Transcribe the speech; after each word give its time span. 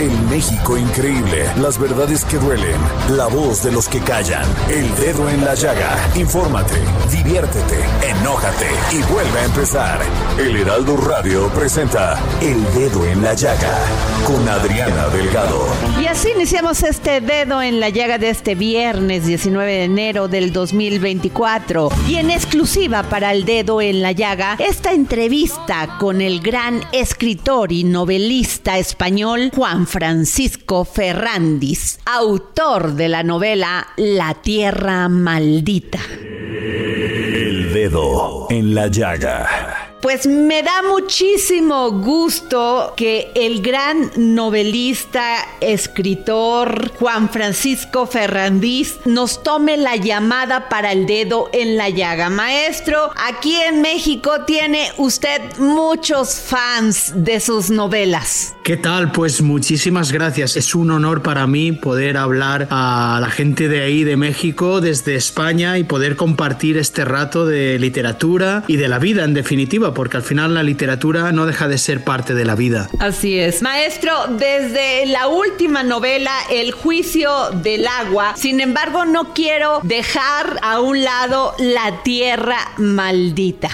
El 0.00 0.18
México 0.30 0.78
increíble. 0.78 1.44
Las 1.60 1.78
verdades 1.78 2.24
que 2.24 2.38
duelen. 2.38 2.80
La 3.18 3.26
voz 3.26 3.62
de 3.62 3.70
los 3.70 3.86
que 3.86 4.00
callan. 4.00 4.46
El 4.70 4.88
dedo 4.96 5.28
en 5.28 5.44
la 5.44 5.54
llaga. 5.54 5.94
Infórmate, 6.16 6.76
diviértete, 7.12 7.84
enójate 8.08 8.68
y 8.92 9.12
vuelve 9.12 9.40
a 9.40 9.44
empezar. 9.44 10.00
El 10.38 10.56
Heraldo 10.56 10.96
Radio 10.96 11.48
presenta 11.48 12.18
El 12.40 12.64
Dedo 12.72 13.04
en 13.04 13.22
la 13.22 13.34
Llaga 13.34 13.78
con 14.26 14.48
Adriana 14.48 15.08
Delgado. 15.08 15.66
Y 16.00 16.06
así 16.06 16.30
iniciamos 16.34 16.82
este 16.82 17.20
dedo 17.20 17.60
en 17.60 17.78
la 17.78 17.90
llaga 17.90 18.16
de 18.16 18.30
este 18.30 18.54
viernes 18.54 19.26
19 19.26 19.70
de 19.70 19.84
enero 19.84 20.28
del 20.28 20.50
2024. 20.50 21.90
Y 22.08 22.16
en 22.16 22.30
exclusiva 22.30 23.02
para 23.02 23.32
el 23.32 23.44
dedo 23.44 23.82
en 23.82 24.00
la 24.00 24.12
llaga, 24.12 24.56
esta 24.58 24.92
entrevista 24.92 25.98
con 25.98 26.22
el 26.22 26.40
gran 26.40 26.80
escritor 26.92 27.70
y 27.70 27.84
novelista 27.84 28.78
español 28.78 29.50
Juan 29.54 29.86
Francisco 29.90 30.84
Ferrandis, 30.84 31.98
autor 32.04 32.94
de 32.94 33.08
la 33.08 33.24
novela 33.24 33.88
La 33.96 34.34
Tierra 34.34 35.08
Maldita. 35.08 35.98
El 36.08 37.72
Dedo 37.74 38.46
en 38.50 38.72
la 38.72 38.86
Llaga. 38.86 39.69
Pues 40.00 40.26
me 40.26 40.62
da 40.62 40.82
muchísimo 40.82 41.90
gusto 41.90 42.94
que 42.96 43.30
el 43.34 43.60
gran 43.60 44.10
novelista, 44.16 45.36
escritor 45.60 46.90
Juan 46.98 47.28
Francisco 47.28 48.06
Ferrandis 48.06 48.98
nos 49.04 49.42
tome 49.42 49.76
la 49.76 49.96
llamada 49.96 50.70
para 50.70 50.92
el 50.92 51.04
dedo 51.04 51.50
en 51.52 51.76
la 51.76 51.90
llaga. 51.90 52.30
Maestro, 52.30 53.10
aquí 53.28 53.54
en 53.56 53.82
México 53.82 54.30
tiene 54.46 54.88
usted 54.96 55.42
muchos 55.58 56.34
fans 56.34 57.12
de 57.14 57.38
sus 57.38 57.68
novelas. 57.68 58.54
¿Qué 58.64 58.78
tal? 58.78 59.12
Pues 59.12 59.42
muchísimas 59.42 60.12
gracias. 60.12 60.56
Es 60.56 60.74
un 60.74 60.90
honor 60.92 61.22
para 61.22 61.46
mí 61.46 61.72
poder 61.72 62.16
hablar 62.16 62.68
a 62.70 63.18
la 63.20 63.28
gente 63.28 63.68
de 63.68 63.82
ahí, 63.82 64.04
de 64.04 64.16
México, 64.16 64.80
desde 64.80 65.14
España 65.14 65.76
y 65.76 65.84
poder 65.84 66.16
compartir 66.16 66.78
este 66.78 67.04
rato 67.04 67.44
de 67.44 67.78
literatura 67.78 68.64
y 68.66 68.76
de 68.76 68.88
la 68.88 68.98
vida 68.98 69.24
en 69.24 69.34
definitiva 69.34 69.89
porque 69.94 70.16
al 70.16 70.22
final 70.22 70.54
la 70.54 70.62
literatura 70.62 71.32
no 71.32 71.46
deja 71.46 71.68
de 71.68 71.78
ser 71.78 72.04
parte 72.04 72.34
de 72.34 72.44
la 72.44 72.54
vida. 72.54 72.88
Así 72.98 73.38
es. 73.38 73.62
Maestro, 73.62 74.12
desde 74.28 75.06
la 75.06 75.28
última 75.28 75.82
novela, 75.82 76.32
El 76.50 76.72
juicio 76.72 77.50
del 77.62 77.86
agua, 77.86 78.34
sin 78.36 78.60
embargo, 78.60 79.04
no 79.04 79.32
quiero 79.34 79.80
dejar 79.82 80.58
a 80.62 80.80
un 80.80 81.04
lado 81.04 81.54
La 81.58 82.02
tierra 82.02 82.58
maldita, 82.76 83.70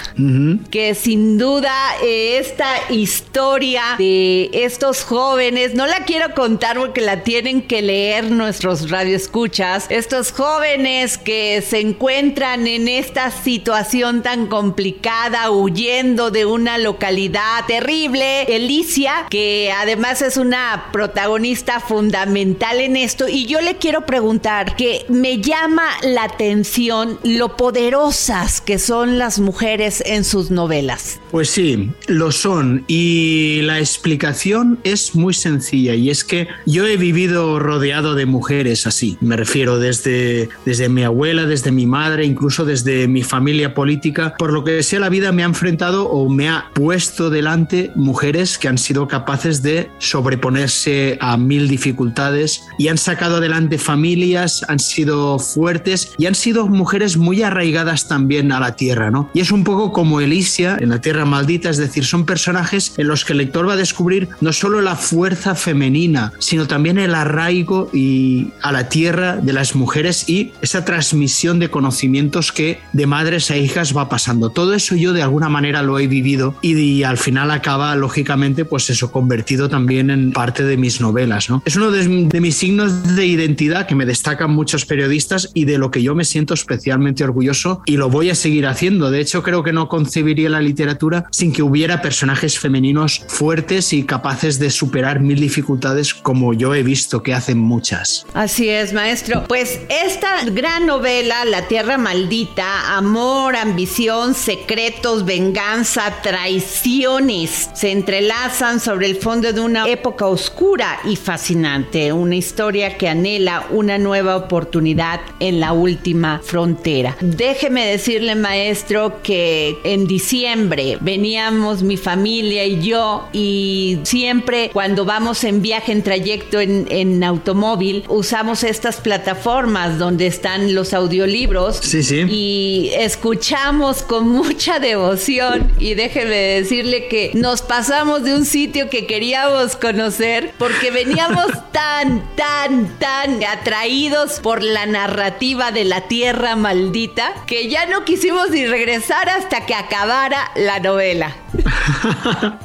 que 0.71 0.95
sin 0.95 1.37
duda 1.37 1.73
eh, 2.03 2.39
esta 2.39 2.67
historia 2.89 3.95
de 3.97 4.49
estos 4.53 5.03
jóvenes, 5.03 5.73
no 5.73 5.87
la 5.87 6.05
quiero 6.05 6.33
contar 6.33 6.77
porque 6.77 7.01
la 7.01 7.23
tienen 7.23 7.61
que 7.61 7.81
leer 7.81 8.31
nuestros 8.31 8.89
radioescuchas, 8.89 9.85
estos 9.89 10.31
jóvenes 10.31 11.17
que 11.17 11.63
se 11.67 11.79
encuentran 11.79 12.67
en 12.67 12.87
esta 12.87 13.31
situación 13.31 14.21
tan 14.21 14.47
complicada, 14.47 15.51
huyendo 15.51 16.06
de 16.15 16.45
una 16.45 16.77
localidad 16.77 17.65
terrible, 17.67 18.43
Elicia, 18.43 19.25
que 19.29 19.73
además 19.75 20.21
es 20.21 20.37
una 20.37 20.85
protagonista 20.93 21.81
fundamental 21.81 22.79
en 22.79 22.95
esto. 22.95 23.27
Y 23.27 23.45
yo 23.45 23.59
le 23.59 23.75
quiero 23.75 24.05
preguntar 24.05 24.77
que 24.77 25.05
me 25.09 25.41
llama 25.41 25.85
la 26.03 26.23
atención 26.23 27.19
lo 27.23 27.57
poderosas 27.57 28.61
que 28.61 28.79
son 28.79 29.17
las 29.17 29.39
mujeres 29.39 30.01
en 30.05 30.23
sus 30.23 30.49
novelas. 30.49 31.19
Pues 31.29 31.49
sí, 31.49 31.91
lo 32.07 32.31
son. 32.31 32.85
Y 32.87 33.61
la 33.63 33.79
explicación 33.79 34.79
es 34.85 35.13
muy 35.13 35.33
sencilla. 35.33 35.93
Y 35.93 36.09
es 36.09 36.23
que 36.23 36.47
yo 36.65 36.87
he 36.87 36.95
vivido 36.95 37.59
rodeado 37.59 38.15
de 38.15 38.25
mujeres 38.25 38.87
así. 38.87 39.17
Me 39.19 39.35
refiero 39.35 39.77
desde, 39.77 40.47
desde 40.65 40.87
mi 40.87 41.03
abuela, 41.03 41.45
desde 41.45 41.71
mi 41.71 41.85
madre, 41.85 42.25
incluso 42.25 42.63
desde 42.63 43.07
mi 43.09 43.23
familia 43.23 43.73
política. 43.73 44.35
Por 44.37 44.53
lo 44.53 44.63
que 44.63 44.83
sea 44.83 44.99
la 44.99 45.09
vida 45.09 45.31
me 45.31 45.43
ha 45.43 45.47
enfrentado 45.47 45.96
o 46.05 46.29
me 46.29 46.49
ha 46.49 46.69
puesto 46.73 47.29
delante 47.29 47.91
mujeres 47.95 48.57
que 48.57 48.67
han 48.67 48.77
sido 48.77 49.07
capaces 49.07 49.61
de 49.61 49.89
sobreponerse 49.99 51.17
a 51.21 51.37
mil 51.37 51.67
dificultades 51.67 52.63
y 52.77 52.87
han 52.87 52.97
sacado 52.97 53.37
adelante 53.37 53.77
familias, 53.77 54.63
han 54.67 54.79
sido 54.79 55.39
fuertes 55.39 56.13
y 56.17 56.25
han 56.25 56.35
sido 56.35 56.67
mujeres 56.67 57.17
muy 57.17 57.41
arraigadas 57.41 58.07
también 58.07 58.51
a 58.51 58.59
la 58.59 58.75
tierra, 58.75 59.11
¿no? 59.11 59.29
Y 59.33 59.39
es 59.39 59.51
un 59.51 59.63
poco 59.63 59.91
como 59.91 60.21
Elisia 60.21 60.77
en 60.79 60.89
la 60.89 61.01
Tierra 61.01 61.25
Maldita, 61.25 61.69
es 61.69 61.77
decir, 61.77 62.05
son 62.05 62.25
personajes 62.25 62.93
en 62.97 63.07
los 63.07 63.25
que 63.25 63.33
el 63.33 63.39
lector 63.39 63.67
va 63.67 63.73
a 63.73 63.77
descubrir 63.77 64.29
no 64.41 64.53
solo 64.53 64.81
la 64.81 64.95
fuerza 64.95 65.55
femenina, 65.55 66.33
sino 66.39 66.67
también 66.67 66.97
el 66.97 67.15
arraigo 67.15 67.89
y 67.93 68.51
a 68.61 68.71
la 68.71 68.89
tierra 68.89 69.37
de 69.37 69.53
las 69.53 69.75
mujeres 69.75 70.27
y 70.29 70.53
esa 70.61 70.85
transmisión 70.85 71.59
de 71.59 71.69
conocimientos 71.69 72.51
que 72.51 72.79
de 72.93 73.05
madres 73.07 73.51
a 73.51 73.57
hijas 73.57 73.95
va 73.95 74.09
pasando. 74.09 74.49
Todo 74.49 74.73
eso 74.73 74.95
yo 74.95 75.13
de 75.13 75.23
alguna 75.23 75.49
manera 75.49 75.81
lo 75.87 75.97
he 75.97 76.05
vivido 76.07 76.55
y, 76.61 77.03
al 77.03 77.17
final 77.17 77.51
acaba 77.51 77.95
lógicamente 77.95 78.65
pues 78.65 78.89
eso 78.89 79.11
convertido 79.11 79.69
también 79.69 80.09
en 80.09 80.31
parte 80.31 80.63
de 80.63 80.77
mis 80.77 80.99
novelas, 80.99 81.49
¿no? 81.49 81.63
Es 81.65 81.75
uno 81.75 81.89
de, 81.89 82.05
de 82.27 82.41
mis 82.41 82.55
signos 82.55 83.15
de 83.15 83.25
identidad 83.25 83.87
que 83.87 83.95
me 83.95 84.05
destacan 84.05 84.51
muchos 84.51 84.85
periodistas 84.85 85.51
y 85.53 85.65
de 85.65 85.77
lo 85.77 85.89
que 85.89 86.01
yo 86.01 86.15
me 86.15 86.25
siento 86.25 86.53
especialmente 86.53 87.23
orgulloso 87.23 87.81
y 87.85 87.97
lo 87.97 88.09
voy 88.09 88.29
a 88.29 88.35
seguir 88.35 88.67
haciendo. 88.67 89.09
De 89.09 89.21
hecho, 89.21 89.41
creo 89.41 89.63
que 89.63 89.73
no 89.73 89.87
concebiría 89.87 90.49
la 90.49 90.61
literatura 90.61 91.25
sin 91.31 91.53
que 91.53 91.63
hubiera 91.63 92.01
personajes 92.01 92.59
femeninos 92.59 93.23
fuertes 93.27 93.93
y 93.93 94.03
capaces 94.03 94.59
de 94.59 94.69
superar 94.69 95.19
mil 95.19 95.39
dificultades 95.39 96.13
como 96.13 96.53
yo 96.53 96.75
he 96.75 96.83
visto 96.83 97.23
que 97.23 97.33
hacen 97.33 97.57
muchas. 97.57 98.25
Así 98.33 98.69
es, 98.69 98.93
maestro. 98.93 99.45
Pues 99.47 99.79
esta 99.89 100.43
gran 100.45 100.85
novela, 100.85 101.45
La 101.45 101.67
Tierra 101.67 101.97
Maldita, 101.97 102.97
amor, 102.97 103.55
ambición, 103.55 104.33
secretos, 104.33 105.25
venganza, 105.25 105.76
traiciones, 106.23 107.69
se 107.73 107.91
entrelazan 107.91 108.79
sobre 108.79 109.07
el 109.07 109.17
fondo 109.17 109.51
de 109.53 109.59
una 109.61 109.87
época 109.87 110.25
oscura 110.27 110.99
y 111.05 111.15
fascinante, 111.15 112.11
una 112.13 112.35
historia 112.35 112.97
que 112.97 113.07
anhela 113.07 113.65
una 113.71 113.97
nueva 113.97 114.35
oportunidad 114.35 115.19
en 115.39 115.59
la 115.59 115.73
última 115.73 116.41
frontera. 116.43 117.15
Déjeme 117.21 117.85
decirle, 117.85 118.35
maestro, 118.35 119.21
que 119.21 119.77
en 119.83 120.07
diciembre 120.07 120.97
veníamos 121.01 121.83
mi 121.83 121.97
familia 121.97 122.65
y 122.65 122.81
yo 122.81 123.27
y 123.33 123.99
siempre 124.03 124.69
cuando 124.73 125.05
vamos 125.05 125.43
en 125.43 125.61
viaje, 125.61 125.91
en 125.91 126.03
trayecto 126.03 126.59
en, 126.59 126.87
en 126.89 127.23
automóvil, 127.23 128.03
usamos 128.07 128.63
estas 128.63 128.97
plataformas 128.97 129.97
donde 129.97 130.27
están 130.27 130.73
los 130.73 130.93
audiolibros 130.93 131.77
Sí, 131.81 132.03
sí. 132.03 132.25
y 132.29 132.91
escuchamos 132.93 134.01
con 134.03 134.27
mucha 134.29 134.79
devoción 134.79 135.56
y 135.79 135.93
déjeme 135.93 136.35
decirle 136.35 137.07
que 137.07 137.31
nos 137.33 137.61
pasamos 137.61 138.23
de 138.23 138.35
un 138.35 138.45
sitio 138.45 138.89
que 138.89 139.05
queríamos 139.05 139.75
conocer 139.75 140.53
porque 140.57 140.91
veníamos 140.91 141.47
tan, 141.71 142.23
tan, 142.35 142.97
tan 142.99 143.43
atraídos 143.43 144.39
por 144.39 144.63
la 144.63 144.85
narrativa 144.85 145.71
de 145.71 145.85
la 145.85 146.07
tierra 146.07 146.55
maldita 146.55 147.33
que 147.45 147.69
ya 147.69 147.85
no 147.85 148.05
quisimos 148.05 148.49
ni 148.51 148.65
regresar 148.65 149.29
hasta 149.29 149.65
que 149.65 149.73
acabara 149.73 150.51
la 150.55 150.79
novela. 150.79 151.35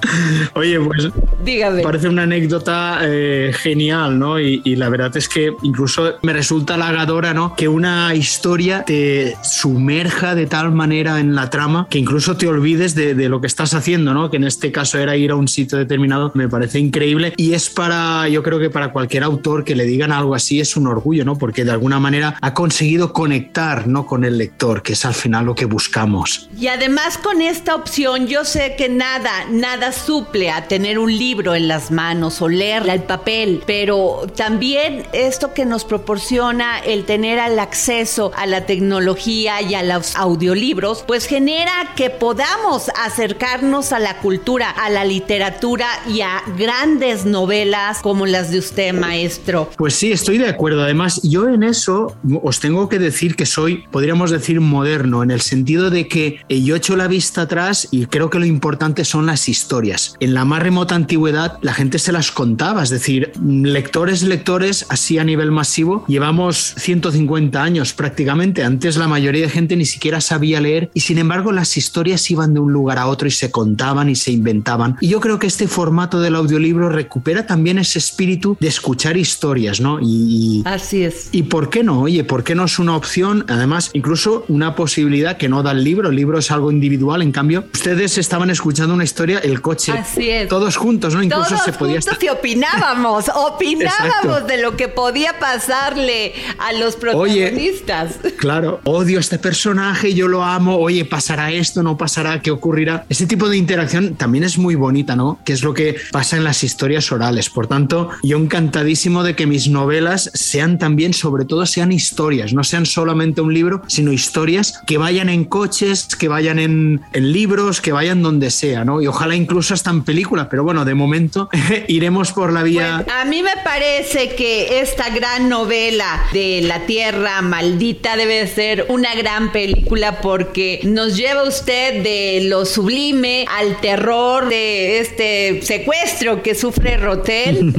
Oye, 0.54 0.80
pues 0.80 1.08
Dígame. 1.44 1.82
Parece 1.82 2.08
una 2.08 2.22
anécdota 2.22 3.00
eh, 3.02 3.52
genial, 3.54 4.18
¿no? 4.18 4.38
Y, 4.40 4.62
y, 4.64 4.76
la 4.76 4.88
verdad 4.88 5.16
es 5.16 5.28
que 5.28 5.52
incluso 5.62 6.14
me 6.22 6.32
resulta 6.32 6.74
halagadora, 6.74 7.34
¿no? 7.34 7.56
Que 7.56 7.68
una 7.68 8.14
historia 8.14 8.84
te 8.84 9.36
sumerja 9.42 10.34
de 10.34 10.46
tal 10.46 10.72
manera 10.72 11.18
en 11.18 11.34
la 11.34 11.50
trama 11.50 11.86
que 11.90 11.98
incluso 11.98 12.36
te 12.36 12.46
olvides 12.46 12.94
de, 12.94 13.14
de, 13.14 13.28
lo 13.28 13.40
que 13.40 13.46
estás 13.46 13.74
haciendo, 13.74 14.14
¿no? 14.14 14.30
Que 14.30 14.36
en 14.36 14.44
este 14.44 14.70
caso 14.70 14.98
era 14.98 15.16
ir 15.16 15.32
a 15.32 15.34
un 15.34 15.48
sitio 15.48 15.78
determinado. 15.78 16.30
Me 16.34 16.48
parece 16.48 16.78
increíble 16.78 17.32
y 17.36 17.54
es 17.54 17.70
para, 17.70 18.28
yo 18.28 18.42
creo 18.42 18.58
que 18.58 18.70
para 18.70 18.92
cualquier 18.92 19.24
autor 19.24 19.64
que 19.64 19.74
le 19.74 19.84
digan 19.84 20.12
algo 20.12 20.34
así 20.34 20.60
es 20.60 20.76
un 20.76 20.86
orgullo, 20.86 21.24
¿no? 21.24 21.36
Porque 21.38 21.64
de 21.64 21.72
alguna 21.72 21.98
manera 21.98 22.36
ha 22.40 22.54
conseguido 22.54 23.12
conectar, 23.12 23.88
¿no? 23.88 24.06
Con 24.06 24.24
el 24.24 24.38
lector, 24.38 24.82
que 24.82 24.92
es 24.92 25.04
al 25.04 25.14
final 25.14 25.46
lo 25.46 25.54
que 25.54 25.64
buscamos. 25.64 26.48
Y 26.56 26.68
además 26.68 27.18
con 27.18 27.42
esta 27.42 27.74
opción 27.74 28.26
yo 28.26 28.44
sé 28.44 28.74
que 28.76 28.88
nada, 28.88 29.46
nada 29.50 29.92
suple 29.92 30.50
a 30.50 30.68
tener 30.68 30.98
un 30.98 31.10
libro 31.10 31.31
en 31.32 31.66
las 31.66 31.90
manos 31.90 32.42
o 32.42 32.48
leer 32.48 32.86
el 32.88 33.02
papel, 33.04 33.62
pero 33.66 34.26
también 34.36 35.04
esto 35.14 35.54
que 35.54 35.64
nos 35.64 35.84
proporciona 35.84 36.78
el 36.78 37.04
tener 37.04 37.38
el 37.38 37.58
acceso 37.58 38.32
a 38.36 38.44
la 38.46 38.66
tecnología 38.66 39.62
y 39.62 39.74
a 39.74 39.82
los 39.82 40.14
audiolibros, 40.14 41.04
pues 41.06 41.26
genera 41.26 41.72
que 41.96 42.10
podamos 42.10 42.90
acercarnos 43.02 43.92
a 43.92 43.98
la 43.98 44.18
cultura, 44.18 44.68
a 44.70 44.90
la 44.90 45.04
literatura 45.04 45.88
y 46.06 46.20
a 46.20 46.42
grandes 46.58 47.24
novelas 47.24 48.00
como 48.02 48.26
las 48.26 48.50
de 48.50 48.58
usted, 48.58 48.92
maestro. 48.92 49.70
Pues 49.76 49.94
sí, 49.94 50.12
estoy 50.12 50.36
de 50.36 50.48
acuerdo. 50.48 50.82
Además, 50.82 51.22
yo 51.22 51.48
en 51.48 51.62
eso 51.62 52.14
os 52.42 52.60
tengo 52.60 52.90
que 52.90 52.98
decir 52.98 53.36
que 53.36 53.46
soy, 53.46 53.84
podríamos 53.90 54.30
decir, 54.30 54.60
moderno, 54.60 55.22
en 55.22 55.30
el 55.30 55.40
sentido 55.40 55.88
de 55.88 56.08
que 56.08 56.40
yo 56.48 56.76
echo 56.76 56.94
la 56.94 57.08
vista 57.08 57.42
atrás 57.42 57.88
y 57.90 58.04
creo 58.06 58.28
que 58.28 58.38
lo 58.38 58.44
importante 58.44 59.06
son 59.06 59.24
las 59.24 59.48
historias. 59.48 60.14
En 60.20 60.34
la 60.34 60.44
más 60.44 60.62
remota 60.62 60.94
antigüedad 60.94 61.21
la 61.30 61.74
gente 61.74 61.98
se 61.98 62.12
las 62.12 62.32
contaba, 62.32 62.82
es 62.82 62.90
decir, 62.90 63.32
lectores, 63.42 64.22
lectores, 64.22 64.86
así 64.88 65.18
a 65.18 65.24
nivel 65.24 65.50
masivo, 65.50 66.04
llevamos 66.08 66.74
150 66.78 67.62
años 67.62 67.92
prácticamente. 67.92 68.64
Antes 68.64 68.96
la 68.96 69.08
mayoría 69.08 69.42
de 69.42 69.48
gente 69.48 69.76
ni 69.76 69.84
siquiera 69.84 70.20
sabía 70.20 70.60
leer 70.60 70.90
y 70.94 71.00
sin 71.00 71.18
embargo 71.18 71.52
las 71.52 71.76
historias 71.76 72.30
iban 72.30 72.54
de 72.54 72.60
un 72.60 72.72
lugar 72.72 72.98
a 72.98 73.06
otro 73.06 73.28
y 73.28 73.30
se 73.30 73.50
contaban 73.50 74.08
y 74.08 74.16
se 74.16 74.32
inventaban. 74.32 74.96
Y 75.00 75.08
yo 75.08 75.20
creo 75.20 75.38
que 75.38 75.46
este 75.46 75.68
formato 75.68 76.20
del 76.20 76.34
audiolibro 76.34 76.88
recupera 76.88 77.46
también 77.46 77.78
ese 77.78 77.98
espíritu 77.98 78.56
de 78.60 78.68
escuchar 78.68 79.16
historias, 79.16 79.80
¿no? 79.80 79.98
Y, 80.00 80.62
así 80.64 81.04
es. 81.04 81.28
¿Y 81.32 81.44
por 81.44 81.70
qué 81.70 81.82
no? 81.82 82.02
Oye, 82.02 82.24
¿por 82.24 82.44
qué 82.44 82.54
no 82.54 82.64
es 82.64 82.78
una 82.78 82.96
opción? 82.96 83.44
Además, 83.48 83.90
incluso 83.92 84.44
una 84.48 84.74
posibilidad 84.74 85.36
que 85.36 85.48
no 85.48 85.62
da 85.62 85.72
el 85.72 85.84
libro. 85.84 86.10
El 86.10 86.16
libro 86.16 86.38
es 86.38 86.50
algo 86.50 86.70
individual. 86.70 87.22
En 87.22 87.32
cambio, 87.32 87.64
ustedes 87.72 88.18
estaban 88.18 88.50
escuchando 88.50 88.94
una 88.94 89.04
historia, 89.04 89.38
el 89.38 89.60
coche, 89.60 89.92
Así 89.92 90.28
es. 90.28 90.48
todos 90.48 90.76
juntos, 90.76 91.11
¿no? 91.14 91.22
Incluso 91.22 91.50
todos 91.50 91.64
se 91.64 91.72
podía 91.72 91.94
juntos 91.94 92.14
estar... 92.14 92.24
y 92.24 92.28
opinábamos, 92.28 93.28
opinábamos 93.34 94.46
de 94.46 94.58
lo 94.58 94.76
que 94.76 94.88
podía 94.88 95.38
pasarle 95.38 96.34
a 96.58 96.72
los 96.72 96.96
protagonistas. 96.96 98.16
Oye, 98.22 98.36
claro, 98.36 98.80
odio 98.84 99.18
a 99.18 99.20
este 99.20 99.38
personaje, 99.38 100.14
yo 100.14 100.28
lo 100.28 100.42
amo. 100.42 100.78
Oye, 100.78 101.04
pasará 101.04 101.50
esto, 101.52 101.82
no 101.82 101.96
pasará, 101.96 102.40
¿qué 102.40 102.50
ocurrirá? 102.50 103.04
Ese 103.08 103.26
tipo 103.26 103.48
de 103.48 103.56
interacción 103.56 104.14
también 104.14 104.44
es 104.44 104.58
muy 104.58 104.74
bonita, 104.74 105.16
¿no? 105.16 105.38
Que 105.44 105.52
es 105.52 105.62
lo 105.62 105.74
que 105.74 105.96
pasa 106.10 106.36
en 106.36 106.44
las 106.44 106.64
historias 106.64 107.10
orales. 107.12 107.50
Por 107.50 107.66
tanto, 107.66 108.10
yo 108.22 108.38
encantadísimo 108.38 109.22
de 109.22 109.36
que 109.36 109.46
mis 109.46 109.68
novelas 109.68 110.30
sean 110.34 110.78
también, 110.78 111.14
sobre 111.14 111.44
todo, 111.44 111.66
sean 111.66 111.92
historias, 111.92 112.52
no 112.52 112.64
sean 112.64 112.86
solamente 112.86 113.40
un 113.40 113.54
libro, 113.54 113.82
sino 113.86 114.12
historias 114.12 114.80
que 114.86 114.98
vayan 114.98 115.28
en 115.28 115.44
coches, 115.44 116.08
que 116.16 116.28
vayan 116.28 116.58
en, 116.58 117.00
en 117.12 117.32
libros, 117.32 117.80
que 117.80 117.92
vayan 117.92 118.22
donde 118.22 118.50
sea, 118.50 118.84
¿no? 118.84 119.00
Y 119.00 119.06
ojalá 119.06 119.34
incluso 119.34 119.74
hasta 119.74 119.90
en 119.90 120.02
película, 120.02 120.48
pero 120.48 120.64
bueno, 120.64 120.84
de 120.84 120.94
momento 121.02 121.48
iremos 121.88 122.32
por 122.32 122.52
la 122.52 122.62
vía. 122.62 123.04
A 123.12 123.24
mí 123.24 123.42
me 123.42 123.56
parece 123.64 124.34
que 124.34 124.80
esta 124.80 125.10
gran 125.10 125.48
novela 125.48 126.26
de 126.32 126.60
La 126.62 126.86
Tierra 126.86 127.42
Maldita 127.42 128.16
debe 128.16 128.46
ser 128.46 128.86
una 128.88 129.14
gran 129.14 129.52
película 129.52 130.20
porque 130.20 130.80
nos 130.84 131.16
lleva 131.16 131.42
usted 131.42 132.02
de 132.02 132.42
lo 132.44 132.64
sublime 132.64 133.46
al 133.48 133.80
terror 133.80 134.48
de 134.48 135.00
este 135.00 135.60
secuestro 135.62 136.42
que 136.42 136.54
sufre 136.54 136.96
Rotel, 136.96 137.74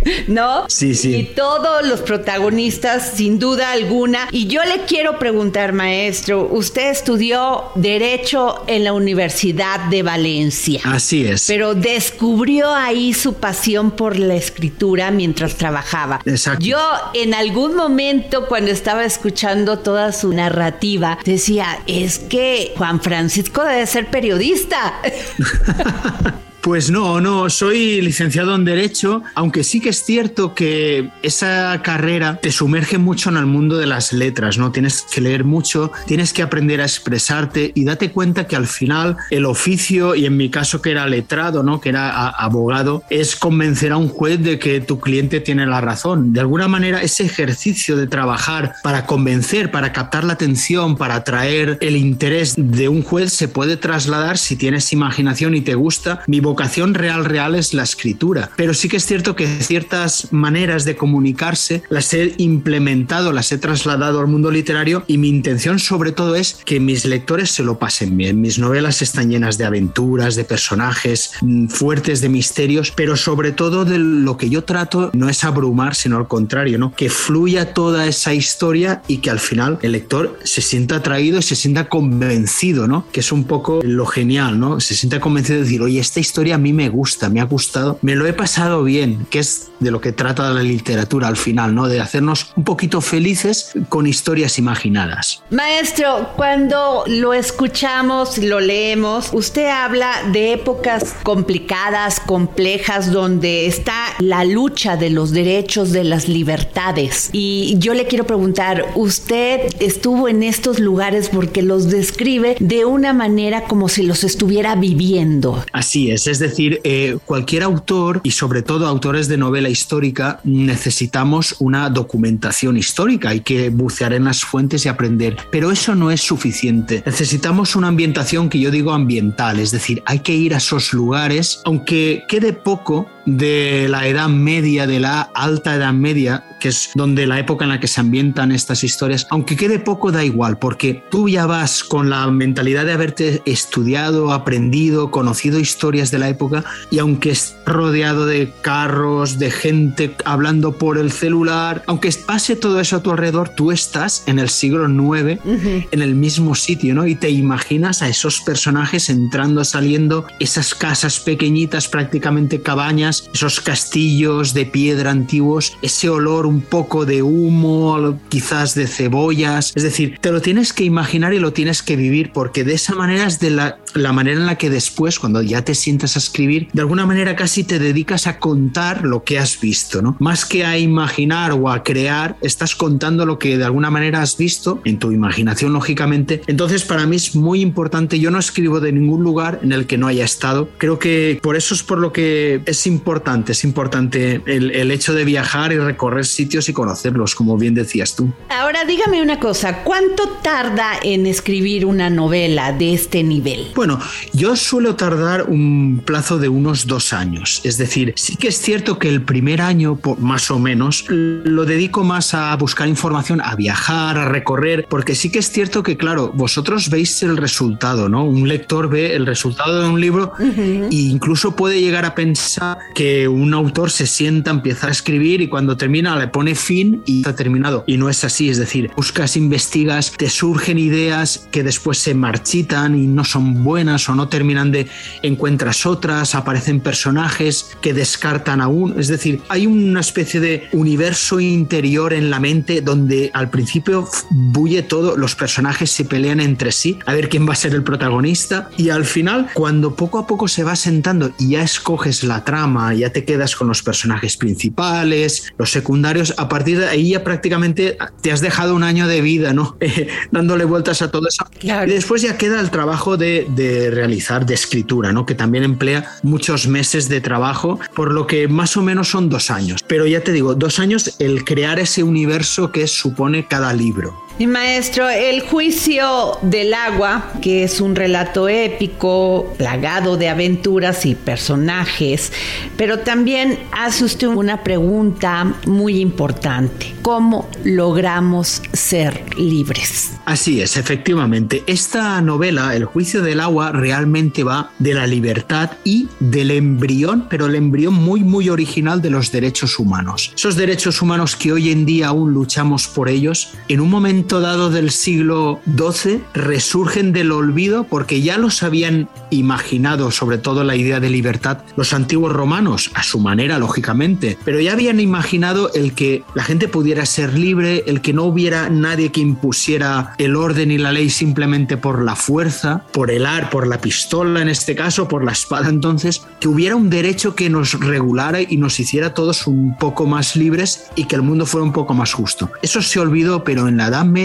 ¿no? 0.26 0.68
Sí, 0.68 0.94
sí. 0.94 1.14
Y 1.16 1.24
todos 1.24 1.86
los 1.86 2.00
protagonistas, 2.00 3.12
sin 3.16 3.38
duda 3.38 3.72
alguna. 3.72 4.28
Y 4.32 4.46
yo 4.46 4.62
le 4.64 4.84
quiero 4.86 5.18
preguntar, 5.18 5.72
maestro, 5.72 6.48
usted 6.50 6.90
estudió 6.90 7.64
Derecho 7.74 8.64
en 8.66 8.84
la 8.84 8.92
Universidad 8.92 9.88
de 9.88 10.02
Valencia. 10.02 10.80
Así 10.84 11.24
es. 11.24 11.46
Pero 11.46 11.74
descubrió 11.74 12.47
ahí 12.74 13.12
su 13.14 13.34
pasión 13.34 13.90
por 13.90 14.18
la 14.18 14.34
escritura 14.34 15.10
mientras 15.10 15.56
trabajaba. 15.56 16.20
Exacto. 16.24 16.64
Yo 16.64 16.80
en 17.14 17.34
algún 17.34 17.76
momento 17.76 18.46
cuando 18.46 18.70
estaba 18.70 19.04
escuchando 19.04 19.78
toda 19.78 20.12
su 20.12 20.32
narrativa 20.32 21.18
decía, 21.24 21.80
es 21.86 22.18
que 22.18 22.72
Juan 22.76 23.00
Francisco 23.00 23.62
debe 23.62 23.86
ser 23.86 24.06
periodista. 24.08 24.94
Pues 26.60 26.90
no, 26.90 27.20
no, 27.20 27.48
soy 27.50 28.00
licenciado 28.02 28.54
en 28.54 28.64
Derecho, 28.64 29.22
aunque 29.34 29.62
sí 29.62 29.80
que 29.80 29.90
es 29.90 30.04
cierto 30.04 30.54
que 30.54 31.10
esa 31.22 31.80
carrera 31.82 32.38
te 32.42 32.50
sumerge 32.50 32.98
mucho 32.98 33.30
en 33.30 33.36
el 33.36 33.46
mundo 33.46 33.78
de 33.78 33.86
las 33.86 34.12
letras, 34.12 34.58
¿no? 34.58 34.72
Tienes 34.72 35.02
que 35.02 35.20
leer 35.20 35.44
mucho, 35.44 35.92
tienes 36.06 36.32
que 36.32 36.42
aprender 36.42 36.80
a 36.80 36.84
expresarte 36.84 37.70
y 37.74 37.84
date 37.84 38.10
cuenta 38.10 38.46
que 38.46 38.56
al 38.56 38.66
final 38.66 39.16
el 39.30 39.46
oficio, 39.46 40.14
y 40.14 40.26
en 40.26 40.36
mi 40.36 40.50
caso 40.50 40.82
que 40.82 40.90
era 40.90 41.06
letrado, 41.06 41.62
¿no? 41.62 41.80
Que 41.80 41.90
era 41.90 42.28
abogado, 42.28 43.04
es 43.08 43.36
convencer 43.36 43.92
a 43.92 43.96
un 43.96 44.08
juez 44.08 44.42
de 44.42 44.58
que 44.58 44.80
tu 44.80 44.98
cliente 44.98 45.40
tiene 45.40 45.64
la 45.64 45.80
razón. 45.80 46.32
De 46.32 46.40
alguna 46.40 46.66
manera, 46.66 47.02
ese 47.02 47.24
ejercicio 47.24 47.96
de 47.96 48.08
trabajar 48.08 48.74
para 48.82 49.06
convencer, 49.06 49.70
para 49.70 49.92
captar 49.92 50.24
la 50.24 50.32
atención, 50.32 50.96
para 50.96 51.14
atraer 51.14 51.78
el 51.80 51.96
interés 51.96 52.54
de 52.56 52.88
un 52.88 53.02
juez 53.02 53.32
se 53.32 53.48
puede 53.48 53.76
trasladar 53.76 54.38
si 54.38 54.56
tienes 54.56 54.92
imaginación 54.92 55.54
y 55.54 55.60
te 55.60 55.74
gusta. 55.74 56.22
Mi 56.26 56.40
vocación 56.48 56.94
real, 56.94 57.24
real 57.24 57.54
es 57.54 57.74
la 57.74 57.82
escritura. 57.82 58.50
Pero 58.56 58.74
sí 58.74 58.88
que 58.88 58.96
es 58.96 59.06
cierto 59.06 59.36
que 59.36 59.46
ciertas 59.46 60.32
maneras 60.32 60.84
de 60.84 60.96
comunicarse 60.96 61.82
las 61.90 62.12
he 62.14 62.34
implementado, 62.38 63.32
las 63.32 63.52
he 63.52 63.58
trasladado 63.58 64.20
al 64.20 64.26
mundo 64.26 64.50
literario 64.50 65.04
y 65.06 65.18
mi 65.18 65.28
intención 65.28 65.78
sobre 65.78 66.12
todo 66.12 66.34
es 66.36 66.58
que 66.64 66.80
mis 66.80 67.04
lectores 67.04 67.50
se 67.50 67.62
lo 67.62 67.78
pasen 67.78 68.16
bien. 68.16 68.40
Mis 68.40 68.58
novelas 68.58 69.02
están 69.02 69.30
llenas 69.30 69.58
de 69.58 69.66
aventuras, 69.66 70.36
de 70.36 70.44
personajes 70.44 71.32
mm, 71.42 71.68
fuertes, 71.68 72.20
de 72.20 72.28
misterios, 72.28 72.92
pero 72.94 73.16
sobre 73.16 73.52
todo 73.52 73.84
de 73.84 73.98
lo 73.98 74.36
que 74.36 74.48
yo 74.48 74.64
trato 74.64 75.10
no 75.12 75.28
es 75.28 75.44
abrumar, 75.44 75.94
sino 75.94 76.16
al 76.16 76.28
contrario, 76.28 76.78
¿no? 76.78 76.94
Que 76.94 77.10
fluya 77.10 77.74
toda 77.74 78.06
esa 78.06 78.32
historia 78.32 79.02
y 79.06 79.18
que 79.18 79.30
al 79.30 79.40
final 79.40 79.78
el 79.82 79.92
lector 79.92 80.38
se 80.44 80.62
sienta 80.62 80.96
atraído 80.96 81.38
y 81.38 81.42
se 81.42 81.56
sienta 81.56 81.88
convencido, 81.88 82.86
¿no? 82.86 83.06
Que 83.12 83.20
es 83.20 83.32
un 83.32 83.44
poco 83.44 83.80
lo 83.82 84.06
genial, 84.06 84.58
¿no? 84.58 84.80
Se 84.80 84.94
sienta 84.94 85.20
convencido 85.20 85.58
de 85.58 85.64
decir, 85.64 85.82
oye, 85.82 86.00
esta 86.00 86.20
historia 86.20 86.37
a 86.38 86.58
mí 86.58 86.72
me 86.72 86.88
gusta, 86.88 87.28
me 87.28 87.40
ha 87.40 87.44
gustado, 87.44 87.98
me 88.02 88.14
lo 88.14 88.26
he 88.26 88.32
pasado 88.32 88.84
bien, 88.84 89.26
que 89.30 89.40
es 89.40 89.68
de 89.80 89.90
lo 89.90 90.00
que 90.00 90.12
trata 90.12 90.50
la 90.50 90.62
literatura 90.62 91.28
al 91.28 91.36
final, 91.36 91.74
¿no? 91.74 91.88
De 91.88 92.00
hacernos 92.00 92.52
un 92.56 92.64
poquito 92.64 93.00
felices 93.00 93.72
con 93.88 94.06
historias 94.06 94.58
imaginadas. 94.58 95.42
Maestro, 95.50 96.30
cuando 96.36 97.04
lo 97.06 97.34
escuchamos, 97.34 98.38
lo 98.38 98.60
leemos, 98.60 99.30
usted 99.32 99.66
habla 99.66 100.12
de 100.32 100.52
épocas 100.54 101.14
complicadas, 101.22 102.20
complejas, 102.20 103.12
donde 103.12 103.66
está 103.66 103.94
la 104.20 104.44
lucha 104.44 104.96
de 104.96 105.10
los 105.10 105.32
derechos, 105.32 105.92
de 105.92 106.04
las 106.04 106.28
libertades. 106.28 107.30
Y 107.32 107.76
yo 107.78 107.94
le 107.94 108.06
quiero 108.06 108.26
preguntar, 108.26 108.86
usted 108.94 109.60
estuvo 109.80 110.28
en 110.28 110.42
estos 110.42 110.78
lugares 110.78 111.28
porque 111.28 111.62
los 111.62 111.90
describe 111.90 112.56
de 112.60 112.84
una 112.84 113.12
manera 113.12 113.64
como 113.64 113.88
si 113.88 114.02
los 114.02 114.24
estuviera 114.24 114.74
viviendo. 114.76 115.64
Así 115.72 116.10
es, 116.10 116.26
es 116.28 116.38
decir, 116.38 116.80
eh, 116.84 117.18
cualquier 117.24 117.62
autor 117.62 118.20
y 118.22 118.32
sobre 118.32 118.62
todo 118.62 118.86
autores 118.86 119.28
de 119.28 119.36
novela 119.36 119.68
histórica 119.68 120.40
necesitamos 120.44 121.56
una 121.58 121.90
documentación 121.90 122.76
histórica, 122.76 123.30
hay 123.30 123.40
que 123.40 123.70
bucear 123.70 124.12
en 124.12 124.24
las 124.24 124.44
fuentes 124.44 124.84
y 124.86 124.88
aprender, 124.88 125.36
pero 125.50 125.70
eso 125.70 125.94
no 125.94 126.10
es 126.10 126.20
suficiente. 126.20 127.02
Necesitamos 127.04 127.76
una 127.76 127.88
ambientación 127.88 128.48
que 128.48 128.60
yo 128.60 128.70
digo 128.70 128.92
ambiental, 128.92 129.58
es 129.58 129.70
decir, 129.70 130.02
hay 130.06 130.20
que 130.20 130.34
ir 130.34 130.54
a 130.54 130.58
esos 130.58 130.92
lugares, 130.92 131.60
aunque 131.64 132.24
quede 132.28 132.52
poco 132.52 133.06
de 133.36 133.88
la 133.88 134.06
Edad 134.06 134.28
Media, 134.28 134.86
de 134.86 135.00
la 135.00 135.22
Alta 135.34 135.74
Edad 135.74 135.92
Media, 135.92 136.44
que 136.60 136.68
es 136.68 136.90
donde 136.94 137.26
la 137.26 137.38
época 137.38 137.64
en 137.64 137.70
la 137.70 137.80
que 137.80 137.86
se 137.86 138.00
ambientan 138.00 138.52
estas 138.52 138.82
historias, 138.82 139.26
aunque 139.30 139.56
quede 139.56 139.78
poco, 139.78 140.10
da 140.10 140.24
igual, 140.24 140.58
porque 140.58 141.02
tú 141.10 141.28
ya 141.28 141.46
vas 141.46 141.84
con 141.84 142.10
la 142.10 142.26
mentalidad 142.30 142.86
de 142.86 142.92
haberte 142.92 143.42
estudiado, 143.44 144.32
aprendido, 144.32 145.10
conocido 145.10 145.60
historias 145.60 146.10
de 146.10 146.18
la 146.18 146.28
época, 146.28 146.64
y 146.90 146.98
aunque 146.98 147.30
estés 147.30 147.58
rodeado 147.68 148.26
de 148.26 148.52
carros, 148.62 149.38
de 149.38 149.50
gente 149.50 150.16
hablando 150.24 150.72
por 150.72 150.98
el 150.98 151.12
celular, 151.12 151.82
aunque 151.86 152.10
pase 152.26 152.56
todo 152.56 152.80
eso 152.80 152.96
a 152.96 153.02
tu 153.02 153.10
alrededor, 153.10 153.50
tú 153.50 153.70
estás 153.70 154.24
en 154.26 154.38
el 154.38 154.48
siglo 154.48 154.88
IX, 154.88 155.38
en 155.44 156.02
el 156.02 156.14
mismo 156.14 156.54
sitio, 156.54 156.94
¿no? 156.94 157.06
Y 157.06 157.14
te 157.14 157.30
imaginas 157.30 158.02
a 158.02 158.08
esos 158.08 158.40
personajes 158.40 159.10
entrando, 159.10 159.64
saliendo, 159.64 160.26
esas 160.40 160.74
casas 160.74 161.20
pequeñitas, 161.20 161.88
prácticamente 161.88 162.62
cabañas, 162.62 163.17
esos 163.32 163.60
castillos 163.60 164.54
de 164.54 164.66
piedra 164.66 165.10
antiguos, 165.10 165.76
ese 165.82 166.08
olor 166.08 166.46
un 166.46 166.60
poco 166.60 167.06
de 167.06 167.22
humo, 167.22 168.18
quizás 168.28 168.74
de 168.74 168.86
cebollas. 168.86 169.72
Es 169.74 169.82
decir, 169.82 170.18
te 170.20 170.32
lo 170.32 170.40
tienes 170.40 170.72
que 170.72 170.84
imaginar 170.84 171.34
y 171.34 171.38
lo 171.38 171.52
tienes 171.52 171.82
que 171.82 171.96
vivir 171.96 172.32
porque 172.32 172.64
de 172.64 172.74
esa 172.74 172.94
manera 172.94 173.26
es 173.26 173.40
de 173.40 173.50
la, 173.50 173.78
la 173.94 174.12
manera 174.12 174.40
en 174.40 174.46
la 174.46 174.58
que 174.58 174.70
después, 174.70 175.18
cuando 175.18 175.42
ya 175.42 175.64
te 175.64 175.74
sientas 175.74 176.16
a 176.16 176.18
escribir, 176.18 176.68
de 176.72 176.80
alguna 176.80 177.06
manera 177.06 177.36
casi 177.36 177.64
te 177.64 177.78
dedicas 177.78 178.26
a 178.26 178.38
contar 178.38 179.04
lo 179.04 179.24
que 179.24 179.38
has 179.38 179.60
visto, 179.60 180.02
¿no? 180.02 180.16
Más 180.18 180.44
que 180.44 180.64
a 180.64 180.78
imaginar 180.78 181.52
o 181.52 181.70
a 181.70 181.82
crear, 181.82 182.36
estás 182.40 182.74
contando 182.74 183.26
lo 183.26 183.38
que 183.38 183.58
de 183.58 183.64
alguna 183.64 183.90
manera 183.90 184.22
has 184.22 184.36
visto 184.36 184.80
en 184.84 184.98
tu 184.98 185.12
imaginación, 185.12 185.72
lógicamente. 185.72 186.42
Entonces, 186.46 186.84
para 186.84 187.06
mí 187.06 187.16
es 187.16 187.34
muy 187.34 187.60
importante. 187.60 188.18
Yo 188.18 188.30
no 188.30 188.38
escribo 188.38 188.80
de 188.80 188.92
ningún 188.92 189.22
lugar 189.22 189.60
en 189.62 189.72
el 189.72 189.86
que 189.86 189.98
no 189.98 190.06
haya 190.06 190.24
estado. 190.24 190.68
Creo 190.78 190.98
que 190.98 191.38
por 191.42 191.56
eso 191.56 191.74
es 191.74 191.82
por 191.82 191.98
lo 191.98 192.12
que 192.12 192.62
es 192.66 192.86
importante, 192.86 193.52
es 193.52 193.64
importante 193.64 194.42
el, 194.46 194.70
el 194.70 194.90
hecho 194.90 195.14
de 195.14 195.24
viajar 195.24 195.72
y 195.72 195.78
recorrer 195.78 196.26
sitios 196.26 196.68
y 196.68 196.72
conocerlos, 196.72 197.34
como 197.34 197.56
bien 197.56 197.74
decías 197.74 198.14
tú. 198.14 198.32
Ahora 198.48 198.84
dígame 198.84 199.22
una 199.22 199.38
cosa, 199.38 199.82
¿cuánto 199.84 200.28
tarda 200.42 200.92
en 201.02 201.26
escribir 201.26 201.86
una 201.86 202.10
novela 202.10 202.72
de 202.72 202.94
este 202.94 203.22
nivel? 203.22 203.68
Bueno, 203.78 204.00
yo 204.32 204.56
suelo 204.56 204.96
tardar 204.96 205.44
un 205.44 206.02
plazo 206.04 206.38
de 206.38 206.48
unos 206.48 206.88
dos 206.88 207.12
años. 207.12 207.60
Es 207.62 207.78
decir, 207.78 208.12
sí 208.16 208.34
que 208.34 208.48
es 208.48 208.60
cierto 208.60 208.98
que 208.98 209.08
el 209.08 209.22
primer 209.22 209.62
año, 209.62 210.00
más 210.18 210.50
o 210.50 210.58
menos, 210.58 211.04
lo 211.08 211.64
dedico 211.64 212.02
más 212.02 212.34
a 212.34 212.56
buscar 212.56 212.88
información, 212.88 213.40
a 213.40 213.54
viajar, 213.54 214.18
a 214.18 214.24
recorrer, 214.24 214.84
porque 214.90 215.14
sí 215.14 215.30
que 215.30 215.38
es 215.38 215.52
cierto 215.52 215.84
que, 215.84 215.96
claro, 215.96 216.32
vosotros 216.34 216.90
veis 216.90 217.22
el 217.22 217.36
resultado, 217.36 218.08
¿no? 218.08 218.24
Un 218.24 218.48
lector 218.48 218.88
ve 218.88 219.14
el 219.14 219.26
resultado 219.26 219.80
de 219.80 219.88
un 219.88 220.00
libro 220.00 220.32
e 220.40 220.88
incluso 220.90 221.54
puede 221.54 221.80
llegar 221.80 222.04
a 222.04 222.16
pensar 222.16 222.78
que 222.96 223.28
un 223.28 223.54
autor 223.54 223.92
se 223.92 224.08
sienta, 224.08 224.50
empieza 224.50 224.88
a 224.88 224.90
escribir 224.90 225.40
y 225.40 225.46
cuando 225.46 225.76
termina 225.76 226.16
le 226.16 226.26
pone 226.26 226.56
fin 226.56 227.04
y 227.06 227.18
está 227.18 227.36
terminado. 227.36 227.84
Y 227.86 227.96
no 227.96 228.08
es 228.08 228.24
así, 228.24 228.50
es 228.50 228.58
decir, 228.58 228.90
buscas, 228.96 229.36
investigas, 229.36 230.14
te 230.16 230.28
surgen 230.28 230.80
ideas 230.80 231.46
que 231.52 231.62
después 231.62 231.98
se 231.98 232.12
marchitan 232.12 232.98
y 232.98 233.06
no 233.06 233.22
son 233.22 233.67
buenas 233.68 234.08
o 234.08 234.14
no 234.14 234.28
terminan 234.28 234.72
de 234.72 234.86
encuentras 235.22 235.84
otras, 235.84 236.34
aparecen 236.34 236.80
personajes 236.80 237.76
que 237.82 237.92
descartan 237.92 238.62
aún, 238.62 238.94
es 238.98 239.08
decir, 239.08 239.42
hay 239.50 239.66
una 239.66 240.00
especie 240.00 240.40
de 240.40 240.68
universo 240.72 241.38
interior 241.38 242.14
en 242.14 242.30
la 242.30 242.40
mente 242.40 242.80
donde 242.80 243.30
al 243.34 243.50
principio 243.50 244.08
bulle 244.30 244.82
todo, 244.82 245.18
los 245.18 245.34
personajes 245.34 245.90
se 245.90 246.06
pelean 246.06 246.40
entre 246.40 246.72
sí, 246.72 246.98
a 247.04 247.12
ver 247.12 247.28
quién 247.28 247.46
va 247.46 247.52
a 247.52 247.56
ser 247.56 247.74
el 247.74 247.82
protagonista 247.82 248.70
y 248.78 248.88
al 248.88 249.04
final 249.04 249.48
cuando 249.52 249.94
poco 249.94 250.18
a 250.18 250.26
poco 250.26 250.48
se 250.48 250.64
va 250.64 250.74
sentando 250.74 251.32
y 251.38 251.50
ya 251.50 251.62
escoges 251.62 252.24
la 252.24 252.44
trama, 252.44 252.94
ya 252.94 253.10
te 253.10 253.26
quedas 253.26 253.54
con 253.54 253.68
los 253.68 253.82
personajes 253.82 254.38
principales, 254.38 255.52
los 255.58 255.70
secundarios, 255.70 256.32
a 256.38 256.48
partir 256.48 256.78
de 256.78 256.88
ahí 256.88 257.10
ya 257.10 257.22
prácticamente 257.22 257.98
te 258.22 258.32
has 258.32 258.40
dejado 258.40 258.74
un 258.74 258.82
año 258.82 259.06
de 259.06 259.20
vida, 259.20 259.52
¿no? 259.52 259.76
dándole 260.30 260.64
vueltas 260.64 261.02
a 261.02 261.10
todo 261.10 261.28
eso. 261.28 261.46
Y 261.60 261.90
después 261.90 262.22
ya 262.22 262.38
queda 262.38 262.60
el 262.60 262.70
trabajo 262.70 263.16
de, 263.16 263.46
de, 263.58 263.90
realizar, 263.90 264.46
de 264.46 264.54
escritura, 264.54 265.12
¿no? 265.12 265.26
Que 265.26 265.34
también 265.34 265.64
emplea 265.64 266.10
muchos 266.22 266.66
meses 266.66 267.08
de 267.08 267.20
trabajo, 267.20 267.78
por 267.94 268.12
lo 268.12 268.26
que 268.26 268.48
más 268.48 268.76
o 268.78 268.82
menos 268.82 269.08
son 269.08 269.28
dos 269.28 269.50
años. 269.50 269.84
Pero 269.86 270.06
ya 270.06 270.22
te 270.22 270.32
digo, 270.32 270.54
dos 270.54 270.78
años 270.78 271.16
el 271.18 271.44
crear 271.44 271.78
ese 271.78 272.02
universo 272.02 272.72
que 272.72 272.86
supone 272.86 273.46
cada 273.46 273.72
libro. 273.74 274.27
Mi 274.38 274.46
maestro, 274.46 275.08
El 275.10 275.40
juicio 275.40 276.38
del 276.42 276.72
agua, 276.72 277.32
que 277.42 277.64
es 277.64 277.80
un 277.80 277.96
relato 277.96 278.48
épico, 278.48 279.52
plagado 279.58 280.16
de 280.16 280.28
aventuras 280.28 281.04
y 281.06 281.16
personajes, 281.16 282.32
pero 282.76 283.00
también 283.00 283.58
hace 283.72 284.04
usted 284.04 284.28
una 284.28 284.62
pregunta 284.62 285.56
muy 285.66 285.98
importante. 285.98 286.94
¿Cómo 287.02 287.48
logramos 287.64 288.62
ser 288.72 289.24
libres? 289.36 290.12
Así 290.24 290.60
es, 290.60 290.76
efectivamente. 290.76 291.64
Esta 291.66 292.20
novela, 292.20 292.76
El 292.76 292.84
juicio 292.84 293.22
del 293.22 293.40
agua, 293.40 293.72
realmente 293.72 294.44
va 294.44 294.70
de 294.78 294.94
la 294.94 295.08
libertad 295.08 295.72
y 295.82 296.06
del 296.20 296.52
embrión, 296.52 297.26
pero 297.28 297.46
el 297.46 297.56
embrión 297.56 297.94
muy, 297.94 298.22
muy 298.22 298.50
original 298.50 299.02
de 299.02 299.10
los 299.10 299.32
derechos 299.32 299.80
humanos. 299.80 300.32
Esos 300.36 300.54
derechos 300.54 301.02
humanos 301.02 301.34
que 301.34 301.50
hoy 301.50 301.70
en 301.70 301.84
día 301.84 302.08
aún 302.08 302.32
luchamos 302.34 302.86
por 302.86 303.08
ellos, 303.08 303.54
en 303.66 303.80
un 303.80 303.90
momento 303.90 304.27
dado 304.28 304.70
del 304.70 304.90
siglo 304.90 305.60
XII 305.76 306.22
resurgen 306.34 307.12
del 307.12 307.32
olvido 307.32 307.84
porque 307.84 308.20
ya 308.20 308.36
los 308.36 308.62
habían 308.62 309.08
imaginado, 309.30 310.10
sobre 310.10 310.38
todo 310.38 310.62
la 310.62 310.76
idea 310.76 311.00
de 311.00 311.10
libertad, 311.10 311.58
los 311.76 311.92
antiguos 311.92 312.32
romanos, 312.32 312.90
a 312.94 313.02
su 313.02 313.18
manera, 313.18 313.58
lógicamente, 313.58 314.38
pero 314.44 314.60
ya 314.60 314.72
habían 314.72 315.00
imaginado 315.00 315.72
el 315.72 315.94
que 315.94 316.22
la 316.34 316.44
gente 316.44 316.68
pudiera 316.68 317.06
ser 317.06 317.36
libre, 317.36 317.84
el 317.86 318.00
que 318.00 318.12
no 318.12 318.24
hubiera 318.24 318.68
nadie 318.68 319.10
que 319.10 319.20
impusiera 319.20 320.14
el 320.18 320.36
orden 320.36 320.70
y 320.70 320.78
la 320.78 320.92
ley 320.92 321.10
simplemente 321.10 321.76
por 321.76 322.02
la 322.02 322.14
fuerza, 322.14 322.84
por 322.92 323.10
el 323.10 323.26
ar, 323.26 323.50
por 323.50 323.66
la 323.66 323.80
pistola 323.80 324.42
en 324.42 324.48
este 324.48 324.76
caso, 324.76 325.08
por 325.08 325.24
la 325.24 325.32
espada 325.32 325.68
entonces, 325.68 326.22
que 326.38 326.48
hubiera 326.48 326.76
un 326.76 326.90
derecho 326.90 327.34
que 327.34 327.50
nos 327.50 327.72
regulara 327.80 328.42
y 328.42 328.56
nos 328.58 328.78
hiciera 328.78 329.14
todos 329.14 329.46
un 329.46 329.76
poco 329.78 330.06
más 330.06 330.36
libres 330.36 330.84
y 330.94 331.04
que 331.04 331.16
el 331.16 331.22
mundo 331.22 331.46
fuera 331.46 331.64
un 331.64 331.72
poco 331.72 331.94
más 331.94 332.12
justo. 332.12 332.50
Eso 332.62 332.82
se 332.82 333.00
olvidó, 333.00 333.42
pero 333.44 333.68
en 333.68 333.78
la 333.78 333.88
Edad 333.88 334.04
Media 334.04 334.17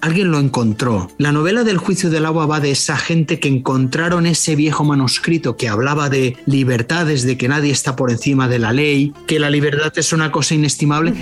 alguien 0.00 0.30
lo 0.30 0.38
encontró. 0.38 1.10
La 1.18 1.32
novela 1.32 1.64
del 1.64 1.78
juicio 1.78 2.10
del 2.10 2.26
agua 2.26 2.46
va 2.46 2.60
de 2.60 2.70
esa 2.70 2.96
gente 2.96 3.40
que 3.40 3.48
encontraron 3.48 4.26
ese 4.26 4.56
viejo 4.56 4.84
manuscrito 4.84 5.56
que 5.56 5.68
hablaba 5.68 6.10
de 6.10 6.36
libertades, 6.46 7.22
de 7.24 7.38
que 7.38 7.48
nadie 7.48 7.72
está 7.72 7.96
por 7.96 8.10
encima 8.10 8.48
de 8.48 8.58
la 8.58 8.72
ley, 8.72 9.12
que 9.26 9.38
la 9.38 9.50
libertad 9.50 9.92
es 9.96 10.12
una 10.12 10.30
cosa 10.30 10.54
inestimable, 10.54 11.14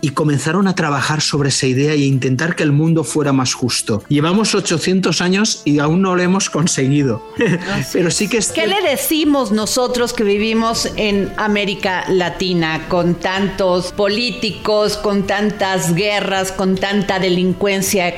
y 0.00 0.10
comenzaron 0.10 0.68
a 0.68 0.74
trabajar 0.74 1.20
sobre 1.20 1.50
esa 1.50 1.66
idea 1.66 1.92
a 1.92 1.96
intentar 1.96 2.56
que 2.56 2.62
el 2.62 2.72
mundo 2.72 3.04
fuera 3.04 3.32
más 3.32 3.54
justo. 3.54 4.02
Llevamos 4.08 4.54
800 4.54 5.20
años 5.20 5.62
y 5.64 5.78
aún 5.78 6.02
no 6.02 6.16
lo 6.16 6.22
hemos 6.22 6.48
conseguido. 6.48 7.22
Pero 7.92 8.10
sí 8.10 8.28
que 8.28 8.38
es 8.38 8.52
¿Qué 8.52 8.66
le 8.66 8.80
decimos 8.88 9.52
nosotros 9.52 10.12
que 10.12 10.24
vivimos 10.24 10.88
en 10.96 11.32
América 11.36 12.04
Latina 12.08 12.88
con 12.88 13.16
tantos 13.16 13.92
políticos, 13.92 14.96
con 14.96 15.26
tantas 15.26 15.94
guerras, 15.94 16.52
con 16.52 16.76
tanta 16.76 17.18
delincuencia, 17.18 17.65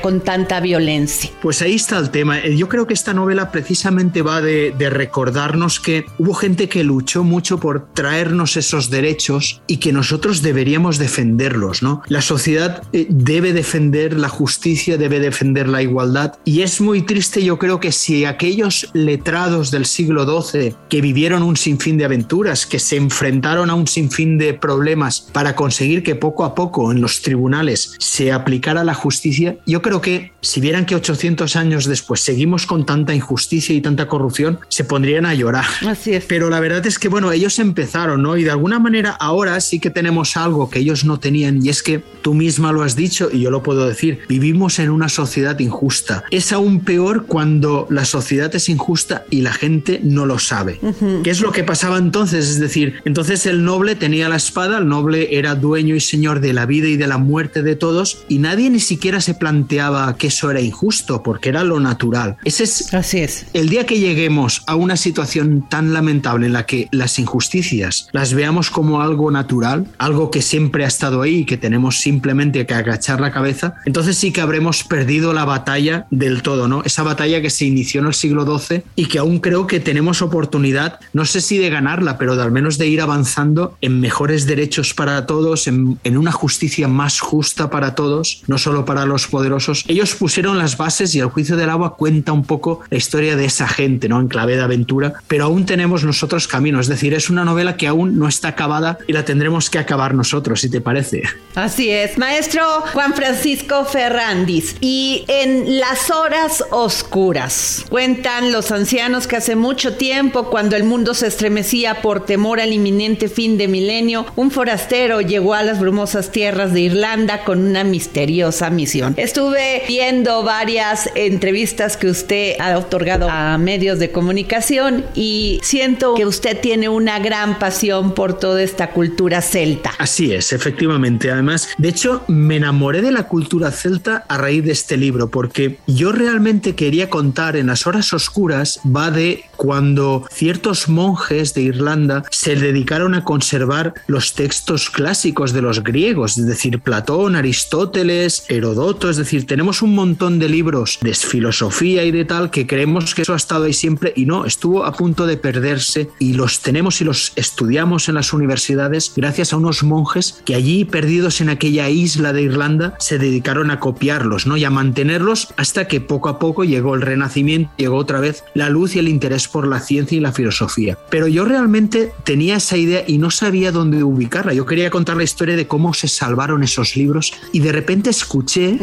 con 0.01 0.21
tanta 0.21 0.59
violencia? 0.59 1.31
Pues 1.41 1.61
ahí 1.61 1.75
está 1.75 1.97
el 1.97 2.11
tema. 2.11 2.39
Eh, 2.39 2.55
Yo 2.55 2.69
creo 2.69 2.85
que 2.85 2.93
esta 2.93 3.13
novela 3.13 3.51
precisamente 3.51 4.21
va 4.21 4.41
de, 4.41 4.73
de 4.77 4.89
recordarnos 4.89 5.79
que 5.79 6.05
hubo 6.19 6.33
gente 6.33 6.69
que 6.69 6.83
luchó 6.83 7.23
mucho 7.23 7.59
por 7.59 7.91
traernos 7.93 8.57
esos 8.57 8.89
derechos 8.89 9.61
y 9.65 9.77
que 9.77 9.91
nosotros 9.91 10.43
deberíamos 10.43 10.99
defenderlos, 10.99 11.81
¿no? 11.81 12.03
La 12.07 12.21
sociedad 12.21 12.83
eh, 12.93 13.07
debe 13.09 13.53
defender 13.53 14.13
la 14.13 14.29
justicia, 14.29 14.97
debe 14.97 15.19
defender 15.19 15.67
la 15.67 15.81
igualdad 15.81 16.33
y 16.45 16.61
es 16.61 16.79
muy 16.79 17.01
triste 17.01 17.43
yo 17.43 17.57
creo 17.57 17.79
que 17.79 17.91
si 17.91 18.25
aquellos 18.25 18.89
letrados 18.93 19.71
del 19.71 19.85
siglo 19.85 20.25
XII 20.25 20.75
que 20.89 21.01
vivieron 21.01 21.41
un 21.41 21.57
sinfín 21.57 21.97
de 21.97 22.05
aventuras, 22.05 22.65
que 22.65 22.79
se 22.79 22.97
enfrentaron 22.97 23.69
a 23.69 23.75
un 23.75 23.87
sinfín 23.87 24.37
de 24.37 24.53
problemas 24.53 25.21
para 25.21 25.55
conseguir 25.55 26.03
que 26.03 26.15
poco 26.15 26.43
a 26.43 26.53
poco 26.53 26.91
en 26.91 27.01
los 27.01 27.21
tribunales 27.21 27.95
se 27.99 28.31
aplicara 28.31 28.83
la 28.83 28.93
justicia, 28.93 29.38
yo 29.65 29.81
creo 29.81 30.01
que 30.01 30.31
si 30.41 30.61
vieran 30.61 30.85
que 30.85 30.95
800 30.95 31.55
años 31.55 31.85
después 31.85 32.21
seguimos 32.21 32.65
con 32.65 32.85
tanta 32.85 33.13
injusticia 33.13 33.75
y 33.75 33.81
tanta 33.81 34.07
corrupción, 34.07 34.59
se 34.69 34.83
pondrían 34.83 35.25
a 35.25 35.33
llorar. 35.33 35.65
Así 35.87 36.13
es. 36.13 36.25
Pero 36.25 36.49
la 36.49 36.59
verdad 36.59 36.85
es 36.85 36.99
que, 36.99 37.09
bueno, 37.09 37.31
ellos 37.31 37.59
empezaron, 37.59 38.21
¿no? 38.21 38.37
Y 38.37 38.43
de 38.43 38.51
alguna 38.51 38.79
manera 38.79 39.11
ahora 39.11 39.59
sí 39.61 39.79
que 39.79 39.89
tenemos 39.89 40.37
algo 40.37 40.69
que 40.69 40.79
ellos 40.79 41.05
no 41.05 41.19
tenían 41.19 41.65
y 41.65 41.69
es 41.69 41.83
que 41.83 42.03
tú 42.21 42.33
misma 42.33 42.71
lo 42.71 42.83
has 42.83 42.95
dicho 42.95 43.29
y 43.31 43.41
yo 43.41 43.51
lo 43.51 43.63
puedo 43.63 43.87
decir, 43.87 44.19
vivimos 44.27 44.79
en 44.79 44.89
una 44.89 45.09
sociedad 45.09 45.57
injusta. 45.59 46.23
Es 46.31 46.51
aún 46.51 46.81
peor 46.81 47.25
cuando 47.25 47.87
la 47.89 48.05
sociedad 48.05 48.53
es 48.55 48.69
injusta 48.69 49.25
y 49.29 49.41
la 49.41 49.53
gente 49.53 49.99
no 50.03 50.25
lo 50.25 50.39
sabe. 50.39 50.79
¿Qué 51.23 51.29
es 51.29 51.41
lo 51.41 51.51
que 51.51 51.63
pasaba 51.63 51.97
entonces? 51.97 52.49
Es 52.49 52.59
decir, 52.59 52.95
entonces 53.05 53.45
el 53.45 53.63
noble 53.63 53.95
tenía 53.95 54.29
la 54.29 54.35
espada, 54.35 54.77
el 54.77 54.87
noble 54.87 55.37
era 55.37 55.55
dueño 55.55 55.95
y 55.95 55.99
señor 55.99 56.39
de 56.39 56.53
la 56.53 56.65
vida 56.65 56.87
y 56.87 56.97
de 56.97 57.07
la 57.07 57.17
muerte 57.17 57.61
de 57.61 57.75
todos 57.75 58.23
y 58.27 58.39
nadie 58.39 58.69
ni 58.69 58.79
siquiera 58.79 59.18
siquiera 59.19 59.33
se 59.33 59.33
planteaba 59.39 60.15
que 60.17 60.27
eso 60.27 60.49
era 60.51 60.61
injusto, 60.61 61.21
porque 61.23 61.49
era 61.49 61.63
lo 61.63 61.79
natural. 61.79 62.37
Ese 62.43 62.63
es, 62.63 62.93
Así 62.93 63.19
es. 63.19 63.45
el 63.53 63.69
día 63.69 63.85
que 63.85 63.99
lleguemos 63.99 64.63
a 64.67 64.75
una 64.75 64.95
situación 64.95 65.67
tan 65.69 65.93
lamentable 65.93 66.47
en 66.47 66.53
la 66.53 66.65
que 66.65 66.87
las 66.91 67.19
injusticias 67.19 68.07
las 68.11 68.33
veamos 68.33 68.69
como 68.69 69.01
algo 69.01 69.31
natural, 69.31 69.87
algo 69.97 70.31
que 70.31 70.41
siempre 70.41 70.85
ha 70.85 70.87
estado 70.87 71.21
ahí 71.21 71.39
y 71.39 71.45
que 71.45 71.57
tenemos 71.57 71.99
simplemente 71.99 72.65
que 72.65 72.73
agachar 72.73 73.21
la 73.21 73.31
cabeza, 73.31 73.75
entonces 73.85 74.17
sí 74.17 74.31
que 74.31 74.41
habremos 74.41 74.83
perdido 74.83 75.33
la 75.33 75.45
batalla 75.45 76.07
del 76.11 76.41
todo, 76.41 76.67
¿no? 76.67 76.83
Esa 76.83 77.03
batalla 77.03 77.41
que 77.41 77.49
se 77.49 77.65
inició 77.65 78.01
en 78.01 78.07
el 78.07 78.13
siglo 78.13 78.45
XII 78.45 78.83
y 78.95 79.05
que 79.05 79.19
aún 79.19 79.39
creo 79.39 79.67
que 79.67 79.79
tenemos 79.79 80.21
oportunidad, 80.21 80.99
no 81.13 81.25
sé 81.25 81.41
si 81.41 81.57
de 81.57 81.69
ganarla, 81.69 82.17
pero 82.17 82.35
de 82.35 82.43
al 82.43 82.51
menos 82.51 82.77
de 82.77 82.87
ir 82.87 83.01
avanzando 83.01 83.77
en 83.81 83.99
mejores 83.99 84.45
derechos 84.45 84.93
para 84.93 85.25
todos, 85.25 85.67
en, 85.67 85.99
en 86.03 86.17
una 86.17 86.31
justicia 86.31 86.87
más 86.87 87.19
justa 87.19 87.69
para 87.69 87.95
todos, 87.95 88.43
no 88.47 88.57
solo 88.57 88.85
para 88.85 89.05
los 89.09 89.27
poderosos. 89.27 89.83
Ellos 89.87 90.15
pusieron 90.15 90.57
las 90.57 90.77
bases 90.77 91.13
y 91.15 91.19
el 91.19 91.27
juicio 91.27 91.57
del 91.57 91.69
agua 91.69 91.95
cuenta 91.95 92.31
un 92.31 92.43
poco 92.43 92.81
la 92.89 92.97
historia 92.97 93.35
de 93.35 93.45
esa 93.45 93.67
gente, 93.67 94.07
¿no? 94.07 94.19
En 94.19 94.27
clave 94.27 94.55
de 94.55 94.61
aventura, 94.61 95.13
pero 95.27 95.45
aún 95.45 95.65
tenemos 95.65 96.03
nosotros 96.03 96.47
camino, 96.47 96.79
es 96.79 96.87
decir, 96.87 97.13
es 97.13 97.29
una 97.29 97.43
novela 97.43 97.77
que 97.77 97.87
aún 97.87 98.17
no 98.17 98.27
está 98.27 98.49
acabada 98.49 98.97
y 99.07 99.13
la 99.13 99.25
tendremos 99.25 99.69
que 99.69 99.79
acabar 99.79 100.13
nosotros, 100.13 100.61
si 100.61 100.69
te 100.69 100.81
parece. 100.81 101.23
Así 101.55 101.89
es, 101.89 102.17
maestro 102.17 102.63
Juan 102.93 103.13
Francisco 103.13 103.85
Ferrandis. 103.85 104.75
Y 104.81 105.25
en 105.27 105.79
las 105.79 106.09
horas 106.09 106.63
oscuras, 106.71 107.85
cuentan 107.89 108.51
los 108.51 108.71
ancianos 108.71 109.27
que 109.27 109.35
hace 109.35 109.55
mucho 109.55 109.95
tiempo, 109.95 110.49
cuando 110.49 110.75
el 110.75 110.83
mundo 110.83 111.13
se 111.13 111.27
estremecía 111.27 112.01
por 112.01 112.25
temor 112.25 112.59
al 112.59 112.73
inminente 112.73 113.29
fin 113.29 113.57
de 113.57 113.67
milenio, 113.67 114.25
un 114.35 114.51
forastero 114.51 115.21
llegó 115.21 115.53
a 115.53 115.63
las 115.63 115.79
brumosas 115.79 116.31
tierras 116.31 116.73
de 116.73 116.81
Irlanda 116.81 117.43
con 117.43 117.59
una 117.65 117.83
misteriosa 117.83 118.69
misión. 118.69 118.98
Estuve 119.15 119.83
viendo 119.87 120.43
varias 120.43 121.09
entrevistas 121.15 121.97
que 121.97 122.07
usted 122.07 122.55
ha 122.59 122.77
otorgado 122.77 123.29
a 123.29 123.57
medios 123.57 123.99
de 123.99 124.11
comunicación 124.11 125.05
y 125.15 125.59
siento 125.63 126.15
que 126.15 126.25
usted 126.25 126.59
tiene 126.59 126.89
una 126.89 127.19
gran 127.19 127.59
pasión 127.59 128.13
por 128.13 128.37
toda 128.37 128.61
esta 128.61 128.91
cultura 128.91 129.41
celta. 129.41 129.91
Así 129.97 130.33
es, 130.33 130.53
efectivamente. 130.53 131.31
Además, 131.31 131.69
de 131.77 131.89
hecho, 131.89 132.23
me 132.27 132.57
enamoré 132.57 133.01
de 133.01 133.11
la 133.11 133.23
cultura 133.23 133.71
celta 133.71 134.25
a 134.27 134.37
raíz 134.37 134.63
de 134.63 134.71
este 134.71 134.97
libro, 134.97 135.29
porque 135.29 135.77
yo 135.87 136.11
realmente 136.11 136.75
quería 136.75 137.09
contar 137.09 137.55
en 137.55 137.67
las 137.67 137.87
horas 137.87 138.13
oscuras, 138.13 138.79
va 138.85 139.11
de 139.11 139.45
cuando 139.55 140.25
ciertos 140.31 140.87
monjes 140.87 141.53
de 141.53 141.61
Irlanda 141.61 142.23
se 142.31 142.55
dedicaron 142.55 143.13
a 143.15 143.23
conservar 143.23 143.93
los 144.07 144.33
textos 144.33 144.89
clásicos 144.89 145.53
de 145.53 145.61
los 145.61 145.83
griegos, 145.83 146.37
es 146.37 146.45
decir, 146.45 146.79
Platón, 146.79 147.35
Aristóteles, 147.35 148.45
Herodoto, 148.47 148.88
es 148.89 149.17
decir, 149.17 149.45
tenemos 149.45 149.83
un 149.83 149.93
montón 149.93 150.39
de 150.39 150.49
libros 150.49 150.97
de 151.01 151.13
filosofía 151.13 152.03
y 152.05 152.11
de 152.11 152.25
tal 152.25 152.49
que 152.49 152.65
creemos 152.65 153.13
que 153.13 153.21
eso 153.21 153.33
ha 153.33 153.37
estado 153.37 153.65
ahí 153.65 153.73
siempre 153.73 154.13
y 154.15 154.25
no, 154.25 154.45
estuvo 154.45 154.83
a 154.83 154.93
punto 154.93 155.27
de 155.27 155.37
perderse 155.37 156.09
y 156.17 156.33
los 156.33 156.61
tenemos 156.61 156.99
y 156.99 157.03
los 157.03 157.31
estudiamos 157.35 158.09
en 158.09 158.15
las 158.15 158.33
universidades 158.33 159.13
gracias 159.15 159.53
a 159.53 159.57
unos 159.57 159.83
monjes 159.83 160.41
que 160.43 160.55
allí 160.55 160.85
perdidos 160.85 161.39
en 161.39 161.49
aquella 161.49 161.89
isla 161.89 162.33
de 162.33 162.41
Irlanda 162.41 162.95
se 162.99 163.19
dedicaron 163.19 163.69
a 163.69 163.79
copiarlos, 163.79 164.47
¿no? 164.47 164.57
Y 164.57 164.63
a 164.63 164.71
mantenerlos 164.71 165.49
hasta 165.55 165.87
que 165.87 166.01
poco 166.01 166.29
a 166.29 166.39
poco 166.39 166.63
llegó 166.63 166.95
el 166.95 167.01
renacimiento, 167.01 167.71
llegó 167.77 167.97
otra 167.97 168.19
vez 168.19 168.43
la 168.55 168.69
luz 168.69 168.95
y 168.95 168.99
el 168.99 169.07
interés 169.07 169.47
por 169.47 169.67
la 169.67 169.79
ciencia 169.81 170.17
y 170.17 170.21
la 170.21 170.31
filosofía. 170.31 170.97
Pero 171.11 171.27
yo 171.27 171.45
realmente 171.45 172.11
tenía 172.23 172.57
esa 172.57 172.75
idea 172.75 173.03
y 173.07 173.19
no 173.19 173.29
sabía 173.29 173.71
dónde 173.71 174.03
ubicarla. 174.03 174.53
Yo 174.53 174.65
quería 174.65 174.89
contar 174.89 175.17
la 175.17 175.23
historia 175.23 175.55
de 175.55 175.67
cómo 175.67 175.93
se 175.93 176.07
salvaron 176.07 176.63
esos 176.63 176.95
libros 176.95 177.33
y 177.51 177.59
de 177.59 177.71
repente 177.71 178.09
escuché 178.09 178.78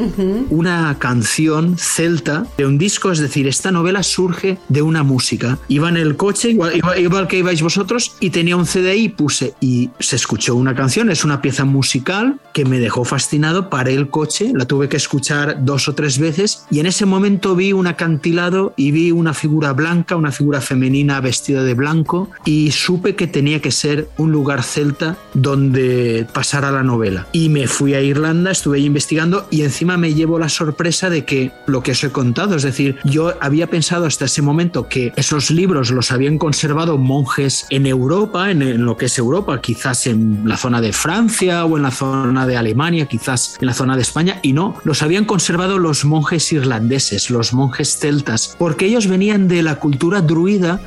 una 0.50 0.96
canción 0.98 1.76
celta 1.78 2.46
de 2.56 2.66
un 2.66 2.78
disco, 2.78 3.10
es 3.10 3.18
decir, 3.18 3.46
esta 3.46 3.70
novela 3.70 4.02
surge 4.02 4.58
de 4.68 4.82
una 4.82 5.02
música. 5.02 5.58
Iba 5.68 5.88
en 5.88 5.96
el 5.96 6.16
coche, 6.16 6.50
igual, 6.50 6.76
igual- 6.76 6.98
igual 7.00 7.28
que 7.28 7.38
ibais 7.38 7.62
vosotros, 7.62 8.16
y 8.20 8.30
tenía 8.30 8.56
un 8.56 8.66
CD 8.66 8.96
y 8.96 9.08
puse 9.08 9.54
y 9.60 9.90
se 10.00 10.16
escuchó 10.16 10.54
una 10.54 10.74
canción, 10.74 11.10
es 11.10 11.24
una 11.24 11.40
pieza 11.42 11.64
musical 11.64 12.38
que 12.52 12.64
me 12.64 12.78
dejó 12.78 13.04
fascinado, 13.04 13.68
paré 13.70 13.94
el 13.94 14.08
coche, 14.08 14.52
la 14.54 14.64
tuve 14.66 14.88
que 14.88 14.96
escuchar 14.96 15.64
dos 15.64 15.88
o 15.88 15.94
tres 15.94 16.18
veces 16.18 16.64
y 16.70 16.80
en 16.80 16.86
ese 16.86 17.04
momento 17.06 17.54
vi 17.54 17.72
un 17.72 17.86
acantilado 17.86 18.72
y 18.76 18.90
vi 18.90 19.10
una 19.12 19.34
figura 19.34 19.72
blanca, 19.72 20.16
una 20.16 20.32
figura 20.32 20.60
femenina 20.60 21.20
vestida 21.20 21.62
de 21.62 21.74
blanco 21.74 22.30
y 22.44 22.70
supe 22.70 23.14
que 23.14 23.26
tenía 23.26 23.60
que 23.60 23.70
ser 23.70 24.08
un 24.16 24.32
lugar 24.32 24.62
celta 24.62 25.16
donde 25.34 26.26
pasara 26.32 26.70
la 26.70 26.82
novela. 26.82 27.26
Y 27.32 27.48
me 27.48 27.66
fui 27.66 27.94
a 27.94 28.00
Irlanda, 28.00 28.50
estuve 28.50 28.78
ahí 28.78 28.86
investigando 28.86 29.46
y 29.50 29.62
encima 29.62 29.85
me 29.86 30.12
llevo 30.14 30.38
la 30.38 30.48
sorpresa 30.48 31.08
de 31.08 31.24
que 31.24 31.52
lo 31.66 31.82
que 31.82 31.92
os 31.92 32.02
he 32.02 32.10
contado, 32.10 32.56
es 32.56 32.62
decir, 32.62 32.96
yo 33.04 33.34
había 33.40 33.68
pensado 33.68 34.06
hasta 34.06 34.24
ese 34.24 34.42
momento 34.42 34.88
que 34.88 35.12
esos 35.16 35.50
libros 35.50 35.90
los 35.90 36.10
habían 36.10 36.38
conservado 36.38 36.98
monjes 36.98 37.66
en 37.70 37.86
Europa, 37.86 38.50
en, 38.50 38.62
en 38.62 38.84
lo 38.84 38.96
que 38.96 39.06
es 39.06 39.18
Europa, 39.18 39.60
quizás 39.60 40.06
en 40.06 40.42
la 40.44 40.56
zona 40.56 40.80
de 40.80 40.92
Francia 40.92 41.64
o 41.64 41.76
en 41.76 41.84
la 41.84 41.90
zona 41.92 42.46
de 42.46 42.56
Alemania, 42.56 43.06
quizás 43.06 43.56
en 43.60 43.66
la 43.66 43.74
zona 43.74 43.94
de 43.94 44.02
España, 44.02 44.40
y 44.42 44.52
no, 44.52 44.74
los 44.84 45.02
habían 45.02 45.24
conservado 45.24 45.78
los 45.78 46.04
monjes 46.04 46.52
irlandeses, 46.52 47.30
los 47.30 47.52
monjes 47.52 47.98
celtas, 47.98 48.56
porque 48.58 48.86
ellos 48.86 49.06
venían 49.06 49.46
de 49.48 49.62
la 49.62 49.76
cultura 49.76 50.20
druida, 50.20 50.80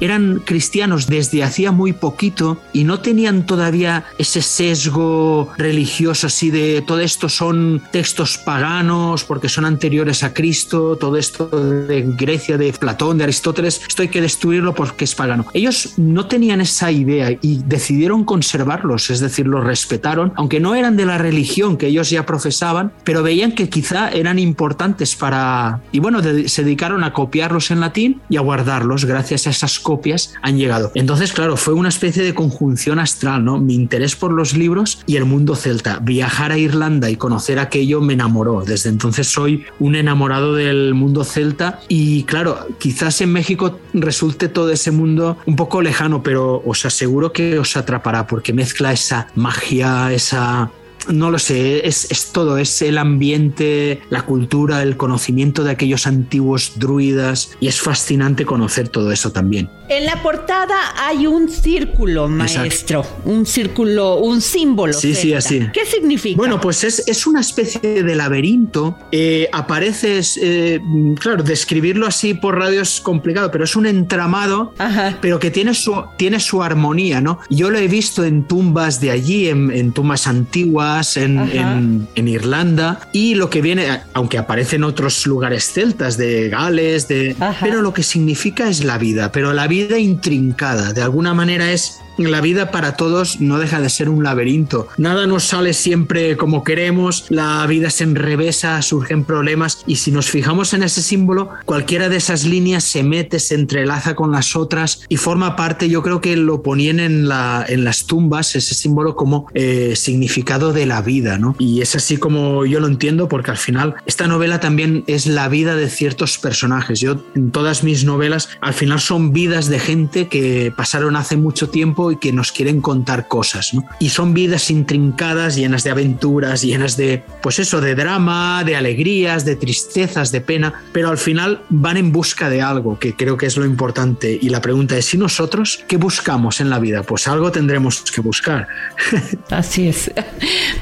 eran 0.00 0.40
cristianos 0.44 1.06
desde 1.06 1.42
hacía 1.42 1.72
muy 1.72 1.92
poquito 1.92 2.58
y 2.72 2.84
no 2.84 3.00
tenían 3.00 3.46
todavía 3.46 4.04
ese 4.18 4.42
sesgo 4.42 5.52
religioso 5.56 6.26
así 6.26 6.50
de 6.50 6.82
todo 6.82 7.00
esto 7.00 7.28
son 7.28 7.82
textos 7.90 8.38
paganos 8.44 9.24
porque 9.24 9.48
son 9.48 9.64
anteriores 9.64 10.22
a 10.22 10.32
Cristo, 10.32 10.96
todo 10.96 11.16
esto 11.16 11.48
de 11.48 12.02
Grecia, 12.16 12.56
de 12.56 12.72
Platón, 12.72 13.18
de 13.18 13.24
Aristóteles, 13.24 13.80
esto 13.86 14.02
hay 14.02 14.08
que 14.08 14.20
destruirlo 14.20 14.74
porque 14.74 15.04
es 15.04 15.14
pagano. 15.14 15.46
Ellos 15.52 15.94
no 15.96 16.26
tenían 16.26 16.60
esa 16.60 16.92
idea 16.92 17.30
y 17.40 17.62
decidieron 17.66 18.24
conservarlos, 18.24 19.10
es 19.10 19.20
decir, 19.20 19.46
los 19.46 19.64
respetaron, 19.64 20.32
aunque 20.36 20.60
no 20.60 20.74
eran 20.74 20.96
de 20.96 21.06
la 21.06 21.18
religión 21.18 21.76
que 21.76 21.88
ellos 21.88 22.10
ya 22.10 22.26
profesaban, 22.26 22.92
pero 23.04 23.22
veían 23.22 23.52
que 23.52 23.68
quizá 23.68 24.10
eran 24.10 24.38
importantes 24.38 25.16
para... 25.16 25.80
Y 25.92 26.00
bueno, 26.00 26.20
se 26.22 26.64
dedicaron 26.64 27.04
a 27.04 27.12
copiarlos 27.12 27.70
en 27.70 27.80
latín 27.80 28.20
y 28.28 28.36
a 28.36 28.40
guardarlos. 28.40 29.04
Gracias 29.04 29.46
a 29.46 29.50
esas 29.50 29.78
copias 29.78 30.34
han 30.42 30.58
llegado. 30.58 30.92
Entonces, 30.94 31.32
claro, 31.32 31.56
fue 31.56 31.74
una 31.74 31.88
especie 31.88 32.22
de 32.22 32.34
conjunción 32.34 32.98
astral, 32.98 33.44
¿no? 33.44 33.58
Mi 33.58 33.74
interés 33.74 34.16
por 34.16 34.32
los 34.32 34.54
libros 34.54 35.02
y 35.06 35.16
el 35.16 35.24
mundo 35.24 35.56
celta. 35.56 35.98
Viajar 35.98 36.52
a 36.52 36.58
Irlanda 36.58 37.10
y 37.10 37.16
conocer 37.16 37.58
aquello 37.58 38.00
me 38.00 38.14
enamoró. 38.14 38.33
Desde 38.66 38.90
entonces 38.90 39.28
soy 39.28 39.64
un 39.78 39.94
enamorado 39.94 40.54
del 40.54 40.94
mundo 40.94 41.22
celta 41.24 41.80
y 41.88 42.24
claro, 42.24 42.66
quizás 42.78 43.20
en 43.20 43.32
México 43.32 43.78
resulte 43.92 44.48
todo 44.48 44.70
ese 44.70 44.90
mundo 44.90 45.36
un 45.46 45.54
poco 45.54 45.82
lejano, 45.82 46.22
pero 46.22 46.62
os 46.66 46.84
aseguro 46.84 47.32
que 47.32 47.58
os 47.58 47.76
atrapará 47.76 48.26
porque 48.26 48.52
mezcla 48.52 48.92
esa 48.92 49.28
magia, 49.36 50.12
esa 50.12 50.70
no 51.08 51.30
lo 51.30 51.38
sé, 51.38 51.86
es, 51.86 52.10
es 52.10 52.32
todo, 52.32 52.58
es 52.58 52.82
el 52.82 52.98
ambiente, 52.98 54.00
la 54.10 54.22
cultura, 54.22 54.82
el 54.82 54.96
conocimiento 54.96 55.64
de 55.64 55.70
aquellos 55.70 56.06
antiguos 56.06 56.72
druidas 56.76 57.50
y 57.60 57.68
es 57.68 57.80
fascinante 57.80 58.44
conocer 58.44 58.88
todo 58.88 59.12
eso 59.12 59.30
también. 59.30 59.68
En 59.88 60.06
la 60.06 60.22
portada 60.22 60.74
hay 60.96 61.26
un 61.26 61.48
círculo, 61.48 62.26
maestro. 62.28 63.04
Un 63.26 63.44
círculo, 63.44 64.16
un 64.16 64.40
símbolo. 64.40 64.92
Sí, 64.94 65.14
sí, 65.14 65.32
celta. 65.32 65.38
así. 65.38 65.60
¿Qué 65.74 65.84
significa? 65.84 66.36
Bueno, 66.36 66.60
pues 66.60 66.84
es, 66.84 67.06
es 67.06 67.26
una 67.26 67.40
especie 67.40 68.02
de 68.02 68.14
laberinto. 68.14 68.96
Eh, 69.12 69.48
aparece, 69.52 70.20
eh, 70.40 70.80
claro, 71.20 71.42
describirlo 71.42 72.06
así 72.06 72.32
por 72.34 72.58
radio 72.58 72.80
es 72.80 73.00
complicado, 73.00 73.50
pero 73.50 73.64
es 73.64 73.76
un 73.76 73.84
entramado, 73.86 74.72
Ajá. 74.78 75.18
pero 75.20 75.38
que 75.38 75.50
tiene 75.50 75.74
su, 75.74 75.94
tiene 76.16 76.40
su 76.40 76.62
armonía, 76.62 77.20
¿no? 77.20 77.38
Yo 77.50 77.70
lo 77.70 77.78
he 77.78 77.86
visto 77.88 78.24
en 78.24 78.44
tumbas 78.44 79.00
de 79.00 79.10
allí, 79.10 79.48
en, 79.48 79.70
en 79.70 79.92
tumbas 79.92 80.26
antiguas, 80.26 81.16
en, 81.18 81.38
en- 81.38 82.08
en 82.14 82.28
Irlanda, 82.28 83.00
y 83.12 83.34
lo 83.34 83.50
que 83.50 83.60
viene, 83.60 84.00
aunque 84.14 84.38
aparecen 84.38 84.82
otros 84.84 85.26
lugares 85.26 85.70
celtas, 85.72 86.16
de 86.16 86.48
Gales, 86.48 87.06
de, 87.08 87.36
Ajá. 87.38 87.58
pero 87.60 87.82
lo 87.82 87.92
que 87.92 88.02
significa 88.02 88.68
es 88.68 88.82
la 88.84 88.96
vida, 88.98 89.30
pero 89.30 89.52
la 89.52 89.66
vida 89.66 89.73
intrincada, 89.82 90.92
de 90.92 91.02
alguna 91.02 91.34
manera 91.34 91.70
es 91.72 92.00
la 92.18 92.40
vida 92.40 92.70
para 92.70 92.96
todos 92.96 93.40
no 93.40 93.58
deja 93.58 93.80
de 93.80 93.88
ser 93.88 94.08
un 94.08 94.22
laberinto. 94.22 94.88
Nada 94.96 95.26
nos 95.26 95.44
sale 95.44 95.72
siempre 95.72 96.36
como 96.36 96.64
queremos, 96.64 97.26
la 97.28 97.66
vida 97.66 97.90
se 97.90 98.04
enrevesa, 98.04 98.80
surgen 98.82 99.24
problemas 99.24 99.82
y 99.86 99.96
si 99.96 100.10
nos 100.10 100.30
fijamos 100.30 100.74
en 100.74 100.82
ese 100.82 101.02
símbolo, 101.02 101.50
cualquiera 101.64 102.08
de 102.08 102.16
esas 102.16 102.44
líneas 102.44 102.84
se 102.84 103.02
mete, 103.02 103.38
se 103.38 103.54
entrelaza 103.54 104.14
con 104.14 104.32
las 104.32 104.56
otras 104.56 105.02
y 105.08 105.16
forma 105.16 105.56
parte, 105.56 105.88
yo 105.88 106.02
creo 106.02 106.20
que 106.20 106.36
lo 106.36 106.62
ponían 106.62 107.00
en, 107.00 107.28
la, 107.28 107.64
en 107.68 107.84
las 107.84 108.06
tumbas, 108.06 108.56
ese 108.56 108.74
símbolo 108.74 109.14
como 109.16 109.46
eh, 109.54 109.94
significado 109.96 110.72
de 110.72 110.86
la 110.86 111.02
vida, 111.02 111.38
¿no? 111.38 111.56
Y 111.58 111.80
es 111.80 111.94
así 111.94 112.16
como 112.16 112.64
yo 112.64 112.80
lo 112.80 112.86
entiendo 112.86 113.28
porque 113.28 113.50
al 113.50 113.56
final 113.56 113.94
esta 114.06 114.26
novela 114.26 114.60
también 114.60 115.04
es 115.06 115.26
la 115.26 115.48
vida 115.48 115.76
de 115.76 115.88
ciertos 115.88 116.38
personajes. 116.38 117.00
Yo 117.00 117.16
en 117.34 117.50
todas 117.50 117.84
mis 117.84 118.04
novelas 118.04 118.48
al 118.60 118.74
final 118.74 119.00
son 119.00 119.32
vidas 119.32 119.68
de 119.68 119.78
gente 119.78 120.28
que 120.28 120.72
pasaron 120.76 121.16
hace 121.16 121.36
mucho 121.36 121.68
tiempo 121.68 122.03
México 122.04 122.12
y 122.12 122.16
que 122.16 122.32
nos 122.32 122.52
quieren 122.52 122.80
contar 122.80 123.28
cosas, 123.28 123.74
¿no? 123.74 123.84
Y 123.98 124.10
son 124.10 124.34
vidas 124.34 124.70
intrincadas, 124.70 125.56
llenas 125.56 125.84
de 125.84 125.90
aventuras, 125.90 126.62
llenas 126.62 126.96
de, 126.96 127.22
pues 127.42 127.58
eso, 127.58 127.80
de 127.80 127.94
drama, 127.94 128.64
de 128.64 128.76
alegrías, 128.76 129.44
de 129.44 129.56
tristezas, 129.56 130.32
de 130.32 130.40
pena, 130.40 130.82
pero 130.92 131.10
al 131.10 131.18
final 131.18 131.62
van 131.68 131.96
en 131.96 132.12
busca 132.12 132.48
de 132.48 132.62
algo, 132.62 132.98
que 132.98 133.14
creo 133.14 133.36
que 133.36 133.46
es 133.46 133.56
lo 133.56 133.64
importante. 133.64 134.38
Y 134.40 134.48
la 134.48 134.60
pregunta 134.60 134.96
es, 134.96 135.12
¿y 135.14 135.18
nosotros 135.18 135.84
qué 135.88 135.96
buscamos 135.96 136.60
en 136.60 136.70
la 136.70 136.78
vida? 136.78 137.02
Pues 137.02 137.28
algo 137.28 137.50
tendremos 137.50 138.02
que 138.02 138.20
buscar. 138.20 138.68
Así 139.50 139.88
es. 139.88 140.10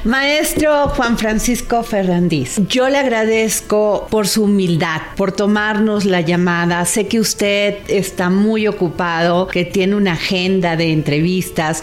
Maestro 0.04 0.88
Juan 0.88 1.18
Francisco 1.18 1.82
Ferrandiz, 1.82 2.60
yo 2.68 2.88
le 2.88 2.98
agradezco 2.98 4.06
por 4.10 4.26
su 4.26 4.44
humildad, 4.44 5.00
por 5.16 5.32
tomarnos 5.32 6.04
la 6.04 6.20
llamada. 6.20 6.84
Sé 6.84 7.06
que 7.06 7.20
usted 7.20 7.78
está 7.88 8.30
muy 8.30 8.66
ocupado, 8.66 9.46
que 9.48 9.64
tiene 9.64 9.96
una 9.96 10.12
agenda 10.12 10.76
de 10.76 10.92
entrevistas, 10.92 11.11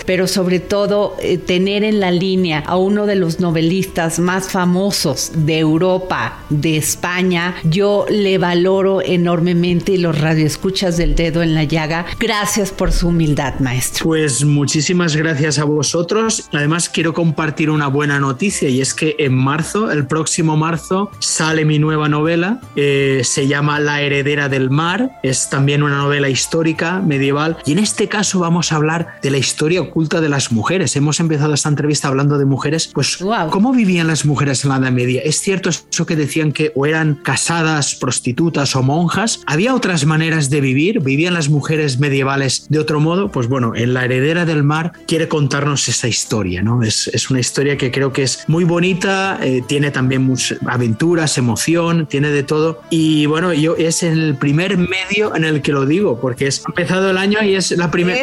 pero 0.06 0.28
sobre 0.28 0.60
todo 0.60 1.15
eh, 1.22 1.38
tener 1.38 1.84
en 1.84 2.00
la 2.00 2.12
línea 2.12 2.60
a 2.60 2.78
uno 2.78 3.06
de 3.06 3.15
los 3.15 3.39
novelistas 3.39 4.20
más 4.20 4.50
famosos 4.50 5.32
de 5.36 5.60
Europa, 5.60 6.39
de 6.50 6.78
España, 6.78 7.56
yo 7.63 8.06
le 8.10 8.38
valoro 8.38 9.02
enormemente 9.02 9.94
y 9.94 9.98
los 9.98 10.20
radioescuchas 10.20 10.98
del 10.98 11.15
dedo 11.15 11.44
en 11.44 11.54
la 11.54 11.63
llaga. 11.63 12.06
Gracias 12.20 12.72
por 12.72 12.92
su 12.92 13.10
humildad, 13.10 13.60
maestro. 13.60 14.06
Pues 14.06 14.44
muchísimas 14.44 15.15
gracias 15.15 15.60
a 15.60 15.63
vosotros. 15.63 16.50
Además, 16.54 16.89
quiero 16.89 17.13
compartir 17.13 17.70
una 17.70 17.88
buena 17.88 18.20
noticia 18.20 18.70
y 18.70 18.82
es 18.82 18.94
que 18.94 19.15
en 19.20 19.34
marzo, 19.34 19.92
el 19.92 20.06
próximo 20.08 20.58
marzo, 20.58 21.12
sale 21.20 21.65
mi 21.65 21.80
nueva 21.80 22.10
novela. 22.10 22.60
Eh, 22.76 23.22
se 23.24 23.48
llama 23.48 23.80
La 23.80 24.02
heredera 24.02 24.50
del 24.50 24.70
mar. 24.70 25.12
Es 25.24 25.50
también 25.50 25.84
una 25.84 25.98
novela 25.98 26.30
histórica, 26.30 27.00
medieval. 27.00 27.58
Y 27.65 27.74
en 27.74 27.80
este 27.80 28.08
caso 28.08 28.39
vamos 28.39 28.72
a 28.72 28.76
hablar 28.76 29.18
de 29.21 29.32
la 29.32 29.38
historia 29.38 29.82
oculta 29.82 30.21
de 30.21 30.29
las 30.29 30.51
mujeres. 30.51 30.95
Hemos 30.95 31.19
empezado 31.19 31.53
esta 31.53 31.69
entrevista 31.69 32.08
hablando 32.08 32.38
de 32.38 32.45
mujeres. 32.45 32.89
Pues, 32.93 33.17
¿cómo 33.49 33.73
vivían 33.73 34.08
las 34.08 34.25
mujeres 34.25 34.63
en 34.63 34.69
la 34.69 34.77
Edad 34.77 34.91
Media? 34.91 35.21
Es 35.23 35.39
cierto 35.39 35.69
eso 35.69 36.05
que 36.05 36.15
decían 36.15 36.51
que 36.51 36.71
o 36.75 36.86
eran 36.86 37.15
casadas, 37.15 37.95
prostitutas 37.95 38.75
o 38.75 38.84
monjas. 38.84 39.41
Había 39.45 39.75
otras 39.75 40.05
maneras 40.05 40.49
de 40.49 40.62
vivir. 40.62 41.01
¿Vivían 41.01 41.34
las 41.34 41.49
mujeres 41.49 41.99
medievales 41.99 42.67
de 42.69 42.79
otro 42.79 42.99
modo? 42.99 43.32
Pues 43.32 43.47
bueno, 43.47 43.75
en 43.75 43.93
La 43.93 44.05
heredera 44.05 44.45
del 44.45 44.63
mar 44.63 44.93
quiere 45.08 45.27
contarnos 45.27 45.88
esa 45.88 46.08
historia, 46.08 46.62
¿no? 46.62 46.84
Es, 46.84 47.08
es 47.08 47.29
una 47.29 47.39
historia 47.39 47.77
que 47.77 47.91
creo 47.91 48.13
que 48.13 48.23
es 48.23 48.43
muy 48.47 48.63
bonita, 48.63 49.39
eh, 49.41 49.63
tiene 49.67 49.91
también 49.91 50.23
muchas 50.23 50.60
aventuras, 50.65 51.38
emoción, 51.38 52.08
tiene 52.08 52.29
de 52.29 52.43
todo. 52.43 52.82
Y 52.89 53.25
bueno, 53.25 53.53
yo 53.53 53.75
es 53.75 54.03
el 54.03 54.36
primer 54.36 54.77
medio 54.77 55.36
en 55.36 55.43
el 55.43 55.62
que 55.62 55.71
lo 55.71 55.86
digo, 55.86 56.19
porque 56.19 56.47
es 56.47 56.63
empezado 56.67 57.10
el 57.10 57.17
año 57.17 57.41
y 57.43 57.55
es 57.55 57.71
la 57.71 57.91
primera. 57.91 58.19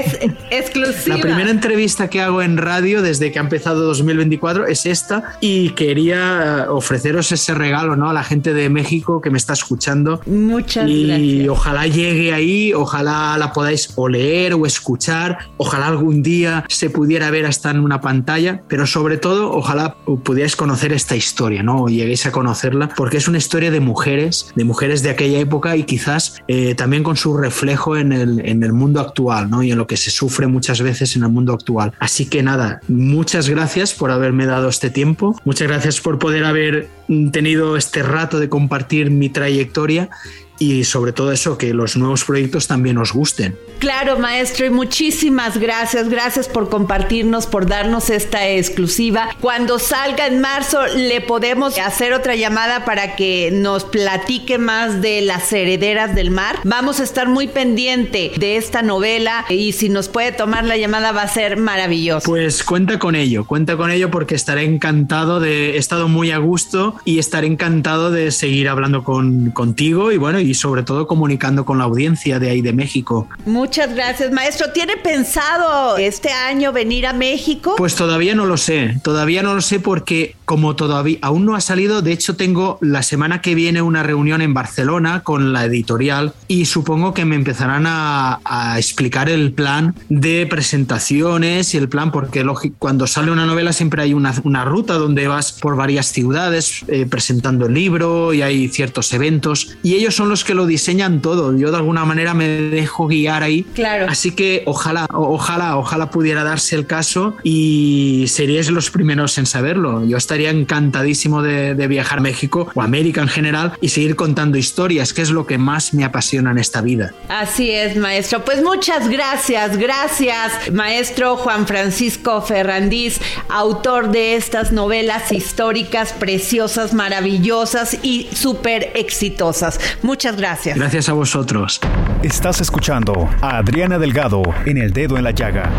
Es 0.50 0.70
exclusiva. 0.90 1.16
La 1.16 1.22
primera 1.22 1.50
entrevista 1.50 2.08
que 2.08 2.20
hago 2.20 2.42
en 2.42 2.56
radio 2.56 3.02
desde 3.02 3.32
que 3.32 3.38
ha 3.38 3.42
empezado 3.42 3.82
2024 3.86 4.66
es 4.66 4.86
esta 4.86 5.36
y 5.40 5.70
quería 5.70 6.66
ofreceros 6.70 7.32
ese 7.32 7.54
regalo, 7.54 7.96
¿no? 7.96 8.10
A 8.10 8.12
la 8.12 8.24
gente 8.24 8.54
de 8.54 8.68
México 8.68 9.20
que 9.20 9.30
me 9.30 9.38
está 9.38 9.52
escuchando. 9.52 10.20
Muchas 10.26 10.88
y 10.88 11.06
gracias. 11.06 11.26
Y 11.26 11.48
ojalá 11.48 11.86
llegue 11.86 12.32
ahí, 12.32 12.72
ojalá 12.72 13.36
la 13.38 13.52
podáis 13.52 13.90
o 13.96 14.08
leer 14.08 14.54
o 14.54 14.66
escuchar, 14.66 15.38
ojalá 15.56 15.88
algún 15.88 16.22
día 16.22 16.64
se 16.68 16.90
pudiera 16.90 17.30
ver 17.30 17.46
hasta 17.46 17.70
en 17.70 17.80
una 17.80 18.00
pantalla, 18.00 18.62
pero 18.68 18.86
sobre 18.86 19.16
todo 19.16 19.52
ojalá 19.52 19.96
pudierais 20.24 20.56
conocer 20.56 20.92
esta 20.92 21.16
historia, 21.16 21.62
¿no? 21.62 21.84
O 21.84 21.88
lleguéis 21.88 22.26
a 22.26 22.32
conocerla, 22.32 22.88
porque 22.96 23.16
es 23.16 23.28
una 23.28 23.38
historia 23.38 23.70
de 23.70 23.80
mujeres, 23.80 24.52
de 24.54 24.64
mujeres 24.64 25.02
de 25.02 25.10
aquella 25.10 25.38
época 25.38 25.76
y 25.76 25.84
quizás 25.84 26.42
eh, 26.48 26.74
también 26.74 27.02
con 27.02 27.16
su 27.16 27.36
reflejo 27.36 27.96
en 27.96 28.12
el, 28.12 28.40
en 28.44 28.62
el 28.62 28.72
mundo 28.72 29.00
actual, 29.00 29.50
¿no? 29.50 29.62
Y 29.62 29.72
en 29.72 29.78
lo 29.78 29.86
que 29.86 29.96
se 29.96 30.10
sufre 30.10 30.46
muchas 30.46 30.75
veces 30.82 31.16
en 31.16 31.22
el 31.22 31.28
mundo 31.28 31.52
actual. 31.52 31.92
Así 31.98 32.26
que 32.26 32.42
nada, 32.42 32.80
muchas 32.88 33.48
gracias 33.48 33.94
por 33.94 34.10
haberme 34.10 34.46
dado 34.46 34.68
este 34.68 34.90
tiempo, 34.90 35.38
muchas 35.44 35.68
gracias 35.68 36.00
por 36.00 36.18
poder 36.18 36.44
haber 36.44 36.88
tenido 37.32 37.76
este 37.76 38.02
rato 38.02 38.40
de 38.40 38.48
compartir 38.48 39.10
mi 39.10 39.28
trayectoria 39.28 40.10
y 40.58 40.84
sobre 40.84 41.12
todo 41.12 41.32
eso, 41.32 41.58
que 41.58 41.74
los 41.74 41.96
nuevos 41.96 42.24
proyectos 42.24 42.66
también 42.66 42.98
os 42.98 43.12
gusten. 43.12 43.56
Claro, 43.78 44.18
maestro, 44.18 44.66
y 44.66 44.70
muchísimas 44.70 45.58
gracias. 45.58 46.08
Gracias 46.08 46.48
por 46.48 46.68
compartirnos, 46.70 47.46
por 47.46 47.66
darnos 47.66 48.10
esta 48.10 48.48
exclusiva. 48.48 49.28
Cuando 49.40 49.78
salga 49.78 50.26
en 50.26 50.40
marzo, 50.40 50.86
le 50.96 51.20
podemos 51.20 51.78
hacer 51.78 52.12
otra 52.12 52.34
llamada 52.36 52.84
para 52.84 53.16
que 53.16 53.50
nos 53.52 53.84
platique 53.84 54.58
más 54.58 55.02
de 55.02 55.20
las 55.20 55.52
herederas 55.52 56.14
del 56.14 56.30
mar. 56.30 56.58
Vamos 56.64 57.00
a 57.00 57.04
estar 57.04 57.28
muy 57.28 57.48
pendiente 57.48 58.32
de 58.38 58.56
esta 58.56 58.82
novela 58.82 59.44
y 59.48 59.72
si 59.72 59.88
nos 59.88 60.08
puede 60.08 60.32
tomar 60.32 60.64
la 60.64 60.76
llamada 60.76 61.12
va 61.12 61.22
a 61.22 61.28
ser 61.28 61.56
maravilloso. 61.56 62.24
Pues 62.24 62.64
cuenta 62.64 62.98
con 62.98 63.14
ello, 63.14 63.44
cuenta 63.44 63.76
con 63.76 63.90
ello 63.90 64.10
porque 64.10 64.34
estaré 64.34 64.64
encantado 64.64 65.40
de, 65.40 65.74
he 65.74 65.76
estado 65.76 66.08
muy 66.08 66.30
a 66.30 66.38
gusto 66.38 66.96
y 67.04 67.18
estaré 67.18 67.46
encantado 67.46 68.10
de 68.10 68.30
seguir 68.30 68.68
hablando 68.68 69.04
con, 69.04 69.50
contigo 69.50 70.12
y 70.12 70.16
bueno, 70.16 70.40
y 70.46 70.54
sobre 70.54 70.82
todo 70.82 71.06
comunicando 71.06 71.64
con 71.64 71.78
la 71.78 71.84
audiencia 71.84 72.38
de 72.38 72.50
ahí 72.50 72.62
de 72.62 72.72
México. 72.72 73.28
Muchas 73.44 73.94
gracias, 73.94 74.32
maestro. 74.32 74.72
¿Tiene 74.72 74.96
pensado 74.96 75.96
este 75.98 76.30
año 76.30 76.72
venir 76.72 77.06
a 77.06 77.12
México? 77.12 77.74
Pues 77.76 77.94
todavía 77.94 78.34
no 78.34 78.46
lo 78.46 78.56
sé, 78.56 78.98
todavía 79.02 79.42
no 79.42 79.54
lo 79.54 79.60
sé 79.60 79.80
porque 79.80 80.36
como 80.44 80.76
todavía 80.76 81.18
aún 81.22 81.44
no 81.44 81.54
ha 81.54 81.60
salido, 81.60 82.02
de 82.02 82.12
hecho 82.12 82.36
tengo 82.36 82.78
la 82.80 83.02
semana 83.02 83.40
que 83.40 83.54
viene 83.54 83.82
una 83.82 84.02
reunión 84.02 84.42
en 84.42 84.54
Barcelona 84.54 85.22
con 85.22 85.52
la 85.52 85.64
editorial 85.64 86.32
y 86.48 86.66
supongo 86.66 87.14
que 87.14 87.24
me 87.24 87.36
empezarán 87.36 87.86
a, 87.86 88.40
a 88.44 88.78
explicar 88.78 89.28
el 89.28 89.52
plan 89.52 89.94
de 90.08 90.46
presentaciones 90.46 91.74
y 91.74 91.78
el 91.78 91.88
plan, 91.88 92.12
porque 92.12 92.44
cuando 92.78 93.06
sale 93.06 93.32
una 93.32 93.46
novela 93.46 93.72
siempre 93.72 94.02
hay 94.02 94.14
una, 94.14 94.34
una 94.44 94.64
ruta 94.64 94.94
donde 94.94 95.26
vas 95.28 95.52
por 95.52 95.76
varias 95.76 96.06
ciudades 96.06 96.84
eh, 96.88 97.06
presentando 97.08 97.66
el 97.66 97.74
libro 97.74 98.32
y 98.32 98.42
hay 98.42 98.68
ciertos 98.68 99.12
eventos 99.12 99.76
y 99.82 99.94
ellos 99.94 100.14
son 100.14 100.28
los 100.28 100.35
que 100.44 100.54
lo 100.54 100.66
diseñan 100.66 101.20
todo. 101.20 101.56
Yo 101.56 101.70
de 101.70 101.76
alguna 101.76 102.04
manera 102.04 102.34
me 102.34 102.48
dejo 102.48 103.06
guiar 103.06 103.42
ahí. 103.42 103.64
Claro. 103.74 104.06
Así 104.08 104.32
que 104.32 104.62
ojalá, 104.66 105.06
ojalá, 105.12 105.76
ojalá 105.76 106.10
pudiera 106.10 106.44
darse 106.44 106.76
el 106.76 106.86
caso 106.86 107.36
y 107.42 108.24
seríais 108.28 108.70
los 108.70 108.90
primeros 108.90 109.38
en 109.38 109.46
saberlo. 109.46 110.04
Yo 110.04 110.16
estaría 110.16 110.50
encantadísimo 110.50 111.42
de, 111.42 111.74
de, 111.74 111.86
viajar 111.86 112.18
a 112.18 112.22
México 112.22 112.68
o 112.74 112.82
América 112.82 113.20
en 113.20 113.28
general 113.28 113.72
y 113.80 113.90
seguir 113.90 114.16
contando 114.16 114.58
historias, 114.58 115.12
que 115.12 115.22
es 115.22 115.30
lo 115.30 115.46
que 115.46 115.58
más 115.58 115.94
me 115.94 116.04
apasiona 116.04 116.50
en 116.50 116.58
esta 116.58 116.80
vida. 116.80 117.12
Así 117.28 117.70
es, 117.70 117.96
maestro. 117.96 118.44
Pues 118.44 118.62
muchas 118.62 119.08
gracias, 119.08 119.76
gracias, 119.76 120.72
maestro 120.72 121.36
Juan 121.36 121.66
Francisco 121.66 122.42
Ferrandiz, 122.42 123.20
autor 123.48 124.10
de 124.10 124.36
estas 124.36 124.72
novelas 124.72 125.32
históricas 125.32 126.12
preciosas, 126.12 126.92
maravillosas 126.92 127.96
y 128.02 128.28
súper 128.32 128.90
exitosas. 128.94 129.78
Muchas 130.02 130.25
gracias. 130.34 130.76
Gracias 130.76 131.08
a 131.08 131.12
vosotros. 131.12 131.78
Estás 132.22 132.60
escuchando 132.60 133.28
a 133.42 133.58
Adriana 133.58 133.98
Delgado 133.98 134.42
en 134.64 134.78
El 134.78 134.92
Dedo 134.92 135.18
en 135.18 135.24
la 135.24 135.30
Llaga. 135.30 135.70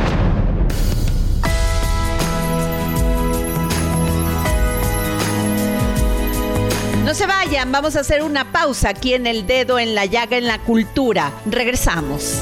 No 7.03 7.13
se 7.13 7.25
vayan, 7.25 7.71
vamos 7.71 7.95
a 7.95 8.01
hacer 8.01 8.21
una 8.21 8.51
pausa 8.51 8.89
aquí 8.89 9.13
en 9.13 9.27
El 9.27 9.47
Dedo 9.47 9.79
en 9.79 9.95
la 9.95 10.05
Llaga 10.05 10.37
en 10.37 10.45
la 10.45 10.59
Cultura. 10.59 11.31
Regresamos. 11.45 12.41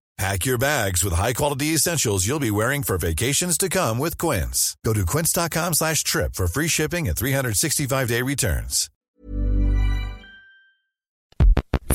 Pack 0.21 0.45
your 0.45 0.59
bags 0.59 1.03
with 1.03 1.13
high-quality 1.13 1.73
essentials 1.73 2.27
you'll 2.27 2.37
be 2.37 2.51
wearing 2.51 2.83
for 2.83 2.95
vacations 2.95 3.57
to 3.57 3.67
come 3.67 3.97
with 3.97 4.19
Quince. 4.19 4.75
Go 4.85 4.93
to 4.93 5.03
quince.com 5.03 5.73
slash 5.73 6.03
trip 6.03 6.35
for 6.35 6.45
free 6.45 6.67
shipping 6.67 7.07
and 7.07 7.17
365-day 7.17 8.21
returns. 8.21 8.91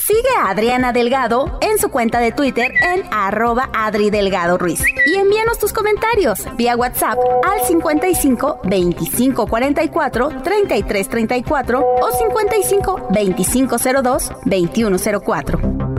Sigue 0.01 0.27
a 0.37 0.49
Adriana 0.49 0.91
Delgado 0.91 1.57
en 1.61 1.79
su 1.79 1.87
cuenta 1.87 2.19
de 2.19 2.33
Twitter 2.33 2.71
en 2.81 3.05
arroba 3.11 3.69
Adri 3.73 4.09
Delgado 4.09 4.57
Ruiz. 4.57 4.81
Y 5.05 5.15
envíanos 5.15 5.57
tus 5.57 5.71
comentarios 5.71 6.39
vía 6.57 6.75
WhatsApp 6.75 7.17
al 7.45 7.65
55 7.65 8.59
25 8.65 9.47
44 9.47 10.41
33 10.43 11.09
34 11.09 11.79
o 11.79 12.11
55 12.11 13.07
25 13.09 13.77
02 13.77 14.31
21 14.43 14.97
04. 15.25 15.96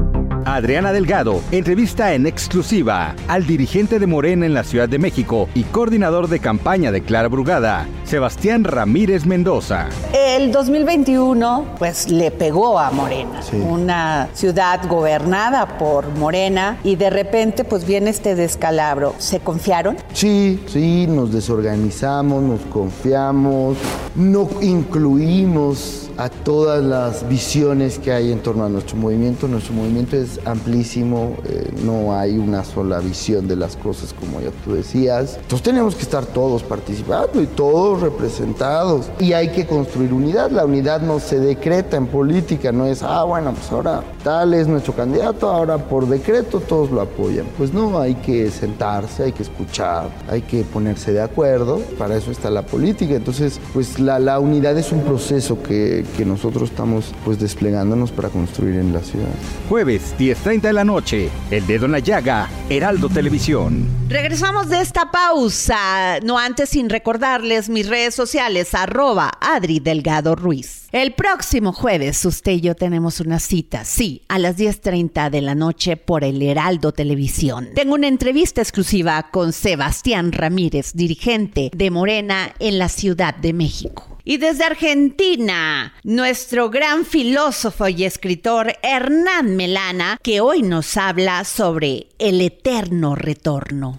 Adriana 0.55 0.93
Delgado 0.93 1.41
entrevista 1.51 2.15
en 2.15 2.27
exclusiva 2.27 3.15
al 3.29 3.47
dirigente 3.47 3.99
de 3.99 4.07
Morena 4.07 4.47
en 4.47 4.55
la 4.55 4.65
Ciudad 4.65 4.89
de 4.89 4.99
México 4.99 5.49
y 5.55 5.65
coordinador 5.65 6.29
de 6.29 6.41
campaña 6.41 6.93
de 6.93 7.03
Clara 7.03 7.29
Brugada, 7.29 7.87
Sebastián 8.05 8.65
Ramírez 8.65 9.27
Mendoza. 9.27 9.89
El 10.13 10.53
2021 10.53 11.75
pues 11.79 12.11
le 12.11 12.31
pegó 12.31 12.79
a 12.79 12.91
Morena, 12.91 13.41
una 13.69 14.29
ciudad 14.33 14.87
gobernada 14.89 15.79
por 15.79 16.09
Morena 16.17 16.79
y 16.85 16.97
de 16.97 17.11
repente 17.11 17.65
pues 17.65 17.87
viene 17.87 18.11
este 18.11 18.35
descalabro. 18.35 19.15
¿Se 19.19 19.41
confiaron? 19.41 19.97
Sí, 20.13 20.63
sí, 20.67 21.07
nos 21.09 21.33
desorganizamos, 21.33 22.43
nos 22.43 22.61
confiamos, 22.63 23.77
no 24.15 24.49
incluimos 24.61 26.08
a 26.19 26.29
todas 26.29 26.83
las 26.83 27.29
visiones 27.29 28.01
que 28.01 28.13
hay 28.13 28.33
en 28.33 28.41
torno 28.41 28.65
a 28.65 28.69
nuestro 28.69 28.97
movimiento. 28.97 29.47
Nuestro 29.47 29.73
movimiento 29.73 30.17
es 30.17 30.41
amplísimo, 30.45 31.37
eh, 31.45 31.71
no 31.85 32.15
hay 32.15 32.37
una 32.37 32.65
sola 32.65 32.99
visión 32.99 33.47
de 33.47 33.55
las 33.55 33.77
cosas 33.77 34.13
como 34.13 34.41
ya 34.41 34.51
tú 34.65 34.75
decías. 34.75 35.37
Entonces 35.37 35.63
tenemos 35.63 35.95
que 35.95 36.03
estar 36.03 36.27
todos 36.27 36.65
participando 36.65 37.41
y 37.41 37.47
todos 37.47 38.01
representados. 38.01 39.07
Y 39.21 39.33
hay 39.33 39.51
que 39.51 39.67
construir 39.67 40.13
unidad. 40.13 40.51
La 40.51 40.65
unidad 40.65 41.01
no 41.03 41.21
se 41.21 41.39
decreta 41.39 41.97
en 41.97 42.09
política, 42.09 42.73
no 42.73 42.87
es, 42.87 43.03
ah, 43.05 43.23
bueno, 43.23 43.53
pues 43.53 43.71
ahora 43.71 44.03
tal 44.25 44.55
es 44.55 44.67
nuestro 44.67 44.95
candidato, 44.95 45.49
ahora 45.49 45.79
por 45.79 46.09
decreto 46.09 46.59
todos 46.59 46.91
lo 46.91 47.01
apoyan. 47.01 47.47
Pues 47.57 47.73
no, 47.73 47.97
hay 48.01 48.17
que 48.17 48.51
sentarse, 48.51 49.23
hay 49.23 49.33
que 49.33 49.45
escuchar, 49.45 50.09
hay 50.29 50.43
que 50.43 50.65
ponerse 50.65 51.13
de 51.13 51.23
acuerdo. 51.23 51.79
Para 51.97 52.17
eso 52.17 52.33
está 52.33 52.51
la 52.51 52.63
política. 52.63 53.15
Entonces, 53.15 53.61
pues 53.73 54.01
la, 54.01 54.19
la 54.19 54.41
unidad 54.41 54.77
es 54.77 54.91
un 54.91 55.03
proceso 55.03 55.63
que, 55.63 56.05
que 56.16 56.25
nosotros 56.25 56.71
estamos 56.71 57.14
pues 57.25 57.38
desplegándonos 57.38 58.11
para 58.12 58.29
construir 58.29 58.77
en 58.77 58.92
la 58.92 59.01
ciudad. 59.01 59.29
Jueves 59.68 60.14
10.30 60.18 60.61
de 60.62 60.73
la 60.73 60.85
noche, 60.85 61.31
El 61.51 61.66
Dedo 61.66 61.87
en 61.87 61.92
la 61.92 61.99
Llaga, 61.99 62.49
Heraldo 62.68 63.09
Televisión. 63.09 63.87
Regresamos 64.09 64.68
de 64.68 64.81
esta 64.81 65.11
pausa, 65.11 66.21
no 66.21 66.38
antes 66.38 66.71
sin 66.71 66.88
recordarles 66.88 67.68
mis 67.68 67.88
redes 67.88 68.14
sociales, 68.14 68.75
arroba 68.75 69.33
Adri 69.40 69.81
Delgado 69.81 70.35
Ruiz. 70.35 70.88
El 70.90 71.12
próximo 71.12 71.75
jueves 71.75 72.25
usted 72.25 72.53
y 72.53 72.61
yo 72.62 72.75
tenemos 72.75 73.21
una 73.21 73.40
cita, 73.40 73.85
sí, 73.85 74.23
a 74.29 74.38
las 74.38 74.57
10.30 74.57 75.29
de 75.29 75.42
la 75.42 75.55
noche 75.55 75.99
por 75.99 76.25
el 76.25 76.40
Heraldo 76.40 76.92
Televisión. 76.92 77.68
Tengo 77.75 77.94
una 77.94 78.09
entrevista 78.09 78.62
exclusiva 78.62 79.31
con 79.31 79.53
Sebastián 79.53 80.33
Ramírez, 80.33 80.92
dirigente 80.94 81.71
de 81.75 81.90
Morena 81.90 82.55
en 82.59 82.79
la 82.79 82.88
Ciudad 82.88 83.35
de 83.35 83.53
México. 83.53 84.18
Y 84.31 84.37
desde 84.37 84.64
Argentina, 84.64 85.95
nuestro 86.05 86.69
gran 86.69 87.07
filósofo 87.07 87.88
y 87.88 88.05
escritor 88.05 88.75
Hernán 88.83 89.57
Melana, 89.57 90.19
que 90.23 90.43
hoy 90.43 90.61
nos 90.61 90.99
habla 90.99 91.45
sobre 91.45 92.09
el 92.19 92.43
eterno 92.43 93.14
retorno. 93.14 93.97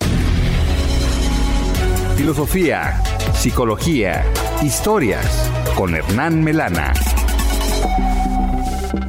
Filosofía, 2.15 3.01
psicología, 3.33 4.23
historias 4.61 5.49
con 5.75 5.95
Hernán 5.95 6.43
Melana. 6.43 6.93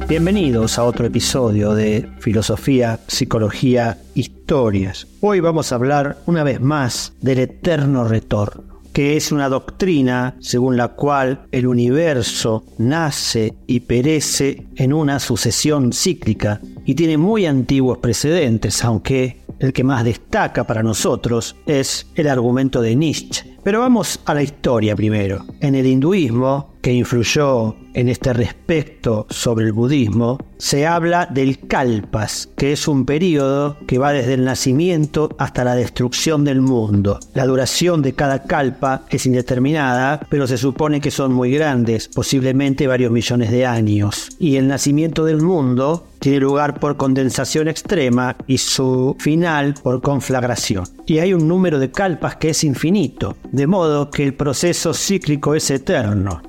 Bienvenidos 0.07 0.79
a 0.79 0.85
otro 0.85 1.05
episodio 1.05 1.75
de 1.75 2.09
Filosofía, 2.17 2.99
Psicología, 3.05 3.99
Historias. 4.15 5.05
Hoy 5.19 5.39
vamos 5.39 5.71
a 5.71 5.75
hablar 5.75 6.17
una 6.25 6.43
vez 6.43 6.59
más 6.59 7.13
del 7.21 7.37
eterno 7.37 8.05
retorno 8.05 8.70
que 8.93 9.17
es 9.17 9.31
una 9.31 9.49
doctrina 9.49 10.35
según 10.39 10.77
la 10.77 10.89
cual 10.89 11.45
el 11.51 11.67
universo 11.67 12.63
nace 12.77 13.53
y 13.67 13.81
perece 13.81 14.67
en 14.75 14.93
una 14.93 15.19
sucesión 15.19 15.93
cíclica 15.93 16.59
y 16.85 16.95
tiene 16.95 17.17
muy 17.17 17.45
antiguos 17.45 17.99
precedentes, 17.99 18.83
aunque 18.83 19.41
el 19.59 19.73
que 19.73 19.83
más 19.83 20.03
destaca 20.03 20.65
para 20.65 20.81
nosotros 20.81 21.55
es 21.67 22.07
el 22.15 22.27
argumento 22.27 22.81
de 22.81 22.95
Nietzsche. 22.95 23.57
Pero 23.63 23.79
vamos 23.79 24.19
a 24.25 24.33
la 24.33 24.41
historia 24.41 24.95
primero. 24.95 25.45
En 25.59 25.75
el 25.75 25.85
hinduismo, 25.85 26.70
que 26.81 26.93
influyó 26.93 27.75
en 27.93 28.09
este 28.09 28.33
respecto 28.33 29.27
sobre 29.29 29.65
el 29.65 29.73
budismo, 29.73 30.39
se 30.57 30.85
habla 30.85 31.25
del 31.25 31.67
kalpas, 31.67 32.49
que 32.55 32.71
es 32.71 32.87
un 32.87 33.05
periodo 33.05 33.77
que 33.87 33.97
va 33.97 34.13
desde 34.13 34.35
el 34.35 34.45
nacimiento 34.45 35.29
hasta 35.37 35.63
la 35.63 35.75
destrucción 35.75 36.43
del 36.43 36.61
mundo. 36.61 37.19
La 37.33 37.45
duración 37.45 38.01
de 38.01 38.13
cada 38.13 38.43
kalpa 38.43 39.03
es 39.09 39.25
indeterminada, 39.25 40.25
pero 40.29 40.47
se 40.47 40.57
supone 40.57 41.01
que 41.01 41.11
son 41.11 41.33
muy 41.33 41.51
grandes, 41.51 42.07
posiblemente 42.07 42.87
varios 42.87 43.11
millones 43.11 43.51
de 43.51 43.65
años. 43.65 44.29
Y 44.39 44.57
el 44.57 44.67
nacimiento 44.67 45.25
del 45.25 45.41
mundo 45.41 46.07
tiene 46.19 46.39
lugar 46.39 46.79
por 46.79 46.97
condensación 46.97 47.67
extrema 47.67 48.37
y 48.45 48.59
su 48.59 49.15
final 49.19 49.73
por 49.81 50.01
conflagración. 50.01 50.85
Y 51.07 51.17
hay 51.17 51.33
un 51.33 51.47
número 51.47 51.79
de 51.79 51.91
kalpas 51.91 52.35
que 52.35 52.51
es 52.51 52.63
infinito, 52.63 53.35
de 53.51 53.65
modo 53.65 54.11
que 54.11 54.23
el 54.23 54.35
proceso 54.35 54.93
cíclico 54.93 55.55
es 55.55 55.71
eterno, 55.71 56.43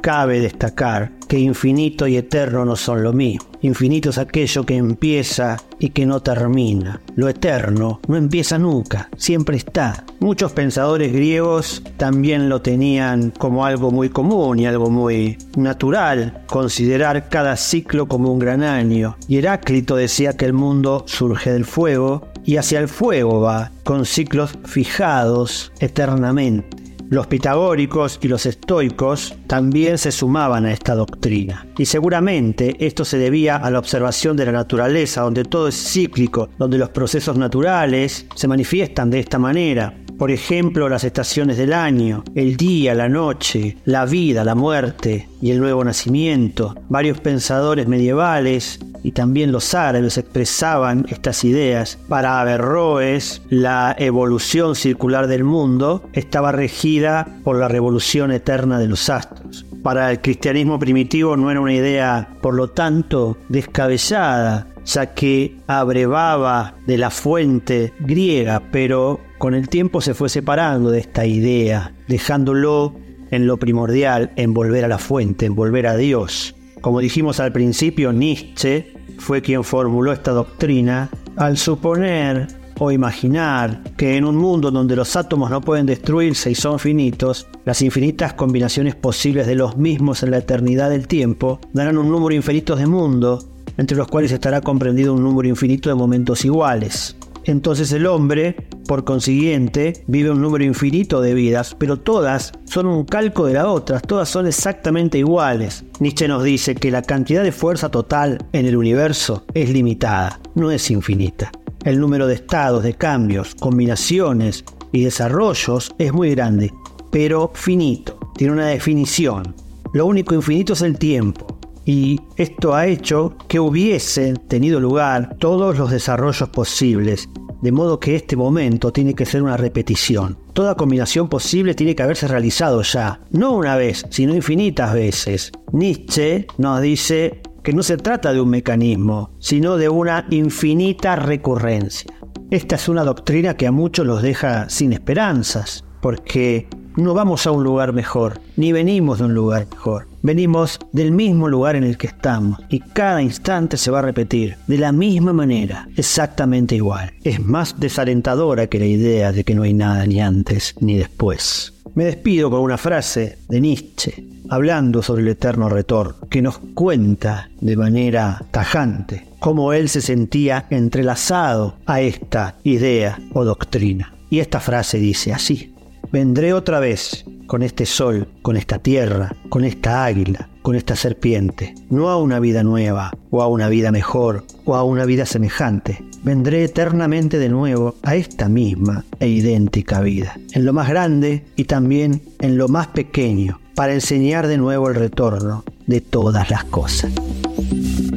cabe 0.00 0.40
destacar 0.40 1.12
que 1.28 1.38
infinito 1.38 2.06
y 2.06 2.16
eterno 2.16 2.64
no 2.64 2.76
son 2.76 3.02
lo 3.02 3.12
mismo. 3.12 3.46
Infinito 3.62 4.10
es 4.10 4.18
aquello 4.18 4.64
que 4.64 4.76
empieza 4.76 5.56
y 5.78 5.90
que 5.90 6.06
no 6.06 6.20
termina. 6.20 7.00
Lo 7.16 7.28
eterno 7.28 8.00
no 8.08 8.16
empieza 8.16 8.58
nunca, 8.58 9.08
siempre 9.16 9.56
está. 9.56 10.04
Muchos 10.20 10.52
pensadores 10.52 11.12
griegos 11.12 11.82
también 11.96 12.48
lo 12.48 12.60
tenían 12.60 13.30
como 13.30 13.64
algo 13.64 13.90
muy 13.90 14.10
común 14.10 14.58
y 14.58 14.66
algo 14.66 14.90
muy 14.90 15.38
natural, 15.56 16.42
considerar 16.46 17.28
cada 17.28 17.56
ciclo 17.56 18.06
como 18.06 18.32
un 18.32 18.38
gran 18.38 18.62
año. 18.62 19.16
Y 19.28 19.38
Heráclito 19.38 19.96
decía 19.96 20.36
que 20.36 20.44
el 20.44 20.52
mundo 20.52 21.04
surge 21.06 21.52
del 21.52 21.64
fuego 21.64 22.28
y 22.44 22.56
hacia 22.58 22.80
el 22.80 22.88
fuego 22.88 23.40
va, 23.40 23.70
con 23.82 24.04
ciclos 24.04 24.58
fijados 24.64 25.72
eternamente. 25.80 26.83
Los 27.10 27.26
pitagóricos 27.26 28.18
y 28.22 28.28
los 28.28 28.46
estoicos 28.46 29.34
también 29.46 29.98
se 29.98 30.10
sumaban 30.10 30.64
a 30.66 30.72
esta 30.72 30.94
doctrina. 30.94 31.66
Y 31.78 31.86
seguramente 31.86 32.76
esto 32.84 33.04
se 33.04 33.18
debía 33.18 33.56
a 33.56 33.70
la 33.70 33.78
observación 33.78 34.36
de 34.36 34.46
la 34.46 34.52
naturaleza, 34.52 35.22
donde 35.22 35.44
todo 35.44 35.68
es 35.68 35.76
cíclico, 35.76 36.48
donde 36.58 36.78
los 36.78 36.90
procesos 36.90 37.36
naturales 37.36 38.26
se 38.34 38.48
manifiestan 38.48 39.10
de 39.10 39.20
esta 39.20 39.38
manera. 39.38 39.94
Por 40.18 40.30
ejemplo, 40.30 40.88
las 40.88 41.02
estaciones 41.02 41.56
del 41.56 41.72
año, 41.72 42.22
el 42.36 42.56
día, 42.56 42.94
la 42.94 43.08
noche, 43.08 43.76
la 43.84 44.06
vida, 44.06 44.44
la 44.44 44.54
muerte 44.54 45.28
y 45.42 45.50
el 45.50 45.58
nuevo 45.58 45.82
nacimiento. 45.84 46.74
Varios 46.88 47.20
pensadores 47.20 47.88
medievales 47.88 48.78
y 49.02 49.12
también 49.12 49.52
los 49.52 49.74
árabes 49.74 50.16
expresaban 50.16 51.04
estas 51.10 51.44
ideas. 51.44 51.98
Para 52.08 52.40
Averroes, 52.40 53.42
la 53.50 53.94
evolución 53.98 54.74
circular 54.76 55.26
del 55.26 55.44
mundo 55.44 56.02
estaba 56.14 56.52
regida 56.52 56.93
por 57.42 57.58
la 57.58 57.68
revolución 57.68 58.30
eterna 58.30 58.78
de 58.78 58.88
los 58.88 59.08
astros. 59.08 59.66
Para 59.82 60.10
el 60.10 60.20
cristianismo 60.20 60.78
primitivo 60.78 61.36
no 61.36 61.50
era 61.50 61.60
una 61.60 61.74
idea, 61.74 62.36
por 62.40 62.54
lo 62.54 62.68
tanto, 62.68 63.36
descabellada, 63.48 64.68
ya 64.84 65.14
que 65.14 65.56
abrevaba 65.66 66.74
de 66.86 66.98
la 66.98 67.10
fuente 67.10 67.92
griega, 68.00 68.62
pero 68.70 69.20
con 69.38 69.54
el 69.54 69.68
tiempo 69.68 70.00
se 70.00 70.14
fue 70.14 70.28
separando 70.28 70.90
de 70.90 71.00
esta 71.00 71.26
idea, 71.26 71.92
dejándolo 72.08 72.94
en 73.30 73.46
lo 73.46 73.56
primordial, 73.56 74.32
en 74.36 74.54
volver 74.54 74.84
a 74.84 74.88
la 74.88 74.98
fuente, 74.98 75.46
en 75.46 75.54
volver 75.54 75.86
a 75.86 75.96
Dios. 75.96 76.54
Como 76.80 77.00
dijimos 77.00 77.40
al 77.40 77.52
principio, 77.52 78.12
Nietzsche 78.12 78.92
fue 79.18 79.42
quien 79.42 79.64
formuló 79.64 80.12
esta 80.12 80.32
doctrina 80.32 81.10
al 81.36 81.56
suponer 81.56 82.63
o 82.78 82.90
imaginar 82.90 83.82
que 83.96 84.16
en 84.16 84.24
un 84.24 84.36
mundo 84.36 84.70
donde 84.70 84.96
los 84.96 85.16
átomos 85.16 85.50
no 85.50 85.60
pueden 85.60 85.86
destruirse 85.86 86.50
y 86.50 86.54
son 86.54 86.78
finitos, 86.78 87.46
las 87.64 87.82
infinitas 87.82 88.34
combinaciones 88.34 88.94
posibles 88.94 89.46
de 89.46 89.54
los 89.54 89.76
mismos 89.76 90.22
en 90.22 90.30
la 90.30 90.38
eternidad 90.38 90.90
del 90.90 91.08
tiempo 91.08 91.60
darán 91.72 91.98
un 91.98 92.10
número 92.10 92.34
infinito 92.34 92.76
de 92.76 92.86
mundos, 92.86 93.46
entre 93.76 93.96
los 93.96 94.08
cuales 94.08 94.32
estará 94.32 94.60
comprendido 94.60 95.14
un 95.14 95.22
número 95.22 95.48
infinito 95.48 95.88
de 95.88 95.94
momentos 95.94 96.44
iguales. 96.44 97.16
Entonces 97.46 97.92
el 97.92 98.06
hombre, 98.06 98.56
por 98.86 99.04
consiguiente, 99.04 100.04
vive 100.06 100.30
un 100.30 100.40
número 100.40 100.64
infinito 100.64 101.20
de 101.20 101.34
vidas, 101.34 101.76
pero 101.78 101.98
todas 101.98 102.52
son 102.64 102.86
un 102.86 103.04
calco 103.04 103.46
de 103.46 103.54
las 103.54 103.66
otras, 103.66 104.02
todas 104.02 104.28
son 104.28 104.46
exactamente 104.46 105.18
iguales. 105.18 105.84
Nietzsche 106.00 106.26
nos 106.26 106.42
dice 106.42 106.74
que 106.74 106.90
la 106.90 107.02
cantidad 107.02 107.42
de 107.42 107.52
fuerza 107.52 107.90
total 107.90 108.38
en 108.52 108.66
el 108.66 108.76
universo 108.76 109.44
es 109.52 109.70
limitada, 109.70 110.40
no 110.54 110.70
es 110.70 110.90
infinita. 110.90 111.52
El 111.84 112.00
número 112.00 112.26
de 112.26 112.34
estados, 112.34 112.82
de 112.82 112.94
cambios, 112.94 113.54
combinaciones 113.54 114.64
y 114.90 115.04
desarrollos 115.04 115.94
es 115.98 116.14
muy 116.14 116.30
grande, 116.30 116.72
pero 117.10 117.50
finito, 117.54 118.18
tiene 118.36 118.54
una 118.54 118.68
definición. 118.68 119.54
Lo 119.92 120.06
único 120.06 120.34
infinito 120.34 120.72
es 120.72 120.80
el 120.80 120.98
tiempo, 120.98 121.58
y 121.84 122.18
esto 122.36 122.74
ha 122.74 122.86
hecho 122.86 123.36
que 123.48 123.60
hubiesen 123.60 124.36
tenido 124.48 124.80
lugar 124.80 125.36
todos 125.38 125.76
los 125.76 125.90
desarrollos 125.90 126.48
posibles, 126.48 127.28
de 127.60 127.72
modo 127.72 128.00
que 128.00 128.16
este 128.16 128.34
momento 128.34 128.90
tiene 128.90 129.14
que 129.14 129.26
ser 129.26 129.42
una 129.42 129.58
repetición. 129.58 130.38
Toda 130.54 130.76
combinación 130.76 131.28
posible 131.28 131.74
tiene 131.74 131.94
que 131.94 132.02
haberse 132.02 132.26
realizado 132.28 132.80
ya, 132.80 133.20
no 133.30 133.52
una 133.52 133.76
vez, 133.76 134.06
sino 134.08 134.34
infinitas 134.34 134.94
veces. 134.94 135.52
Nietzsche 135.72 136.46
nos 136.56 136.80
dice 136.80 137.42
que 137.64 137.72
no 137.72 137.82
se 137.82 137.96
trata 137.96 138.32
de 138.32 138.40
un 138.40 138.50
mecanismo, 138.50 139.30
sino 139.40 139.76
de 139.76 139.88
una 139.88 140.26
infinita 140.30 141.16
recurrencia. 141.16 142.12
Esta 142.50 142.76
es 142.76 142.88
una 142.88 143.02
doctrina 143.02 143.56
que 143.56 143.66
a 143.66 143.72
muchos 143.72 144.06
los 144.06 144.22
deja 144.22 144.68
sin 144.68 144.92
esperanzas, 144.92 145.82
porque 146.00 146.68
no 146.96 147.14
vamos 147.14 147.46
a 147.46 147.50
un 147.50 147.64
lugar 147.64 147.92
mejor, 147.92 148.38
ni 148.56 148.70
venimos 148.70 149.18
de 149.18 149.24
un 149.24 149.34
lugar 149.34 149.66
mejor. 149.70 150.06
Venimos 150.22 150.78
del 150.92 151.10
mismo 151.10 151.48
lugar 151.48 151.74
en 151.74 151.84
el 151.84 151.98
que 151.98 152.06
estamos 152.06 152.60
y 152.68 152.80
cada 152.80 153.20
instante 153.20 153.76
se 153.76 153.90
va 153.90 153.98
a 153.98 154.02
repetir 154.02 154.56
de 154.66 154.78
la 154.78 154.92
misma 154.92 155.32
manera, 155.32 155.88
exactamente 155.96 156.76
igual. 156.76 157.12
Es 157.24 157.40
más 157.40 157.80
desalentadora 157.80 158.68
que 158.68 158.78
la 158.78 158.86
idea 158.86 159.32
de 159.32 159.42
que 159.42 159.54
no 159.54 159.62
hay 159.62 159.74
nada 159.74 160.06
ni 160.06 160.20
antes 160.20 160.74
ni 160.80 160.96
después. 160.96 161.73
Me 161.94 162.04
despido 162.04 162.50
con 162.50 162.60
una 162.60 162.76
frase 162.76 163.38
de 163.48 163.60
Nietzsche, 163.60 164.24
hablando 164.48 165.00
sobre 165.00 165.22
el 165.22 165.28
eterno 165.28 165.68
retorno, 165.68 166.26
que 166.28 166.42
nos 166.42 166.58
cuenta 166.58 167.50
de 167.60 167.76
manera 167.76 168.42
tajante 168.50 169.28
cómo 169.38 169.72
él 169.72 169.88
se 169.88 170.00
sentía 170.00 170.66
entrelazado 170.70 171.76
a 171.86 172.00
esta 172.00 172.56
idea 172.64 173.20
o 173.32 173.44
doctrina. 173.44 174.12
Y 174.28 174.40
esta 174.40 174.58
frase 174.58 174.98
dice 174.98 175.32
así, 175.32 175.72
Vendré 176.10 176.52
otra 176.52 176.80
vez 176.80 177.24
con 177.46 177.62
este 177.62 177.86
sol, 177.86 178.28
con 178.42 178.56
esta 178.56 178.78
tierra, 178.78 179.34
con 179.48 179.64
esta 179.64 180.04
águila, 180.04 180.48
con 180.62 180.74
esta 180.74 180.96
serpiente, 180.96 181.74
no 181.90 182.08
a 182.08 182.16
una 182.16 182.40
vida 182.40 182.62
nueva, 182.62 183.12
o 183.30 183.42
a 183.42 183.46
una 183.46 183.68
vida 183.68 183.92
mejor, 183.92 184.44
o 184.64 184.74
a 184.74 184.82
una 184.82 185.04
vida 185.04 185.26
semejante. 185.26 186.02
Vendré 186.24 186.64
eternamente 186.64 187.38
de 187.38 187.50
nuevo 187.50 187.96
a 188.02 188.14
esta 188.16 188.48
misma 188.48 189.04
e 189.20 189.28
idéntica 189.28 190.00
vida, 190.00 190.38
en 190.52 190.64
lo 190.64 190.72
más 190.72 190.88
grande 190.88 191.44
y 191.54 191.64
también 191.64 192.22
en 192.40 192.56
lo 192.56 192.68
más 192.68 192.86
pequeño, 192.86 193.60
para 193.74 193.92
enseñar 193.92 194.46
de 194.46 194.56
nuevo 194.56 194.88
el 194.88 194.94
retorno 194.94 195.64
de 195.86 196.00
todas 196.00 196.48
las 196.48 196.64
cosas. 196.64 197.12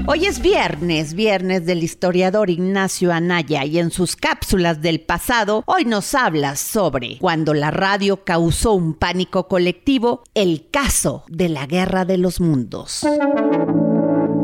Hoy 0.08 0.26
es 0.26 0.40
viernes, 0.40 1.16
viernes 1.16 1.66
del 1.66 1.84
historiador 1.84 2.50
Ignacio 2.50 3.12
Anaya 3.12 3.66
y 3.66 3.78
en 3.78 3.92
sus 3.92 4.16
cápsulas 4.16 4.82
del 4.82 5.02
pasado 5.02 5.64
hoy 5.66 5.84
nos 5.84 6.16
habla 6.16 6.56
sobre 6.56 7.18
cuando 7.20 7.54
la 7.54 7.72
radio 7.72 8.24
causó 8.24 8.72
un 8.72 8.94
pánico 8.94 9.50
colectivo, 9.50 10.24
el 10.34 10.70
caso 10.72 11.26
de 11.28 11.50
la 11.50 11.66
Guerra 11.66 12.06
de 12.06 12.18
los 12.18 12.40
Mundos. 12.40 13.06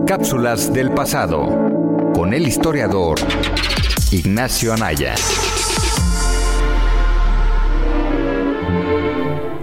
Cápsulas 0.06 0.74
del 0.74 0.92
pasado 0.92 1.73
con 2.14 2.34
el 2.34 2.48
historiador 2.48 3.18
Ignacio 4.12 4.74
Anaya. 4.74 5.16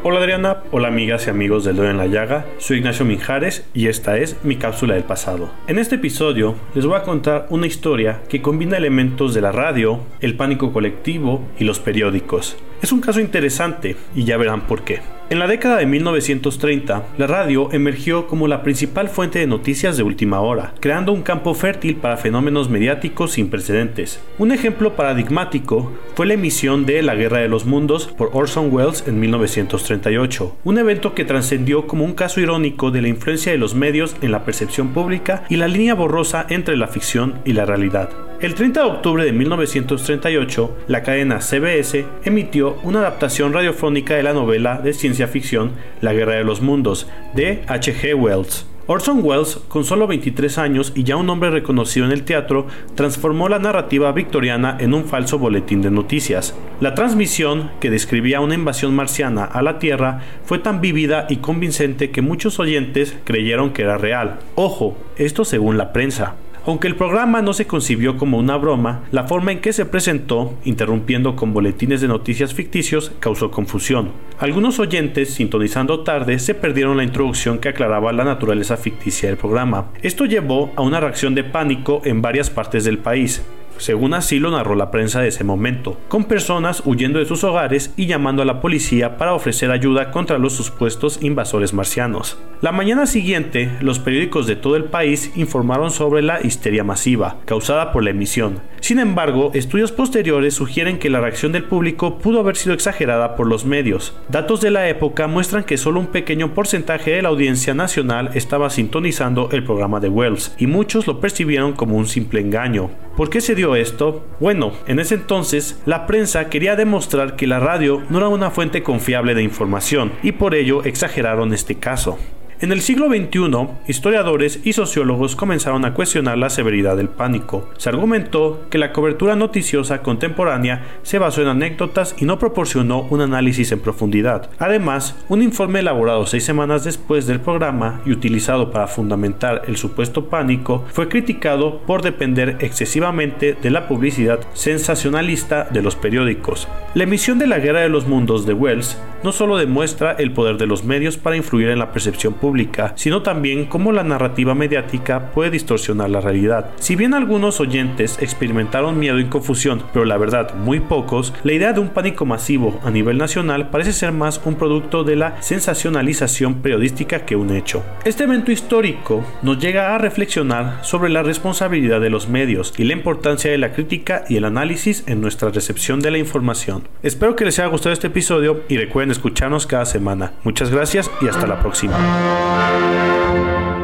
Hola 0.02 0.18
Adriana, 0.18 0.64
hola 0.72 0.88
amigas 0.88 1.26
y 1.26 1.30
amigos 1.30 1.64
del 1.64 1.76
Dedo 1.76 1.90
en 1.90 1.98
la 1.98 2.06
Llaga, 2.06 2.46
soy 2.58 2.78
Ignacio 2.78 3.04
Minjares 3.04 3.64
y 3.74 3.86
esta 3.86 4.16
es 4.18 4.36
mi 4.42 4.56
cápsula 4.56 4.94
del 4.94 5.04
pasado. 5.04 5.50
En 5.68 5.78
este 5.78 5.96
episodio 5.96 6.56
les 6.74 6.84
voy 6.84 6.96
a 6.96 7.02
contar 7.02 7.46
una 7.50 7.66
historia 7.66 8.22
que 8.28 8.42
combina 8.42 8.76
elementos 8.76 9.34
de 9.34 9.40
la 9.40 9.52
radio, 9.52 10.00
el 10.20 10.36
pánico 10.36 10.72
colectivo 10.72 11.42
y 11.58 11.64
los 11.64 11.78
periódicos. 11.78 12.56
Es 12.82 12.92
un 12.92 13.00
caso 13.00 13.20
interesante 13.20 13.96
y 14.14 14.24
ya 14.24 14.36
verán 14.36 14.62
por 14.62 14.82
qué. 14.82 15.19
En 15.30 15.38
la 15.38 15.46
década 15.46 15.76
de 15.76 15.86
1930, 15.86 17.04
la 17.16 17.26
radio 17.28 17.68
emergió 17.70 18.26
como 18.26 18.48
la 18.48 18.64
principal 18.64 19.08
fuente 19.08 19.38
de 19.38 19.46
noticias 19.46 19.96
de 19.96 20.02
última 20.02 20.40
hora, 20.40 20.74
creando 20.80 21.12
un 21.12 21.22
campo 21.22 21.54
fértil 21.54 21.94
para 21.94 22.16
fenómenos 22.16 22.68
mediáticos 22.68 23.30
sin 23.30 23.48
precedentes. 23.48 24.20
Un 24.38 24.50
ejemplo 24.50 24.96
paradigmático 24.96 25.92
fue 26.16 26.26
la 26.26 26.34
emisión 26.34 26.84
de 26.84 27.00
La 27.02 27.14
Guerra 27.14 27.38
de 27.38 27.48
los 27.48 27.64
Mundos 27.64 28.08
por 28.08 28.30
Orson 28.32 28.74
Welles 28.74 29.04
en 29.06 29.20
1938, 29.20 30.56
un 30.64 30.78
evento 30.78 31.14
que 31.14 31.24
trascendió 31.24 31.86
como 31.86 32.04
un 32.04 32.14
caso 32.14 32.40
irónico 32.40 32.90
de 32.90 33.02
la 33.02 33.08
influencia 33.08 33.52
de 33.52 33.58
los 33.58 33.76
medios 33.76 34.16
en 34.22 34.32
la 34.32 34.44
percepción 34.44 34.88
pública 34.88 35.44
y 35.48 35.54
la 35.54 35.68
línea 35.68 35.94
borrosa 35.94 36.44
entre 36.48 36.76
la 36.76 36.88
ficción 36.88 37.36
y 37.44 37.52
la 37.52 37.66
realidad. 37.66 38.10
El 38.40 38.54
30 38.54 38.80
de 38.80 38.90
octubre 38.90 39.22
de 39.22 39.32
1938, 39.32 40.78
la 40.88 41.02
cadena 41.02 41.42
CBS 41.42 42.06
emitió 42.24 42.78
una 42.82 43.00
adaptación 43.00 43.52
radiofónica 43.52 44.14
de 44.14 44.22
la 44.22 44.32
novela 44.32 44.78
de 44.78 44.94
ciencia 44.94 45.19
ficción 45.28 45.72
La 46.00 46.12
Guerra 46.12 46.34
de 46.34 46.44
los 46.44 46.60
Mundos 46.60 47.08
de 47.34 47.62
H.G. 47.66 48.14
Wells. 48.14 48.66
Orson 48.92 49.20
Welles, 49.22 49.60
con 49.68 49.84
solo 49.84 50.08
23 50.08 50.58
años 50.58 50.92
y 50.96 51.04
ya 51.04 51.14
un 51.14 51.30
hombre 51.30 51.50
reconocido 51.50 52.06
en 52.06 52.10
el 52.10 52.24
teatro, 52.24 52.66
transformó 52.96 53.48
la 53.48 53.60
narrativa 53.60 54.10
victoriana 54.10 54.76
en 54.80 54.94
un 54.94 55.04
falso 55.04 55.38
boletín 55.38 55.80
de 55.80 55.92
noticias. 55.92 56.56
La 56.80 56.96
transmisión, 56.96 57.70
que 57.78 57.88
describía 57.88 58.40
una 58.40 58.56
invasión 58.56 58.96
marciana 58.96 59.44
a 59.44 59.62
la 59.62 59.78
Tierra, 59.78 60.22
fue 60.44 60.58
tan 60.58 60.80
vívida 60.80 61.26
y 61.28 61.36
convincente 61.36 62.10
que 62.10 62.20
muchos 62.20 62.58
oyentes 62.58 63.16
creyeron 63.22 63.70
que 63.70 63.82
era 63.82 63.96
real. 63.96 64.40
Ojo, 64.56 64.96
esto 65.16 65.44
según 65.44 65.78
la 65.78 65.92
prensa. 65.92 66.34
Aunque 66.66 66.88
el 66.88 66.96
programa 66.96 67.40
no 67.40 67.54
se 67.54 67.66
concibió 67.66 68.18
como 68.18 68.38
una 68.38 68.56
broma, 68.56 69.04
la 69.12 69.24
forma 69.24 69.50
en 69.52 69.60
que 69.60 69.72
se 69.72 69.86
presentó, 69.86 70.54
interrumpiendo 70.64 71.34
con 71.34 71.54
boletines 71.54 72.02
de 72.02 72.08
noticias 72.08 72.52
ficticios, 72.52 73.12
causó 73.18 73.50
confusión. 73.50 74.12
Algunos 74.38 74.78
oyentes, 74.78 75.32
sintonizando 75.32 76.00
tarde, 76.00 76.38
se 76.38 76.54
perdieron 76.54 76.98
la 76.98 77.04
introducción 77.04 77.58
que 77.58 77.70
aclaraba 77.70 78.12
la 78.12 78.24
naturaleza 78.24 78.76
ficticia 78.76 79.28
del 79.28 79.38
programa. 79.38 79.86
Esto 80.02 80.26
llevó 80.26 80.70
a 80.76 80.82
una 80.82 81.00
reacción 81.00 81.34
de 81.34 81.44
pánico 81.44 82.02
en 82.04 82.20
varias 82.20 82.50
partes 82.50 82.84
del 82.84 82.98
país 82.98 83.42
según 83.80 84.14
así 84.14 84.38
lo 84.38 84.50
narró 84.50 84.76
la 84.76 84.90
prensa 84.90 85.20
de 85.20 85.28
ese 85.28 85.42
momento, 85.42 85.98
con 86.08 86.24
personas 86.24 86.82
huyendo 86.84 87.18
de 87.18 87.26
sus 87.26 87.42
hogares 87.42 87.92
y 87.96 88.06
llamando 88.06 88.42
a 88.42 88.44
la 88.44 88.60
policía 88.60 89.16
para 89.16 89.34
ofrecer 89.34 89.70
ayuda 89.70 90.10
contra 90.10 90.38
los 90.38 90.52
supuestos 90.52 91.18
invasores 91.22 91.72
marcianos. 91.72 92.38
La 92.60 92.72
mañana 92.72 93.06
siguiente, 93.06 93.70
los 93.80 93.98
periódicos 93.98 94.46
de 94.46 94.54
todo 94.54 94.76
el 94.76 94.84
país 94.84 95.32
informaron 95.34 95.90
sobre 95.90 96.22
la 96.22 96.40
histeria 96.42 96.84
masiva 96.84 97.38
causada 97.46 97.90
por 97.92 98.04
la 98.04 98.10
emisión. 98.10 98.60
Sin 98.80 98.98
embargo, 98.98 99.50
estudios 99.54 99.92
posteriores 99.92 100.54
sugieren 100.54 100.98
que 100.98 101.10
la 101.10 101.20
reacción 101.20 101.52
del 101.52 101.64
público 101.64 102.18
pudo 102.18 102.40
haber 102.40 102.56
sido 102.56 102.74
exagerada 102.74 103.36
por 103.36 103.46
los 103.46 103.64
medios. 103.64 104.14
Datos 104.28 104.60
de 104.60 104.70
la 104.70 104.88
época 104.88 105.26
muestran 105.26 105.64
que 105.64 105.78
solo 105.78 106.00
un 106.00 106.06
pequeño 106.06 106.54
porcentaje 106.54 107.12
de 107.12 107.22
la 107.22 107.28
audiencia 107.30 107.74
nacional 107.74 108.30
estaba 108.34 108.70
sintonizando 108.70 109.48
el 109.52 109.64
programa 109.64 110.00
de 110.00 110.08
Wells 110.08 110.54
y 110.58 110.66
muchos 110.66 111.06
lo 111.06 111.20
percibieron 111.20 111.72
como 111.72 111.96
un 111.96 112.06
simple 112.06 112.40
engaño. 112.40 112.90
¿Por 113.16 113.28
qué 113.28 113.40
se 113.40 113.54
dio 113.54 113.69
esto? 113.76 114.24
Bueno, 114.40 114.72
en 114.86 115.00
ese 115.00 115.14
entonces 115.14 115.80
la 115.86 116.06
prensa 116.06 116.48
quería 116.48 116.76
demostrar 116.76 117.36
que 117.36 117.46
la 117.46 117.60
radio 117.60 118.02
no 118.10 118.18
era 118.18 118.28
una 118.28 118.50
fuente 118.50 118.82
confiable 118.82 119.34
de 119.34 119.42
información 119.42 120.12
y 120.22 120.32
por 120.32 120.54
ello 120.54 120.84
exageraron 120.84 121.52
este 121.52 121.76
caso. 121.76 122.18
En 122.62 122.72
el 122.72 122.82
siglo 122.82 123.08
XXI, 123.08 123.68
historiadores 123.88 124.60
y 124.64 124.74
sociólogos 124.74 125.34
comenzaron 125.34 125.86
a 125.86 125.94
cuestionar 125.94 126.36
la 126.36 126.50
severidad 126.50 126.94
del 126.94 127.08
pánico. 127.08 127.70
Se 127.78 127.88
argumentó 127.88 128.66
que 128.68 128.76
la 128.76 128.92
cobertura 128.92 129.34
noticiosa 129.34 130.02
contemporánea 130.02 130.84
se 131.02 131.18
basó 131.18 131.40
en 131.40 131.48
anécdotas 131.48 132.14
y 132.18 132.26
no 132.26 132.38
proporcionó 132.38 133.06
un 133.08 133.22
análisis 133.22 133.72
en 133.72 133.80
profundidad. 133.80 134.50
Además, 134.58 135.16
un 135.30 135.40
informe 135.40 135.78
elaborado 135.78 136.26
seis 136.26 136.44
semanas 136.44 136.84
después 136.84 137.26
del 137.26 137.40
programa 137.40 138.02
y 138.04 138.12
utilizado 138.12 138.70
para 138.70 138.88
fundamentar 138.88 139.62
el 139.66 139.78
supuesto 139.78 140.26
pánico 140.26 140.84
fue 140.92 141.08
criticado 141.08 141.78
por 141.86 142.02
depender 142.02 142.58
excesivamente 142.60 143.54
de 143.54 143.70
la 143.70 143.88
publicidad 143.88 144.40
sensacionalista 144.52 145.66
de 145.70 145.80
los 145.80 145.96
periódicos. 145.96 146.68
La 146.92 147.04
emisión 147.04 147.38
de 147.38 147.46
La 147.46 147.58
Guerra 147.58 147.80
de 147.80 147.88
los 147.88 148.06
Mundos 148.06 148.44
de 148.44 148.52
Wells 148.52 148.98
no 149.22 149.32
solo 149.32 149.56
demuestra 149.56 150.12
el 150.12 150.32
poder 150.32 150.56
de 150.56 150.66
los 150.66 150.84
medios 150.84 151.16
para 151.16 151.36
influir 151.36 151.68
en 151.68 151.78
la 151.78 151.92
percepción 151.92 152.34
pública, 152.34 152.92
sino 152.96 153.22
también 153.22 153.66
cómo 153.66 153.92
la 153.92 154.02
narrativa 154.02 154.54
mediática 154.54 155.30
puede 155.32 155.50
distorsionar 155.50 156.10
la 156.10 156.20
realidad. 156.20 156.70
Si 156.76 156.96
bien 156.96 157.14
algunos 157.14 157.60
oyentes 157.60 158.18
experimentaron 158.20 158.98
miedo 158.98 159.18
y 159.18 159.26
confusión, 159.26 159.82
pero 159.92 160.04
la 160.04 160.16
verdad 160.16 160.54
muy 160.54 160.80
pocos, 160.80 161.34
la 161.44 161.52
idea 161.52 161.72
de 161.72 161.80
un 161.80 161.90
pánico 161.90 162.24
masivo 162.24 162.80
a 162.84 162.90
nivel 162.90 163.18
nacional 163.18 163.70
parece 163.70 163.92
ser 163.92 164.12
más 164.12 164.40
un 164.44 164.54
producto 164.54 165.04
de 165.04 165.16
la 165.16 165.40
sensacionalización 165.42 166.62
periodística 166.62 167.24
que 167.24 167.36
un 167.36 167.54
hecho. 167.54 167.82
Este 168.04 168.24
evento 168.24 168.52
histórico 168.52 169.24
nos 169.42 169.58
llega 169.58 169.94
a 169.94 169.98
reflexionar 169.98 170.78
sobre 170.82 171.10
la 171.10 171.22
responsabilidad 171.22 172.00
de 172.00 172.10
los 172.10 172.28
medios 172.28 172.72
y 172.78 172.84
la 172.84 172.94
importancia 172.94 173.50
de 173.50 173.58
la 173.58 173.72
crítica 173.72 174.24
y 174.28 174.36
el 174.36 174.44
análisis 174.44 175.04
en 175.06 175.20
nuestra 175.20 175.50
recepción 175.50 176.00
de 176.00 176.10
la 176.10 176.18
información. 176.18 176.88
Espero 177.02 177.36
que 177.36 177.44
les 177.44 177.58
haya 177.58 177.68
gustado 177.68 177.92
este 177.92 178.08
episodio 178.08 178.62
y 178.68 178.76
recuerden 178.76 179.09
escucharnos 179.10 179.66
cada 179.66 179.84
semana. 179.84 180.32
Muchas 180.44 180.70
gracias 180.70 181.10
y 181.20 181.28
hasta 181.28 181.46
la 181.46 181.60
próxima. 181.60 181.96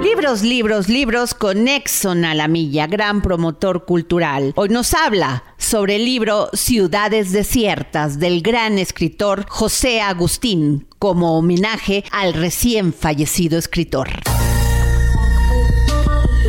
Libros, 0.03 0.43
libros, 0.43 0.89
libros 0.89 1.35
con 1.35 1.69
Exxon 1.69 2.25
a 2.25 2.35
la 2.35 2.49
milla, 2.49 2.87
gran 2.87 3.23
promotor 3.23 3.85
cultural. 3.85 4.53
Hoy 4.57 4.69
nos 4.69 4.95
habla 4.95 5.45
sobre 5.57 5.97
el 5.97 6.05
libro 6.05 6.49
Ciudades 6.53 7.33
Desiertas 7.33 8.19
del 8.19 8.41
gran 8.43 8.79
escritor 8.79 9.47
José 9.49 10.01
Agustín, 10.01 10.87
como 10.99 11.39
homenaje 11.39 12.05
al 12.13 12.35
recién 12.35 12.93
fallecido 12.93 13.59
escritor. 13.59 14.09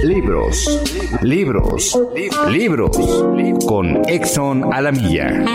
Libros, 0.03 0.81
libros, 1.21 1.99
libros 2.49 2.97
con 3.65 4.01
Exxon 4.07 4.71
a 4.71 4.81
la 4.81 4.91
milla. 4.91 5.45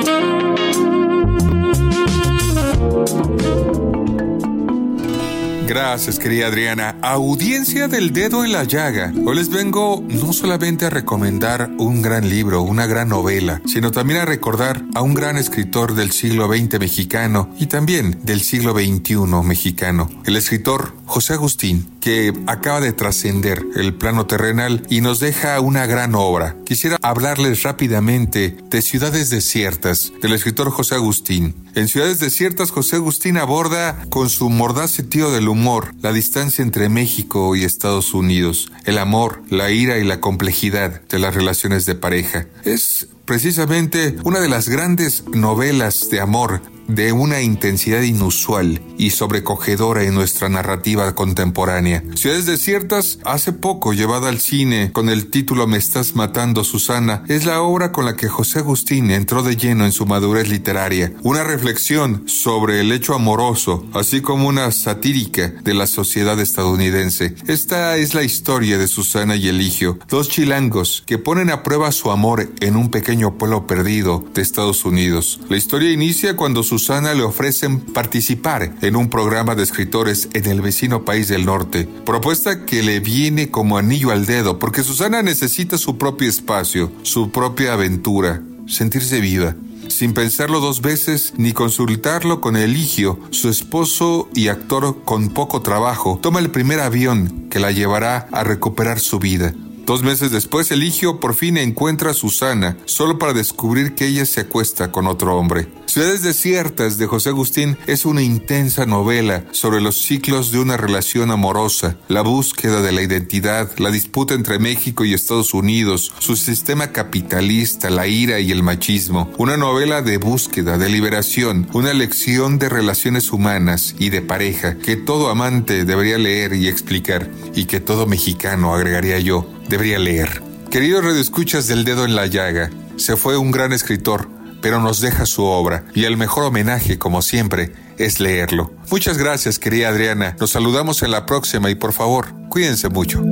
Gracias, 5.72 6.18
querida 6.18 6.48
Adriana. 6.48 6.96
Audiencia 7.00 7.88
del 7.88 8.12
dedo 8.12 8.44
en 8.44 8.52
la 8.52 8.64
llaga. 8.64 9.10
Hoy 9.24 9.36
les 9.36 9.48
vengo 9.48 10.04
no 10.06 10.34
solamente 10.34 10.84
a 10.84 10.90
recomendar 10.90 11.70
un 11.78 12.02
gran 12.02 12.28
libro, 12.28 12.60
una 12.60 12.86
gran 12.86 13.08
novela, 13.08 13.62
sino 13.64 13.90
también 13.90 14.20
a 14.20 14.24
recordar 14.26 14.84
a 14.94 15.00
un 15.00 15.14
gran 15.14 15.38
escritor 15.38 15.94
del 15.94 16.10
siglo 16.10 16.46
XX 16.46 16.78
mexicano 16.78 17.48
y 17.58 17.66
también 17.66 18.20
del 18.22 18.42
siglo 18.42 18.74
XXI 18.74 19.16
mexicano, 19.44 20.10
el 20.26 20.36
escritor 20.36 20.94
José 21.06 21.34
Agustín, 21.34 21.86
que 22.02 22.34
acaba 22.48 22.80
de 22.80 22.92
trascender 22.92 23.64
el 23.76 23.94
plano 23.94 24.26
terrenal 24.26 24.84
y 24.90 25.00
nos 25.00 25.20
deja 25.20 25.60
una 25.60 25.86
gran 25.86 26.16
obra. 26.16 26.56
Quisiera 26.66 26.98
hablarles 27.00 27.62
rápidamente 27.62 28.56
de 28.68 28.82
Ciudades 28.82 29.30
Desiertas, 29.30 30.12
del 30.20 30.32
escritor 30.32 30.70
José 30.70 30.96
Agustín. 30.96 31.54
En 31.76 31.86
Ciudades 31.86 32.18
Desiertas, 32.18 32.72
José 32.72 32.96
Agustín 32.96 33.38
aborda 33.38 34.04
con 34.10 34.28
su 34.28 34.50
mordaz 34.50 34.90
sentido 34.90 35.30
del 35.30 35.48
humor 35.48 35.94
la 36.02 36.12
distancia 36.12 36.62
entre 36.62 36.88
México 36.88 37.54
y 37.54 37.62
Estados 37.62 38.14
Unidos, 38.14 38.72
el 38.84 38.98
amor, 38.98 39.40
la 39.48 39.70
ira 39.70 39.98
y 39.98 40.04
la 40.04 40.20
complejidad 40.20 41.00
de 41.02 41.18
las 41.20 41.34
relaciones 41.34 41.86
de 41.86 41.94
pareja. 41.94 42.46
Es 42.64 43.06
precisamente 43.24 44.16
una 44.24 44.40
de 44.40 44.48
las 44.48 44.68
grandes 44.68 45.24
novelas 45.32 46.10
de 46.10 46.20
amor 46.20 46.60
de 46.88 47.12
una 47.12 47.40
intensidad 47.40 48.02
inusual 48.02 48.80
y 48.98 49.10
sobrecogedora 49.10 50.04
en 50.04 50.14
nuestra 50.14 50.48
narrativa 50.48 51.14
contemporánea. 51.14 52.02
Ciudades 52.14 52.46
Desiertas, 52.46 53.18
hace 53.24 53.52
poco 53.52 53.92
llevada 53.92 54.28
al 54.28 54.40
cine 54.40 54.90
con 54.92 55.08
el 55.08 55.30
título 55.30 55.66
Me 55.66 55.78
estás 55.78 56.14
matando, 56.14 56.64
Susana, 56.64 57.24
es 57.28 57.46
la 57.46 57.62
obra 57.62 57.92
con 57.92 58.04
la 58.04 58.16
que 58.16 58.28
José 58.28 58.60
Agustín 58.60 59.10
entró 59.10 59.42
de 59.42 59.56
lleno 59.56 59.84
en 59.84 59.92
su 59.92 60.06
madurez 60.06 60.48
literaria. 60.48 61.12
Una 61.22 61.44
reflexión 61.44 62.24
sobre 62.26 62.80
el 62.80 62.92
hecho 62.92 63.14
amoroso, 63.14 63.86
así 63.94 64.20
como 64.20 64.48
una 64.48 64.70
satírica 64.72 65.48
de 65.62 65.74
la 65.74 65.86
sociedad 65.86 66.38
estadounidense. 66.40 67.34
Esta 67.46 67.96
es 67.96 68.14
la 68.14 68.22
historia 68.22 68.78
de 68.78 68.88
Susana 68.88 69.36
y 69.36 69.48
Eligio, 69.48 69.98
dos 70.08 70.28
chilangos 70.28 71.02
que 71.06 71.18
ponen 71.18 71.50
a 71.50 71.62
prueba 71.62 71.92
su 71.92 72.10
amor 72.10 72.52
en 72.60 72.76
un 72.76 72.90
pequeño 72.90 73.38
pueblo 73.38 73.66
perdido 73.66 74.24
de 74.34 74.42
Estados 74.42 74.84
Unidos. 74.84 75.40
La 75.48 75.56
historia 75.56 75.90
inicia 75.90 76.36
cuando 76.36 76.62
Susana 76.72 77.12
le 77.12 77.22
ofrecen 77.22 77.80
participar 77.80 78.74
en 78.80 78.96
un 78.96 79.10
programa 79.10 79.54
de 79.54 79.62
escritores 79.62 80.30
en 80.32 80.46
el 80.46 80.62
vecino 80.62 81.04
país 81.04 81.28
del 81.28 81.44
norte, 81.44 81.86
propuesta 82.06 82.64
que 82.64 82.82
le 82.82 82.98
viene 82.98 83.50
como 83.50 83.76
anillo 83.76 84.10
al 84.10 84.24
dedo 84.24 84.58
porque 84.58 84.82
Susana 84.82 85.20
necesita 85.20 85.76
su 85.76 85.98
propio 85.98 86.30
espacio, 86.30 86.90
su 87.02 87.30
propia 87.30 87.74
aventura, 87.74 88.40
sentirse 88.66 89.20
viva 89.20 89.54
sin 89.88 90.14
pensarlo 90.14 90.60
dos 90.60 90.80
veces 90.80 91.34
ni 91.36 91.52
consultarlo 91.52 92.40
con 92.40 92.56
Eligio, 92.56 93.20
su 93.28 93.50
esposo 93.50 94.30
y 94.34 94.48
actor 94.48 95.04
con 95.04 95.28
poco 95.28 95.60
trabajo, 95.60 96.18
toma 96.22 96.40
el 96.40 96.50
primer 96.50 96.80
avión 96.80 97.48
que 97.50 97.60
la 97.60 97.72
llevará 97.72 98.28
a 98.32 98.44
recuperar 98.44 98.98
su 98.98 99.18
vida. 99.18 99.52
Dos 99.84 100.02
meses 100.02 100.30
después, 100.30 100.70
Eligio 100.70 101.20
por 101.20 101.34
fin 101.34 101.58
encuentra 101.58 102.12
a 102.12 102.14
Susana, 102.14 102.78
solo 102.86 103.18
para 103.18 103.34
descubrir 103.34 103.94
que 103.94 104.06
ella 104.06 104.24
se 104.24 104.40
acuesta 104.40 104.90
con 104.92 105.06
otro 105.08 105.36
hombre. 105.36 105.68
Ciudades 105.92 106.22
Desiertas 106.22 106.96
de 106.96 107.06
José 107.06 107.28
Agustín 107.28 107.76
es 107.86 108.06
una 108.06 108.22
intensa 108.22 108.86
novela 108.86 109.44
sobre 109.50 109.82
los 109.82 110.00
ciclos 110.00 110.50
de 110.50 110.58
una 110.58 110.78
relación 110.78 111.30
amorosa, 111.30 111.98
la 112.08 112.22
búsqueda 112.22 112.80
de 112.80 112.92
la 112.92 113.02
identidad, 113.02 113.70
la 113.76 113.90
disputa 113.90 114.32
entre 114.32 114.58
México 114.58 115.04
y 115.04 115.12
Estados 115.12 115.52
Unidos, 115.52 116.10
su 116.18 116.36
sistema 116.36 116.92
capitalista, 116.92 117.90
la 117.90 118.06
ira 118.06 118.40
y 118.40 118.52
el 118.52 118.62
machismo. 118.62 119.30
Una 119.36 119.58
novela 119.58 120.00
de 120.00 120.16
búsqueda, 120.16 120.78
de 120.78 120.88
liberación, 120.88 121.68
una 121.74 121.92
lección 121.92 122.58
de 122.58 122.70
relaciones 122.70 123.30
humanas 123.30 123.94
y 123.98 124.08
de 124.08 124.22
pareja 124.22 124.78
que 124.78 124.96
todo 124.96 125.28
amante 125.28 125.84
debería 125.84 126.16
leer 126.16 126.54
y 126.54 126.68
explicar 126.68 127.30
y 127.54 127.66
que 127.66 127.80
todo 127.80 128.06
mexicano, 128.06 128.74
agregaría 128.74 129.18
yo, 129.18 129.46
debería 129.68 129.98
leer. 129.98 130.42
Queridos 130.70 131.04
redescuchas 131.04 131.66
del 131.66 131.84
dedo 131.84 132.06
en 132.06 132.16
la 132.16 132.28
llaga, 132.28 132.70
se 132.96 133.16
fue 133.18 133.36
un 133.36 133.50
gran 133.50 133.74
escritor, 133.74 134.30
pero 134.62 134.80
nos 134.80 135.00
deja 135.00 135.26
su 135.26 135.44
obra 135.44 135.84
y 135.94 136.04
el 136.04 136.16
mejor 136.16 136.44
homenaje, 136.44 136.98
como 136.98 137.20
siempre, 137.20 137.72
es 137.98 138.20
leerlo. 138.20 138.72
Muchas 138.90 139.18
gracias, 139.18 139.58
querida 139.58 139.88
Adriana. 139.88 140.36
Nos 140.40 140.50
saludamos 140.50 141.02
en 141.02 141.10
la 141.10 141.26
próxima 141.26 141.70
y 141.70 141.74
por 141.74 141.92
favor, 141.92 142.28
cuídense 142.48 142.88
mucho. 142.88 143.22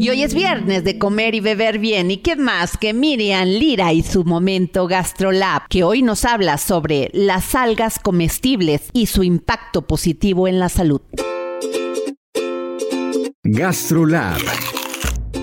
Y 0.00 0.08
hoy 0.08 0.22
es 0.22 0.32
viernes 0.32 0.82
de 0.82 0.98
comer 0.98 1.34
y 1.34 1.40
beber 1.40 1.78
bien. 1.78 2.10
¿Y 2.10 2.16
qué 2.18 2.34
más 2.34 2.78
que 2.78 2.94
Miriam 2.94 3.46
Lira 3.46 3.92
y 3.92 4.02
su 4.02 4.24
momento 4.24 4.86
GastroLab, 4.86 5.68
que 5.68 5.84
hoy 5.84 6.00
nos 6.00 6.24
habla 6.24 6.56
sobre 6.56 7.10
las 7.12 7.54
algas 7.54 7.98
comestibles 7.98 8.80
y 8.94 9.06
su 9.06 9.22
impacto 9.22 9.86
positivo 9.86 10.48
en 10.48 10.58
la 10.58 10.70
salud? 10.70 11.02
GastroLab 13.42 14.40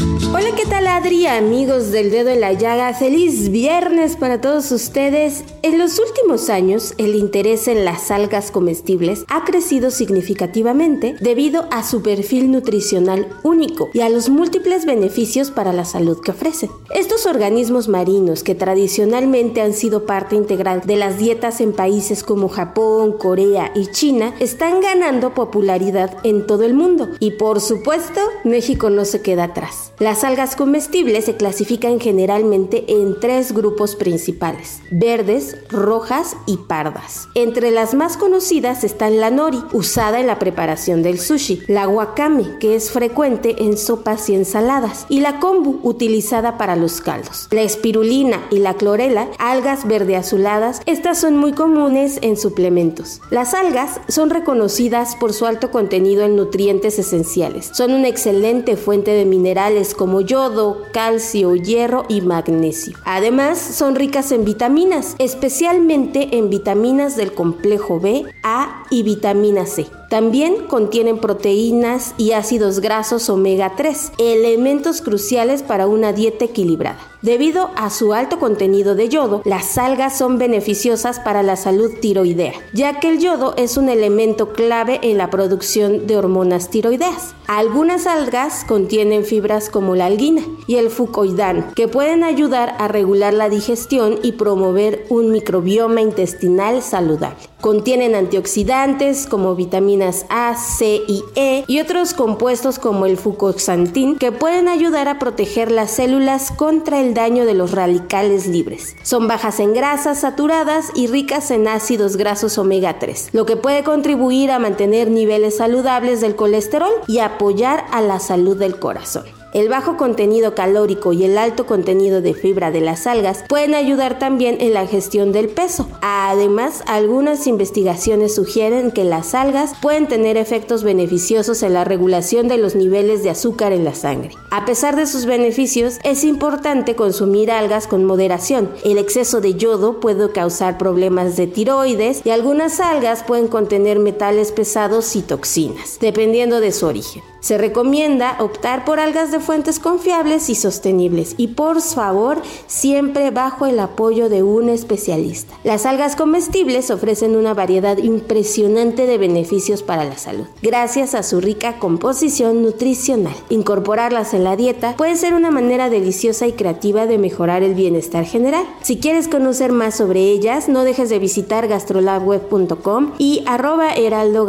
Hola, 0.00 0.54
¿qué 0.54 0.66
tal 0.66 0.86
Adri, 0.86 1.26
amigos 1.26 1.90
del 1.90 2.10
dedo 2.10 2.28
en 2.28 2.40
la 2.40 2.52
llaga? 2.52 2.94
Feliz 2.94 3.48
viernes 3.48 4.14
para 4.14 4.40
todos 4.40 4.70
ustedes. 4.70 5.42
En 5.62 5.78
los 5.78 5.98
últimos 5.98 6.50
años, 6.50 6.94
el 6.98 7.16
interés 7.16 7.66
en 7.66 7.84
las 7.84 8.10
algas 8.10 8.50
comestibles 8.50 9.24
ha 9.28 9.44
crecido 9.44 9.90
significativamente 9.90 11.16
debido 11.20 11.66
a 11.70 11.82
su 11.82 12.02
perfil 12.02 12.52
nutricional 12.52 13.26
único 13.42 13.88
y 13.92 14.00
a 14.00 14.08
los 14.08 14.28
múltiples 14.28 14.84
beneficios 14.84 15.50
para 15.50 15.72
la 15.72 15.84
salud 15.84 16.20
que 16.20 16.30
ofrecen. 16.30 16.70
Estos 16.94 17.26
organismos 17.26 17.88
marinos 17.88 18.44
que 18.44 18.54
tradicionalmente 18.54 19.62
han 19.62 19.72
sido 19.72 20.06
parte 20.06 20.36
integral 20.36 20.82
de 20.82 20.96
las 20.96 21.18
dietas 21.18 21.60
en 21.60 21.72
países 21.72 22.22
como 22.22 22.48
Japón, 22.48 23.16
Corea 23.18 23.72
y 23.74 23.86
China 23.86 24.34
están 24.38 24.80
ganando 24.80 25.34
popularidad 25.34 26.18
en 26.22 26.46
todo 26.46 26.64
el 26.64 26.74
mundo 26.74 27.08
y 27.18 27.32
por 27.32 27.60
supuesto 27.60 28.20
México 28.44 28.90
no 28.90 29.04
se 29.04 29.22
queda 29.22 29.44
atrás. 29.44 29.87
Las 29.98 30.22
algas 30.22 30.54
comestibles 30.54 31.24
se 31.24 31.36
clasifican 31.36 31.98
generalmente 31.98 32.84
en 32.88 33.18
tres 33.18 33.52
grupos 33.52 33.96
principales, 33.96 34.80
verdes, 34.90 35.56
rojas 35.70 36.36
y 36.46 36.56
pardas. 36.56 37.28
Entre 37.34 37.70
las 37.70 37.94
más 37.94 38.16
conocidas 38.16 38.84
están 38.84 39.18
la 39.20 39.30
nori, 39.30 39.58
usada 39.72 40.20
en 40.20 40.26
la 40.26 40.38
preparación 40.38 41.02
del 41.02 41.18
sushi, 41.18 41.62
la 41.66 41.88
wakame, 41.88 42.58
que 42.60 42.76
es 42.76 42.90
frecuente 42.90 43.64
en 43.64 43.76
sopas 43.76 44.28
y 44.28 44.34
ensaladas, 44.34 45.06
y 45.08 45.20
la 45.20 45.40
kombu, 45.40 45.80
utilizada 45.82 46.58
para 46.58 46.76
los 46.76 47.00
caldos. 47.00 47.48
La 47.50 47.62
espirulina 47.62 48.46
y 48.50 48.58
la 48.58 48.74
clorela, 48.74 49.28
algas 49.38 49.86
verde 49.86 50.16
azuladas, 50.16 50.80
estas 50.86 51.18
son 51.18 51.36
muy 51.36 51.52
comunes 51.52 52.18
en 52.22 52.36
suplementos. 52.36 53.20
Las 53.30 53.54
algas 53.54 54.00
son 54.08 54.30
reconocidas 54.30 55.16
por 55.16 55.32
su 55.32 55.46
alto 55.46 55.70
contenido 55.70 56.22
en 56.24 56.36
nutrientes 56.36 56.98
esenciales. 56.98 57.70
Son 57.72 57.92
una 57.92 58.08
excelente 58.08 58.76
fuente 58.76 59.10
de 59.10 59.24
minerales 59.24 59.77
como 59.96 60.20
yodo, 60.20 60.82
calcio, 60.92 61.54
hierro 61.54 62.04
y 62.08 62.20
magnesio. 62.20 62.96
Además, 63.04 63.58
son 63.58 63.94
ricas 63.94 64.32
en 64.32 64.44
vitaminas, 64.44 65.14
especialmente 65.18 66.36
en 66.36 66.50
vitaminas 66.50 67.16
del 67.16 67.32
complejo 67.32 68.00
B, 68.00 68.24
A 68.42 68.84
y 68.90 69.02
vitamina 69.02 69.66
C. 69.66 69.86
También 70.08 70.66
contienen 70.68 71.18
proteínas 71.18 72.14
y 72.16 72.32
ácidos 72.32 72.80
grasos 72.80 73.28
omega 73.28 73.74
3, 73.76 74.12
elementos 74.18 75.02
cruciales 75.02 75.62
para 75.62 75.86
una 75.86 76.14
dieta 76.14 76.46
equilibrada. 76.46 76.98
Debido 77.20 77.70
a 77.74 77.90
su 77.90 78.14
alto 78.14 78.38
contenido 78.38 78.94
de 78.94 79.08
yodo, 79.08 79.42
las 79.44 79.76
algas 79.76 80.16
son 80.16 80.38
beneficiosas 80.38 81.18
para 81.18 81.42
la 81.42 81.56
salud 81.56 81.90
tiroidea, 82.00 82.52
ya 82.72 83.00
que 83.00 83.08
el 83.08 83.18
yodo 83.18 83.54
es 83.56 83.76
un 83.76 83.88
elemento 83.88 84.52
clave 84.52 85.00
en 85.02 85.18
la 85.18 85.28
producción 85.28 86.06
de 86.06 86.16
hormonas 86.16 86.70
tiroideas. 86.70 87.34
Algunas 87.48 88.06
algas 88.06 88.64
contienen 88.64 89.24
fibras 89.24 89.68
como 89.68 89.96
la 89.96 90.06
algina 90.06 90.42
y 90.68 90.76
el 90.76 90.90
fucoidano, 90.90 91.64
que 91.74 91.88
pueden 91.88 92.22
ayudar 92.22 92.76
a 92.78 92.86
regular 92.86 93.34
la 93.34 93.48
digestión 93.48 94.20
y 94.22 94.32
promover 94.32 95.04
un 95.08 95.32
microbioma 95.32 96.00
intestinal 96.00 96.82
saludable. 96.82 97.36
Contienen 97.60 98.14
antioxidantes 98.14 99.26
como 99.26 99.56
vitaminas 99.98 100.26
A, 100.28 100.54
C 100.56 101.02
y 101.06 101.24
E 101.34 101.64
y 101.66 101.80
otros 101.80 102.14
compuestos 102.14 102.78
como 102.78 103.06
el 103.06 103.16
fucoxantín 103.16 104.16
que 104.16 104.32
pueden 104.32 104.68
ayudar 104.68 105.08
a 105.08 105.18
proteger 105.18 105.70
las 105.70 105.90
células 105.90 106.50
contra 106.52 107.00
el 107.00 107.14
daño 107.14 107.44
de 107.44 107.54
los 107.54 107.72
radicales 107.72 108.46
libres. 108.46 108.96
Son 109.02 109.28
bajas 109.28 109.60
en 109.60 109.74
grasas 109.74 110.20
saturadas 110.20 110.86
y 110.94 111.06
ricas 111.06 111.50
en 111.50 111.68
ácidos 111.68 112.16
grasos 112.16 112.58
omega 112.58 112.98
3, 112.98 113.30
lo 113.32 113.46
que 113.46 113.56
puede 113.56 113.84
contribuir 113.84 114.50
a 114.50 114.58
mantener 114.58 115.10
niveles 115.10 115.56
saludables 115.56 116.20
del 116.20 116.36
colesterol 116.36 116.92
y 117.06 117.18
apoyar 117.18 117.84
a 117.90 118.00
la 118.00 118.20
salud 118.20 118.56
del 118.56 118.78
corazón. 118.78 119.37
El 119.54 119.70
bajo 119.70 119.96
contenido 119.96 120.54
calórico 120.54 121.14
y 121.14 121.24
el 121.24 121.38
alto 121.38 121.64
contenido 121.64 122.20
de 122.20 122.34
fibra 122.34 122.70
de 122.70 122.82
las 122.82 123.06
algas 123.06 123.44
pueden 123.48 123.74
ayudar 123.74 124.18
también 124.18 124.58
en 124.60 124.74
la 124.74 124.86
gestión 124.86 125.32
del 125.32 125.48
peso. 125.48 125.88
Además, 126.02 126.82
algunas 126.86 127.46
investigaciones 127.46 128.34
sugieren 128.34 128.90
que 128.90 129.04
las 129.04 129.34
algas 129.34 129.72
pueden 129.80 130.06
tener 130.06 130.36
efectos 130.36 130.84
beneficiosos 130.84 131.62
en 131.62 131.72
la 131.72 131.84
regulación 131.84 132.46
de 132.46 132.58
los 132.58 132.74
niveles 132.74 133.22
de 133.22 133.30
azúcar 133.30 133.72
en 133.72 133.84
la 133.84 133.94
sangre. 133.94 134.32
A 134.50 134.66
pesar 134.66 134.96
de 134.96 135.06
sus 135.06 135.24
beneficios, 135.24 135.98
es 136.04 136.24
importante 136.24 136.94
consumir 136.94 137.50
algas 137.50 137.86
con 137.86 138.04
moderación. 138.04 138.70
El 138.84 138.98
exceso 138.98 139.40
de 139.40 139.54
yodo 139.54 139.98
puede 140.00 140.30
causar 140.30 140.76
problemas 140.76 141.36
de 141.36 141.46
tiroides 141.46 142.20
y 142.24 142.30
algunas 142.30 142.80
algas 142.80 143.22
pueden 143.22 143.48
contener 143.48 143.98
metales 143.98 144.52
pesados 144.52 145.16
y 145.16 145.22
toxinas, 145.22 145.98
dependiendo 146.00 146.60
de 146.60 146.72
su 146.72 146.86
origen. 146.86 147.22
Se 147.40 147.56
recomienda 147.56 148.36
optar 148.40 148.84
por 148.84 148.98
algas 148.98 149.30
de 149.30 149.38
fuentes 149.38 149.78
confiables 149.78 150.50
y 150.50 150.56
sostenibles 150.56 151.34
y 151.36 151.48
por 151.48 151.80
favor 151.80 152.42
siempre 152.66 153.30
bajo 153.30 153.66
el 153.66 153.78
apoyo 153.78 154.28
de 154.28 154.42
un 154.42 154.68
especialista. 154.68 155.54
Las 155.62 155.86
algas 155.86 156.16
comestibles 156.16 156.90
ofrecen 156.90 157.36
una 157.36 157.54
variedad 157.54 157.96
impresionante 157.98 159.06
de 159.06 159.18
beneficios 159.18 159.82
para 159.82 160.04
la 160.04 160.18
salud, 160.18 160.46
gracias 160.62 161.14
a 161.14 161.22
su 161.22 161.40
rica 161.40 161.78
composición 161.78 162.62
nutricional. 162.62 163.36
Incorporarlas 163.50 164.34
en 164.34 164.44
la 164.44 164.56
dieta 164.56 164.96
puede 164.96 165.16
ser 165.16 165.34
una 165.34 165.50
manera 165.50 165.90
deliciosa 165.90 166.46
y 166.46 166.52
creativa 166.52 167.06
de 167.06 167.18
mejorar 167.18 167.62
el 167.62 167.74
bienestar 167.74 168.24
general. 168.24 168.64
Si 168.82 168.98
quieres 168.98 169.28
conocer 169.28 169.72
más 169.72 169.96
sobre 169.96 170.20
ellas, 170.20 170.68
no 170.68 170.82
dejes 170.82 171.08
de 171.08 171.18
visitar 171.20 171.68
gastrolabweb.com 171.68 173.12
y 173.18 173.44
arroba 173.46 173.94
heraldo 173.94 174.48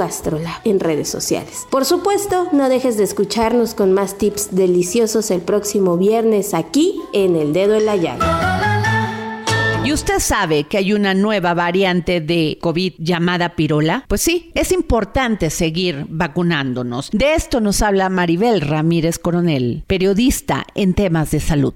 en 0.64 0.80
redes 0.80 1.10
sociales. 1.10 1.68
Por 1.70 1.86
supuesto, 1.86 2.48
no 2.52 2.70
dejes 2.70 2.79
de 2.80 3.04
escucharnos 3.04 3.74
con 3.74 3.92
más 3.92 4.18
tips 4.18 4.56
deliciosos 4.56 5.32
el 5.32 5.42
próximo 5.42 5.98
viernes 5.98 6.54
aquí 6.54 6.96
en 7.12 7.36
El 7.36 7.52
Dedo 7.52 7.76
en 7.76 7.86
la 7.86 7.98
Llaga. 7.98 9.82
¿Y 9.84 9.92
usted 9.92 10.20
sabe 10.20 10.64
que 10.64 10.78
hay 10.78 10.94
una 10.94 11.14
nueva 11.14 11.54
variante 11.54 12.22
de 12.22 12.58
COVID 12.62 12.94
llamada 12.98 13.56
pirola? 13.58 14.06
Pues 14.08 14.22
sí, 14.22 14.52
es 14.56 14.72
importante 14.72 15.50
seguir 15.50 16.06
vacunándonos. 16.08 17.10
De 17.12 17.34
esto 17.34 17.60
nos 17.60 17.82
habla 17.82 18.08
Maribel 18.08 18.62
Ramírez 18.62 19.20
Coronel, 19.20 19.84
periodista 19.86 20.66
en 20.74 20.94
temas 20.94 21.32
de 21.32 21.42
salud. 21.42 21.74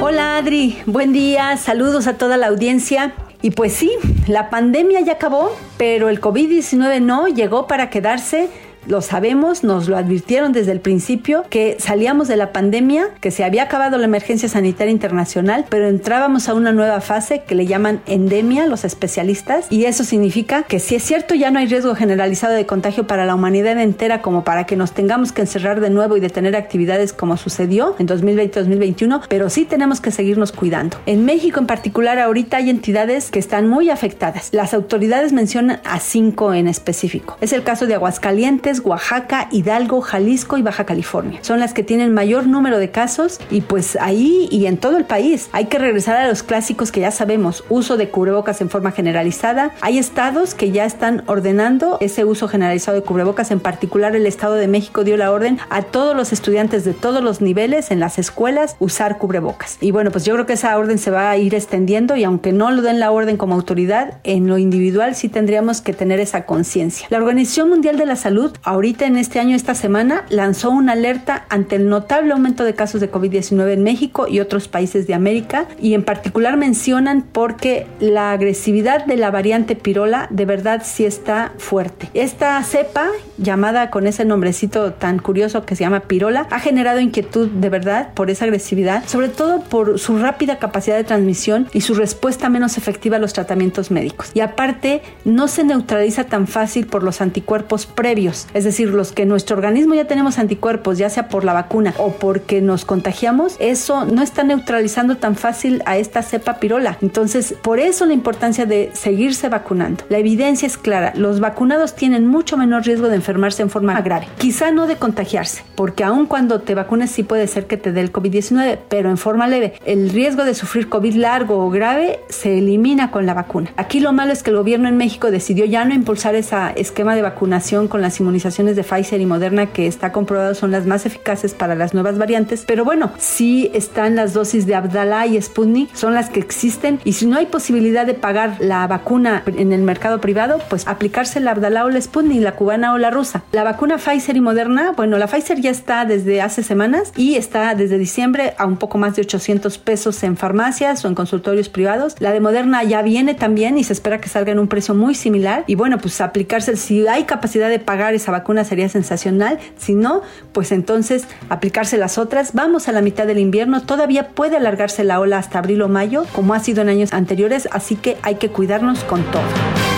Hola 0.00 0.38
Adri, 0.38 0.78
buen 0.86 1.12
día, 1.12 1.58
saludos 1.58 2.06
a 2.06 2.16
toda 2.16 2.38
la 2.38 2.46
audiencia. 2.46 3.12
Y 3.42 3.50
pues 3.50 3.74
sí, 3.74 3.92
la 4.26 4.48
pandemia 4.48 5.00
ya 5.00 5.12
acabó, 5.12 5.54
pero 5.76 6.08
el 6.08 6.22
COVID-19 6.22 7.02
no, 7.02 7.28
llegó 7.28 7.66
para 7.66 7.90
quedarse 7.90 8.48
lo 8.90 9.00
sabemos, 9.02 9.62
nos 9.62 9.88
lo 9.88 9.96
advirtieron 9.96 10.52
desde 10.52 10.72
el 10.72 10.80
principio, 10.80 11.44
que 11.48 11.76
salíamos 11.78 12.26
de 12.28 12.36
la 12.36 12.52
pandemia, 12.52 13.08
que 13.20 13.30
se 13.30 13.44
había 13.44 13.62
acabado 13.62 13.96
la 13.98 14.04
emergencia 14.04 14.48
sanitaria 14.48 14.90
internacional, 14.90 15.64
pero 15.68 15.88
entrábamos 15.88 16.48
a 16.48 16.54
una 16.54 16.72
nueva 16.72 17.00
fase 17.00 17.42
que 17.46 17.54
le 17.54 17.66
llaman 17.66 18.00
endemia 18.06 18.66
los 18.66 18.84
especialistas, 18.84 19.66
y 19.70 19.84
eso 19.84 20.02
significa 20.02 20.64
que 20.64 20.80
si 20.80 20.96
es 20.96 21.04
cierto 21.04 21.34
ya 21.34 21.50
no 21.52 21.60
hay 21.60 21.66
riesgo 21.66 21.94
generalizado 21.94 22.54
de 22.54 22.66
contagio 22.66 23.06
para 23.06 23.24
la 23.24 23.34
humanidad 23.34 23.80
entera 23.80 24.22
como 24.22 24.42
para 24.42 24.64
que 24.64 24.74
nos 24.74 24.92
tengamos 24.92 25.30
que 25.30 25.42
encerrar 25.42 25.80
de 25.80 25.90
nuevo 25.90 26.16
y 26.16 26.20
detener 26.20 26.56
actividades 26.56 27.12
como 27.12 27.36
sucedió 27.36 27.94
en 28.00 28.08
2020-2021, 28.08 29.22
pero 29.28 29.50
sí 29.50 29.64
tenemos 29.64 30.00
que 30.00 30.10
seguirnos 30.10 30.50
cuidando. 30.50 30.96
En 31.06 31.24
México 31.24 31.60
en 31.60 31.66
particular 31.66 32.18
ahorita 32.18 32.56
hay 32.56 32.70
entidades 32.70 33.30
que 33.30 33.38
están 33.38 33.68
muy 33.68 33.88
afectadas. 33.88 34.48
Las 34.52 34.74
autoridades 34.74 35.32
mencionan 35.32 35.80
a 35.84 36.00
cinco 36.00 36.52
en 36.54 36.66
específico. 36.66 37.36
Es 37.40 37.52
el 37.52 37.62
caso 37.62 37.86
de 37.86 37.94
Aguascalientes, 37.94 38.79
Oaxaca, 38.84 39.48
Hidalgo, 39.50 40.00
Jalisco 40.00 40.58
y 40.58 40.62
Baja 40.62 40.84
California. 40.84 41.40
Son 41.42 41.60
las 41.60 41.74
que 41.74 41.82
tienen 41.82 42.12
mayor 42.12 42.46
número 42.46 42.78
de 42.78 42.90
casos 42.90 43.40
y 43.50 43.60
pues 43.62 43.96
ahí 44.00 44.48
y 44.50 44.66
en 44.66 44.76
todo 44.76 44.96
el 44.96 45.04
país 45.04 45.48
hay 45.52 45.66
que 45.66 45.78
regresar 45.78 46.16
a 46.16 46.28
los 46.28 46.42
clásicos 46.42 46.92
que 46.92 47.00
ya 47.00 47.10
sabemos, 47.10 47.64
uso 47.68 47.96
de 47.96 48.08
cubrebocas 48.08 48.60
en 48.60 48.70
forma 48.70 48.92
generalizada. 48.92 49.72
Hay 49.80 49.98
estados 49.98 50.54
que 50.54 50.70
ya 50.70 50.84
están 50.84 51.22
ordenando 51.26 51.98
ese 52.00 52.24
uso 52.24 52.48
generalizado 52.48 52.96
de 52.96 53.04
cubrebocas, 53.04 53.50
en 53.50 53.60
particular 53.60 54.16
el 54.16 54.26
Estado 54.26 54.54
de 54.54 54.68
México 54.68 55.04
dio 55.04 55.16
la 55.16 55.32
orden 55.32 55.58
a 55.70 55.82
todos 55.82 56.16
los 56.16 56.32
estudiantes 56.32 56.84
de 56.84 56.94
todos 56.94 57.22
los 57.22 57.40
niveles 57.40 57.90
en 57.90 58.00
las 58.00 58.18
escuelas 58.18 58.76
usar 58.78 59.18
cubrebocas. 59.18 59.78
Y 59.80 59.90
bueno, 59.90 60.10
pues 60.10 60.24
yo 60.24 60.34
creo 60.34 60.46
que 60.46 60.54
esa 60.54 60.76
orden 60.78 60.98
se 60.98 61.10
va 61.10 61.30
a 61.30 61.36
ir 61.36 61.54
extendiendo 61.54 62.16
y 62.16 62.24
aunque 62.24 62.52
no 62.52 62.70
lo 62.70 62.82
den 62.82 63.00
la 63.00 63.10
orden 63.10 63.36
como 63.36 63.54
autoridad, 63.54 64.18
en 64.24 64.46
lo 64.46 64.58
individual 64.58 65.14
sí 65.14 65.28
tendríamos 65.28 65.80
que 65.80 65.92
tener 65.92 66.20
esa 66.20 66.46
conciencia. 66.46 67.06
La 67.10 67.18
Organización 67.18 67.68
Mundial 67.68 67.96
de 67.96 68.06
la 68.06 68.16
Salud 68.16 68.52
ahorita 68.62 69.06
en 69.06 69.16
este 69.16 69.40
año, 69.40 69.56
esta 69.56 69.74
semana, 69.74 70.24
lanzó 70.28 70.70
una 70.70 70.92
alerta 70.92 71.46
ante 71.48 71.76
el 71.76 71.88
notable 71.88 72.32
aumento 72.32 72.64
de 72.64 72.74
casos 72.74 73.00
de 73.00 73.10
COVID-19 73.10 73.72
en 73.72 73.82
México 73.82 74.26
y 74.28 74.40
otros 74.40 74.68
países 74.68 75.06
de 75.06 75.14
América 75.14 75.66
y 75.80 75.94
en 75.94 76.04
particular 76.04 76.56
mencionan 76.56 77.22
porque 77.22 77.86
la 78.00 78.32
agresividad 78.32 79.04
de 79.06 79.16
la 79.16 79.30
variante 79.30 79.76
pirola 79.76 80.26
de 80.30 80.44
verdad 80.44 80.82
sí 80.84 81.04
está 81.04 81.52
fuerte. 81.58 82.08
Esta 82.14 82.62
cepa, 82.62 83.08
llamada 83.40 83.90
con 83.90 84.06
ese 84.06 84.24
nombrecito 84.24 84.92
tan 84.92 85.18
curioso 85.18 85.64
que 85.64 85.76
se 85.76 85.84
llama 85.84 86.00
pirola, 86.00 86.46
ha 86.50 86.60
generado 86.60 87.00
inquietud 87.00 87.48
de 87.48 87.68
verdad 87.68 88.12
por 88.14 88.30
esa 88.30 88.44
agresividad, 88.44 89.04
sobre 89.06 89.28
todo 89.28 89.60
por 89.60 89.98
su 89.98 90.18
rápida 90.18 90.58
capacidad 90.58 90.96
de 90.96 91.04
transmisión 91.04 91.68
y 91.72 91.80
su 91.80 91.94
respuesta 91.94 92.48
menos 92.48 92.78
efectiva 92.78 93.16
a 93.16 93.20
los 93.20 93.32
tratamientos 93.32 93.90
médicos. 93.90 94.30
Y 94.34 94.40
aparte, 94.40 95.02
no 95.24 95.48
se 95.48 95.64
neutraliza 95.64 96.24
tan 96.24 96.46
fácil 96.46 96.86
por 96.86 97.02
los 97.02 97.20
anticuerpos 97.20 97.86
previos 97.86 98.20
es 98.54 98.64
decir, 98.64 98.90
los 98.90 99.12
que 99.12 99.24
nuestro 99.24 99.56
organismo 99.56 99.94
ya 99.94 100.06
tenemos 100.06 100.38
anticuerpos, 100.38 100.98
ya 100.98 101.08
sea 101.08 101.28
por 101.28 101.44
la 101.44 101.52
vacuna 101.52 101.94
o 101.98 102.12
porque 102.12 102.60
nos 102.60 102.84
contagiamos, 102.84 103.56
eso 103.58 104.04
no 104.04 104.22
está 104.22 104.42
neutralizando 104.42 105.16
tan 105.16 105.36
fácil 105.36 105.82
a 105.86 105.96
esta 105.96 106.22
cepa 106.22 106.58
pirola. 106.58 106.98
Entonces, 107.00 107.54
por 107.62 107.78
eso 107.78 108.04
la 108.06 108.12
importancia 108.12 108.66
de 108.66 108.90
seguirse 108.92 109.48
vacunando. 109.48 110.04
La 110.08 110.18
evidencia 110.18 110.66
es 110.66 110.76
clara, 110.76 111.12
los 111.16 111.40
vacunados 111.40 111.94
tienen 111.94 112.26
mucho 112.26 112.56
menor 112.56 112.84
riesgo 112.84 113.08
de 113.08 113.16
enfermedad 113.16 113.29
enfermarse 113.30 113.62
en 113.62 113.70
forma 113.70 114.00
grave. 114.00 114.26
Quizá 114.38 114.72
no 114.72 114.86
de 114.86 114.96
contagiarse, 114.96 115.62
porque 115.76 116.02
aun 116.02 116.26
cuando 116.26 116.60
te 116.60 116.74
vacunes 116.74 117.10
sí 117.10 117.22
puede 117.22 117.46
ser 117.46 117.66
que 117.66 117.76
te 117.76 117.92
dé 117.92 118.00
el 118.00 118.12
COVID-19, 118.12 118.78
pero 118.88 119.08
en 119.08 119.16
forma 119.16 119.46
leve. 119.46 119.74
El 119.84 120.10
riesgo 120.10 120.44
de 120.44 120.54
sufrir 120.54 120.88
COVID 120.88 121.14
largo 121.14 121.64
o 121.64 121.70
grave 121.70 122.20
se 122.28 122.58
elimina 122.58 123.12
con 123.12 123.26
la 123.26 123.34
vacuna. 123.34 123.70
Aquí 123.76 124.00
lo 124.00 124.12
malo 124.12 124.32
es 124.32 124.42
que 124.42 124.50
el 124.50 124.56
gobierno 124.56 124.88
en 124.88 124.96
México 124.96 125.30
decidió 125.30 125.64
ya 125.64 125.84
no 125.84 125.94
impulsar 125.94 126.34
ese 126.34 126.56
esquema 126.74 127.14
de 127.14 127.22
vacunación 127.22 127.86
con 127.86 128.02
las 128.02 128.18
inmunizaciones 128.18 128.74
de 128.74 128.82
Pfizer 128.82 129.20
y 129.20 129.26
Moderna 129.26 129.66
que 129.66 129.86
está 129.86 130.10
comprobado 130.10 130.54
son 130.54 130.72
las 130.72 130.86
más 130.86 131.06
eficaces 131.06 131.54
para 131.54 131.76
las 131.76 131.94
nuevas 131.94 132.18
variantes, 132.18 132.64
pero 132.66 132.84
bueno, 132.84 133.12
sí 133.18 133.70
están 133.74 134.16
las 134.16 134.32
dosis 134.32 134.66
de 134.66 134.74
Abdala 134.74 135.26
y 135.26 135.40
Sputnik, 135.40 135.94
son 135.94 136.14
las 136.14 136.30
que 136.30 136.40
existen 136.40 136.98
y 137.04 137.12
si 137.12 137.26
no 137.26 137.38
hay 137.38 137.46
posibilidad 137.46 138.06
de 138.06 138.14
pagar 138.14 138.56
la 138.58 138.86
vacuna 138.88 139.44
en 139.46 139.72
el 139.72 139.82
mercado 139.82 140.20
privado, 140.20 140.58
pues 140.68 140.88
aplicarse 140.88 141.38
la 141.38 141.52
Abdala 141.52 141.84
o 141.84 141.90
la 141.90 142.00
Sputnik, 142.00 142.42
la 142.42 142.56
cubana 142.56 142.92
o 142.92 142.98
la 142.98 143.10
rusa. 143.10 143.19
La 143.52 143.64
vacuna 143.64 143.98
Pfizer 143.98 144.36
y 144.36 144.40
Moderna, 144.40 144.92
bueno, 144.96 145.18
la 145.18 145.26
Pfizer 145.26 145.60
ya 145.60 145.70
está 145.70 146.06
desde 146.06 146.40
hace 146.40 146.62
semanas 146.62 147.12
y 147.16 147.34
está 147.34 147.74
desde 147.74 147.98
diciembre 147.98 148.54
a 148.56 148.64
un 148.64 148.78
poco 148.78 148.96
más 148.96 149.14
de 149.14 149.22
800 149.22 149.76
pesos 149.78 150.22
en 150.22 150.38
farmacias 150.38 151.04
o 151.04 151.08
en 151.08 151.14
consultorios 151.14 151.68
privados. 151.68 152.16
La 152.18 152.32
de 152.32 152.40
Moderna 152.40 152.82
ya 152.82 153.02
viene 153.02 153.34
también 153.34 153.76
y 153.76 153.84
se 153.84 153.92
espera 153.92 154.20
que 154.20 154.30
salga 154.30 154.52
en 154.52 154.58
un 154.58 154.68
precio 154.68 154.94
muy 154.94 155.14
similar 155.14 155.64
y 155.66 155.74
bueno, 155.74 155.98
pues 155.98 156.20
aplicarse, 156.20 156.76
si 156.76 157.06
hay 157.06 157.24
capacidad 157.24 157.68
de 157.68 157.78
pagar 157.78 158.14
esa 158.14 158.32
vacuna 158.32 158.64
sería 158.64 158.88
sensacional, 158.88 159.58
si 159.76 159.94
no, 159.94 160.22
pues 160.52 160.72
entonces 160.72 161.26
aplicarse 161.50 161.98
las 161.98 162.16
otras. 162.16 162.54
Vamos 162.54 162.88
a 162.88 162.92
la 162.92 163.02
mitad 163.02 163.26
del 163.26 163.38
invierno, 163.38 163.82
todavía 163.82 164.28
puede 164.30 164.56
alargarse 164.56 165.04
la 165.04 165.20
ola 165.20 165.36
hasta 165.36 165.58
abril 165.58 165.82
o 165.82 165.88
mayo, 165.88 166.24
como 166.32 166.54
ha 166.54 166.60
sido 166.60 166.80
en 166.80 166.88
años 166.88 167.12
anteriores, 167.12 167.68
así 167.70 167.96
que 167.96 168.16
hay 168.22 168.36
que 168.36 168.48
cuidarnos 168.48 169.04
con 169.04 169.22
todo. 169.24 169.89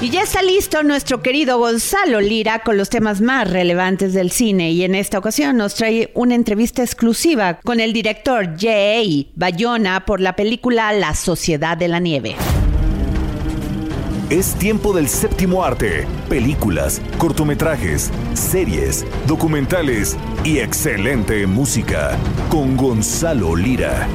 Y 0.00 0.10
ya 0.10 0.22
está 0.22 0.42
listo 0.42 0.82
nuestro 0.82 1.22
querido 1.22 1.58
Gonzalo 1.58 2.20
Lira 2.20 2.58
con 2.58 2.76
los 2.76 2.90
temas 2.90 3.20
más 3.20 3.50
relevantes 3.50 4.12
del 4.12 4.30
cine 4.30 4.70
y 4.70 4.84
en 4.84 4.94
esta 4.94 5.18
ocasión 5.18 5.56
nos 5.56 5.74
trae 5.76 6.10
una 6.14 6.34
entrevista 6.34 6.82
exclusiva 6.82 7.58
con 7.64 7.80
el 7.80 7.92
director 7.92 8.56
Jay 8.58 9.30
Bayona 9.34 10.04
por 10.04 10.20
la 10.20 10.36
película 10.36 10.92
La 10.92 11.14
Sociedad 11.14 11.76
de 11.76 11.88
la 11.88 12.00
Nieve. 12.00 12.36
Es 14.30 14.54
tiempo 14.54 14.92
del 14.92 15.08
séptimo 15.08 15.64
arte, 15.64 16.06
películas, 16.28 17.00
cortometrajes, 17.18 18.10
series, 18.34 19.06
documentales 19.26 20.16
y 20.44 20.58
excelente 20.58 21.46
música 21.46 22.18
con 22.50 22.76
Gonzalo 22.76 23.54
Lira. 23.54 24.08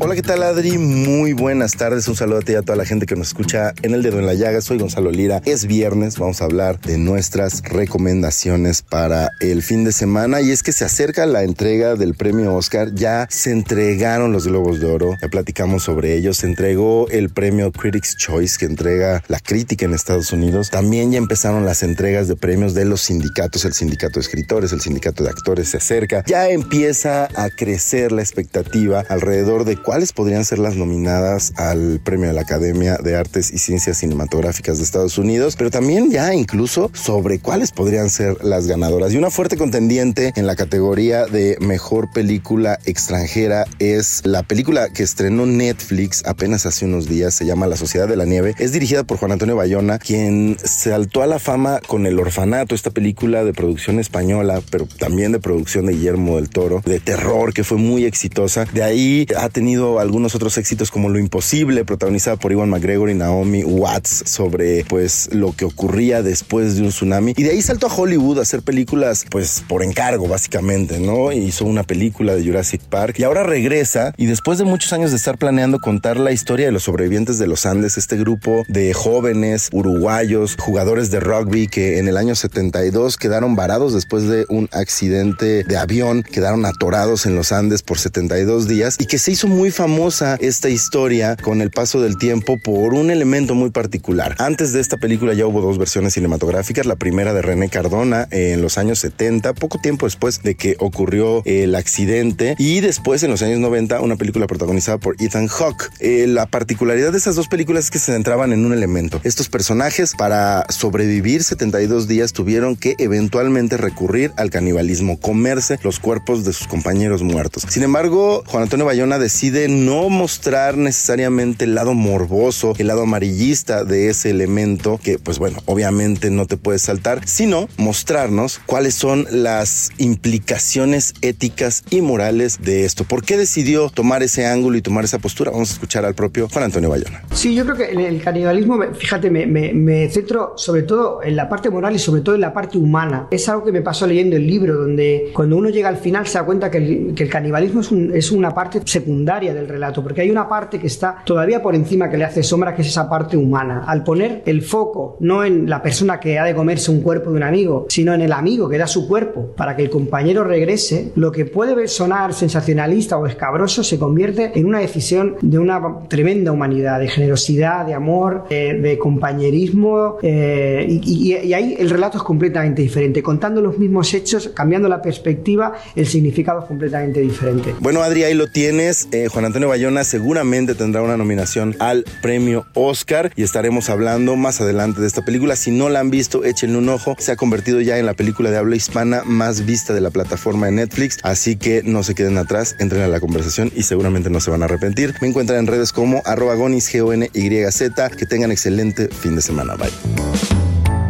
Hola, 0.00 0.14
¿qué 0.14 0.22
tal 0.22 0.44
Adri? 0.44 0.78
Muy 0.78 1.32
buenas 1.32 1.72
tardes. 1.72 2.06
Un 2.06 2.14
saludo 2.14 2.38
a 2.38 2.42
ti 2.42 2.52
y 2.52 2.54
a 2.54 2.62
toda 2.62 2.76
la 2.76 2.84
gente 2.84 3.04
que 3.04 3.16
nos 3.16 3.28
escucha 3.28 3.72
en 3.82 3.94
El 3.94 4.04
Dedo 4.04 4.20
en 4.20 4.26
la 4.26 4.34
Llaga. 4.34 4.60
Soy 4.60 4.78
Gonzalo 4.78 5.10
Lira. 5.10 5.42
Es 5.44 5.66
viernes, 5.66 6.20
vamos 6.20 6.40
a 6.40 6.44
hablar 6.44 6.80
de 6.80 6.98
nuestras 6.98 7.62
recomendaciones 7.64 8.82
para 8.82 9.32
el 9.40 9.60
fin 9.60 9.82
de 9.82 9.90
semana 9.90 10.40
y 10.40 10.52
es 10.52 10.62
que 10.62 10.70
se 10.70 10.84
acerca 10.84 11.26
la 11.26 11.42
entrega 11.42 11.96
del 11.96 12.14
premio 12.14 12.54
Oscar. 12.54 12.94
Ya 12.94 13.26
se 13.28 13.50
entregaron 13.50 14.32
los 14.32 14.46
Globos 14.46 14.78
de 14.78 14.86
Oro, 14.86 15.16
ya 15.20 15.26
platicamos 15.26 15.82
sobre 15.82 16.14
ellos. 16.14 16.38
Se 16.38 16.46
entregó 16.46 17.08
el 17.08 17.30
premio 17.30 17.72
Critics 17.72 18.16
Choice 18.18 18.56
que 18.56 18.66
entrega 18.66 19.24
la 19.26 19.40
crítica 19.40 19.84
en 19.84 19.94
Estados 19.94 20.32
Unidos. 20.32 20.70
También 20.70 21.10
ya 21.10 21.18
empezaron 21.18 21.64
las 21.64 21.82
entregas 21.82 22.28
de 22.28 22.36
premios 22.36 22.72
de 22.72 22.84
los 22.84 23.00
sindicatos. 23.00 23.64
El 23.64 23.72
sindicato 23.72 24.20
de 24.20 24.20
escritores, 24.20 24.72
el 24.72 24.80
sindicato 24.80 25.24
de 25.24 25.30
actores 25.30 25.70
se 25.70 25.78
acerca. 25.78 26.22
Ya 26.24 26.48
empieza 26.50 27.28
a 27.34 27.50
crecer 27.50 28.12
la 28.12 28.22
expectativa 28.22 29.04
alrededor 29.08 29.64
de 29.64 29.87
cuáles 29.88 30.12
podrían 30.12 30.44
ser 30.44 30.58
las 30.58 30.76
nominadas 30.76 31.54
al 31.56 31.98
premio 32.04 32.26
de 32.28 32.34
la 32.34 32.42
Academia 32.42 32.98
de 33.02 33.16
Artes 33.16 33.50
y 33.50 33.56
Ciencias 33.56 33.96
Cinematográficas 33.96 34.76
de 34.76 34.84
Estados 34.84 35.16
Unidos, 35.16 35.56
pero 35.56 35.70
también 35.70 36.10
ya 36.10 36.34
incluso 36.34 36.90
sobre 36.92 37.38
cuáles 37.38 37.72
podrían 37.72 38.10
ser 38.10 38.44
las 38.44 38.66
ganadoras. 38.66 39.14
Y 39.14 39.16
una 39.16 39.30
fuerte 39.30 39.56
contendiente 39.56 40.34
en 40.36 40.46
la 40.46 40.56
categoría 40.56 41.24
de 41.24 41.56
mejor 41.60 42.10
película 42.12 42.78
extranjera 42.84 43.64
es 43.78 44.20
la 44.26 44.42
película 44.42 44.90
que 44.90 45.04
estrenó 45.04 45.46
Netflix 45.46 46.22
apenas 46.26 46.66
hace 46.66 46.84
unos 46.84 47.08
días, 47.08 47.32
se 47.32 47.46
llama 47.46 47.66
La 47.66 47.76
Sociedad 47.76 48.06
de 48.06 48.16
la 48.16 48.26
Nieve. 48.26 48.54
Es 48.58 48.72
dirigida 48.72 49.04
por 49.04 49.16
Juan 49.16 49.32
Antonio 49.32 49.56
Bayona, 49.56 49.98
quien 49.98 50.58
saltó 50.62 51.22
a 51.22 51.26
la 51.26 51.38
fama 51.38 51.80
con 51.86 52.04
El 52.04 52.20
Orfanato, 52.20 52.74
esta 52.74 52.90
película 52.90 53.42
de 53.42 53.54
producción 53.54 54.00
española, 54.00 54.60
pero 54.70 54.86
también 54.98 55.32
de 55.32 55.40
producción 55.40 55.86
de 55.86 55.94
Guillermo 55.94 56.36
del 56.36 56.50
Toro, 56.50 56.82
de 56.84 57.00
terror, 57.00 57.54
que 57.54 57.64
fue 57.64 57.78
muy 57.78 58.04
exitosa. 58.04 58.66
De 58.66 58.82
ahí 58.82 59.26
ha 59.34 59.48
tenido 59.48 59.77
algunos 60.00 60.34
otros 60.34 60.58
éxitos 60.58 60.90
como 60.90 61.08
Lo 61.08 61.18
Imposible, 61.18 61.84
protagonizada 61.84 62.36
por 62.36 62.52
Iwan 62.52 62.70
McGregor 62.70 63.10
y 63.10 63.14
Naomi 63.14 63.64
Watts, 63.64 64.24
sobre 64.26 64.84
pues 64.84 65.30
lo 65.32 65.52
que 65.52 65.64
ocurría 65.64 66.22
después 66.22 66.76
de 66.76 66.82
un 66.82 66.88
tsunami. 66.88 67.34
Y 67.36 67.42
de 67.42 67.50
ahí 67.50 67.62
saltó 67.62 67.86
a 67.86 67.94
Hollywood 67.94 68.38
a 68.38 68.42
hacer 68.42 68.62
películas 68.62 69.24
pues 69.30 69.62
por 69.68 69.82
encargo 69.82 70.28
básicamente, 70.28 71.00
¿no? 71.00 71.32
Hizo 71.32 71.64
una 71.64 71.82
película 71.82 72.34
de 72.34 72.44
Jurassic 72.44 72.82
Park 72.82 73.18
y 73.18 73.24
ahora 73.24 73.42
regresa 73.42 74.12
y 74.16 74.26
después 74.26 74.58
de 74.58 74.64
muchos 74.64 74.92
años 74.92 75.10
de 75.10 75.16
estar 75.16 75.38
planeando 75.38 75.78
contar 75.78 76.18
la 76.18 76.32
historia 76.32 76.66
de 76.66 76.72
los 76.72 76.84
sobrevivientes 76.84 77.38
de 77.38 77.46
los 77.46 77.66
Andes, 77.66 77.98
este 77.98 78.16
grupo 78.16 78.64
de 78.68 78.92
jóvenes 78.94 79.68
uruguayos, 79.72 80.56
jugadores 80.58 81.10
de 81.10 81.20
rugby 81.20 81.68
que 81.68 81.98
en 81.98 82.08
el 82.08 82.16
año 82.16 82.34
72 82.34 83.16
quedaron 83.16 83.56
varados 83.56 83.94
después 83.94 84.28
de 84.28 84.46
un 84.48 84.68
accidente 84.72 85.64
de 85.64 85.76
avión, 85.76 86.22
quedaron 86.22 86.64
atorados 86.64 87.26
en 87.26 87.34
los 87.34 87.52
Andes 87.52 87.82
por 87.82 87.98
72 87.98 88.68
días 88.68 88.96
y 88.98 89.06
que 89.06 89.18
se 89.18 89.32
hizo 89.32 89.46
muy 89.46 89.67
famosa 89.70 90.36
esta 90.40 90.68
historia 90.68 91.36
con 91.36 91.60
el 91.60 91.70
paso 91.70 92.00
del 92.00 92.18
tiempo 92.18 92.58
por 92.58 92.94
un 92.94 93.10
elemento 93.10 93.54
muy 93.54 93.70
particular. 93.70 94.34
Antes 94.38 94.72
de 94.72 94.80
esta 94.80 94.96
película 94.96 95.34
ya 95.34 95.46
hubo 95.46 95.60
dos 95.60 95.78
versiones 95.78 96.14
cinematográficas, 96.14 96.86
la 96.86 96.96
primera 96.96 97.32
de 97.32 97.42
René 97.42 97.68
Cardona 97.68 98.28
en 98.30 98.62
los 98.62 98.78
años 98.78 98.98
70, 99.00 99.54
poco 99.54 99.78
tiempo 99.78 100.06
después 100.06 100.42
de 100.42 100.54
que 100.54 100.76
ocurrió 100.78 101.42
el 101.44 101.74
accidente, 101.74 102.54
y 102.58 102.80
después 102.80 103.22
en 103.22 103.30
los 103.30 103.42
años 103.42 103.58
90 103.58 104.00
una 104.00 104.16
película 104.16 104.46
protagonizada 104.46 104.98
por 104.98 105.16
Ethan 105.20 105.48
Hawke. 105.48 105.90
Eh, 106.00 106.26
la 106.26 106.46
particularidad 106.46 107.12
de 107.12 107.18
esas 107.18 107.36
dos 107.36 107.48
películas 107.48 107.84
es 107.84 107.90
que 107.90 107.98
se 107.98 108.12
centraban 108.12 108.52
en 108.52 108.64
un 108.64 108.72
elemento. 108.72 109.20
Estos 109.24 109.48
personajes 109.48 110.14
para 110.16 110.64
sobrevivir 110.68 111.44
72 111.44 112.08
días 112.08 112.32
tuvieron 112.32 112.76
que 112.76 112.94
eventualmente 112.98 113.76
recurrir 113.76 114.32
al 114.36 114.50
canibalismo, 114.50 115.18
comerse 115.18 115.78
los 115.82 115.98
cuerpos 115.98 116.44
de 116.44 116.52
sus 116.52 116.66
compañeros 116.66 117.22
muertos. 117.22 117.64
Sin 117.68 117.82
embargo, 117.82 118.42
Juan 118.46 118.64
Antonio 118.64 118.86
Bayona 118.86 119.18
decide 119.18 119.57
no 119.66 120.08
mostrar 120.10 120.76
necesariamente 120.76 121.64
el 121.64 121.74
lado 121.74 121.94
morboso, 121.94 122.74
el 122.78 122.86
lado 122.86 123.02
amarillista 123.02 123.82
de 123.82 124.08
ese 124.10 124.30
elemento 124.30 125.00
que 125.02 125.18
pues 125.18 125.38
bueno, 125.38 125.58
obviamente 125.64 126.30
no 126.30 126.46
te 126.46 126.56
puedes 126.56 126.82
saltar, 126.82 127.26
sino 127.26 127.68
mostrarnos 127.76 128.60
cuáles 128.66 128.94
son 128.94 129.26
las 129.30 129.90
implicaciones 129.98 131.14
éticas 131.22 131.82
y 131.90 132.02
morales 132.02 132.58
de 132.62 132.84
esto. 132.84 133.04
¿Por 133.04 133.24
qué 133.24 133.36
decidió 133.36 133.88
tomar 133.88 134.22
ese 134.22 134.46
ángulo 134.46 134.76
y 134.76 134.82
tomar 134.82 135.04
esa 135.04 135.18
postura? 135.18 135.50
Vamos 135.50 135.70
a 135.70 135.72
escuchar 135.72 136.04
al 136.04 136.14
propio 136.14 136.48
Juan 136.48 136.64
Antonio 136.64 136.90
Bayona. 136.90 137.22
Sí, 137.32 137.54
yo 137.54 137.64
creo 137.64 137.76
que 137.76 138.08
el, 138.08 138.22
canibalismo, 138.22 138.78
fíjate, 138.98 139.30
me, 139.30 140.10
centro 140.10 140.54
sobre 140.56 140.82
todo 140.82 141.22
en 141.22 141.36
la 141.36 141.48
parte 141.48 141.70
moral 141.70 141.94
y 141.94 141.98
sobre 141.98 142.20
todo 142.20 142.34
en 142.34 142.42
la 142.42 142.52
parte 142.52 142.76
humana. 142.76 143.28
Es 143.30 143.48
algo 143.48 143.64
que 143.64 143.72
me 143.72 143.80
pasó 143.80 144.06
leyendo 144.06 144.36
el 144.36 144.46
libro, 144.46 144.74
donde 144.74 145.30
cuando 145.32 145.56
uno 145.56 145.70
llega 145.70 145.88
al 145.88 145.96
final 145.96 146.26
se 146.26 146.38
da 146.38 146.44
cuenta 146.44 146.70
que 146.70 146.78
el, 146.78 147.28
canibalismo 147.28 147.80
es, 147.80 147.90
es 148.14 148.30
una 148.30 148.54
parte 148.54 148.82
secundaria 148.84 149.37
del 149.38 149.68
relato, 149.68 150.02
porque 150.02 150.22
hay 150.22 150.30
una 150.30 150.48
parte 150.48 150.78
que 150.78 150.86
está 150.88 151.22
todavía 151.24 151.62
por 151.62 151.74
encima 151.74 152.10
que 152.10 152.16
le 152.16 152.24
hace 152.24 152.42
sombra, 152.42 152.74
que 152.74 152.82
es 152.82 152.88
esa 152.88 153.08
parte 153.08 153.36
humana. 153.36 153.84
Al 153.86 154.02
poner 154.02 154.42
el 154.46 154.62
foco 154.62 155.16
no 155.20 155.44
en 155.44 155.68
la 155.68 155.80
persona 155.82 156.18
que 156.18 156.38
ha 156.38 156.44
de 156.44 156.54
comerse 156.54 156.90
un 156.90 157.00
cuerpo 157.00 157.30
de 157.30 157.36
un 157.36 157.42
amigo, 157.42 157.86
sino 157.88 158.12
en 158.14 158.20
el 158.20 158.32
amigo 158.32 158.68
que 158.68 158.78
da 158.78 158.86
su 158.86 159.06
cuerpo 159.06 159.52
para 159.56 159.76
que 159.76 159.82
el 159.82 159.90
compañero 159.90 160.44
regrese, 160.44 161.12
lo 161.14 161.30
que 161.30 161.44
puede 161.44 161.86
sonar 161.88 162.34
sensacionalista 162.34 163.16
o 163.16 163.26
escabroso 163.26 163.84
se 163.84 163.98
convierte 163.98 164.52
en 164.54 164.66
una 164.66 164.80
decisión 164.80 165.36
de 165.40 165.58
una 165.58 165.80
tremenda 166.08 166.52
humanidad, 166.52 166.98
de 166.98 167.08
generosidad, 167.08 167.86
de 167.86 167.94
amor, 167.94 168.48
de 168.48 168.98
compañerismo, 168.98 170.16
eh, 170.22 170.86
y, 170.88 171.34
y 171.34 171.54
ahí 171.54 171.76
el 171.78 171.90
relato 171.90 172.18
es 172.18 172.24
completamente 172.24 172.82
diferente. 172.82 173.22
Contando 173.22 173.60
los 173.60 173.78
mismos 173.78 174.12
hechos, 174.14 174.48
cambiando 174.54 174.88
la 174.88 175.00
perspectiva, 175.00 175.74
el 175.94 176.06
significado 176.06 176.60
es 176.60 176.66
completamente 176.66 177.20
diferente. 177.20 177.74
Bueno, 177.80 178.02
Adri, 178.02 178.24
ahí 178.24 178.34
lo 178.34 178.46
tienes. 178.48 179.08
Eh, 179.12 179.27
Juan 179.28 179.44
Antonio 179.44 179.68
Bayona 179.68 180.04
seguramente 180.04 180.74
tendrá 180.74 181.02
una 181.02 181.16
nominación 181.16 181.76
al 181.78 182.04
premio 182.22 182.66
Oscar 182.74 183.32
y 183.36 183.42
estaremos 183.42 183.90
hablando 183.90 184.36
más 184.36 184.60
adelante 184.60 185.00
de 185.00 185.06
esta 185.06 185.24
película. 185.24 185.56
Si 185.56 185.70
no 185.70 185.88
la 185.88 186.00
han 186.00 186.10
visto, 186.10 186.44
échenle 186.44 186.78
un 186.78 186.88
ojo. 186.88 187.16
Se 187.18 187.32
ha 187.32 187.36
convertido 187.36 187.80
ya 187.80 187.98
en 187.98 188.06
la 188.06 188.14
película 188.14 188.50
de 188.50 188.58
habla 188.58 188.76
hispana 188.76 189.22
más 189.24 189.66
vista 189.66 189.94
de 189.94 190.00
la 190.00 190.10
plataforma 190.10 190.66
de 190.66 190.72
Netflix, 190.72 191.18
así 191.22 191.56
que 191.56 191.82
no 191.84 192.02
se 192.02 192.14
queden 192.14 192.38
atrás, 192.38 192.76
entren 192.78 193.02
a 193.02 193.08
la 193.08 193.20
conversación 193.20 193.70
y 193.74 193.82
seguramente 193.82 194.30
no 194.30 194.40
se 194.40 194.50
van 194.50 194.62
a 194.62 194.66
arrepentir. 194.66 195.14
Me 195.20 195.28
encuentran 195.28 195.58
en 195.60 195.66
redes 195.66 195.92
como 195.92 196.22
arroba 196.24 196.54
gonis, 196.54 196.92
g 196.92 197.00
o 197.02 197.12
n 197.12 197.30
y 197.32 197.48
z 197.70 198.10
Que 198.10 198.26
tengan 198.26 198.52
excelente 198.52 199.08
fin 199.08 199.36
de 199.36 199.42
semana. 199.42 199.74
Bye. 199.76 199.90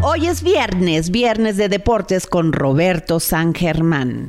Hoy 0.02 0.28
es 0.28 0.42
viernes, 0.42 1.10
viernes 1.10 1.56
de 1.56 1.68
deportes 1.68 2.26
con 2.26 2.52
Roberto 2.52 3.20
San 3.20 3.52
Germán. 3.52 4.28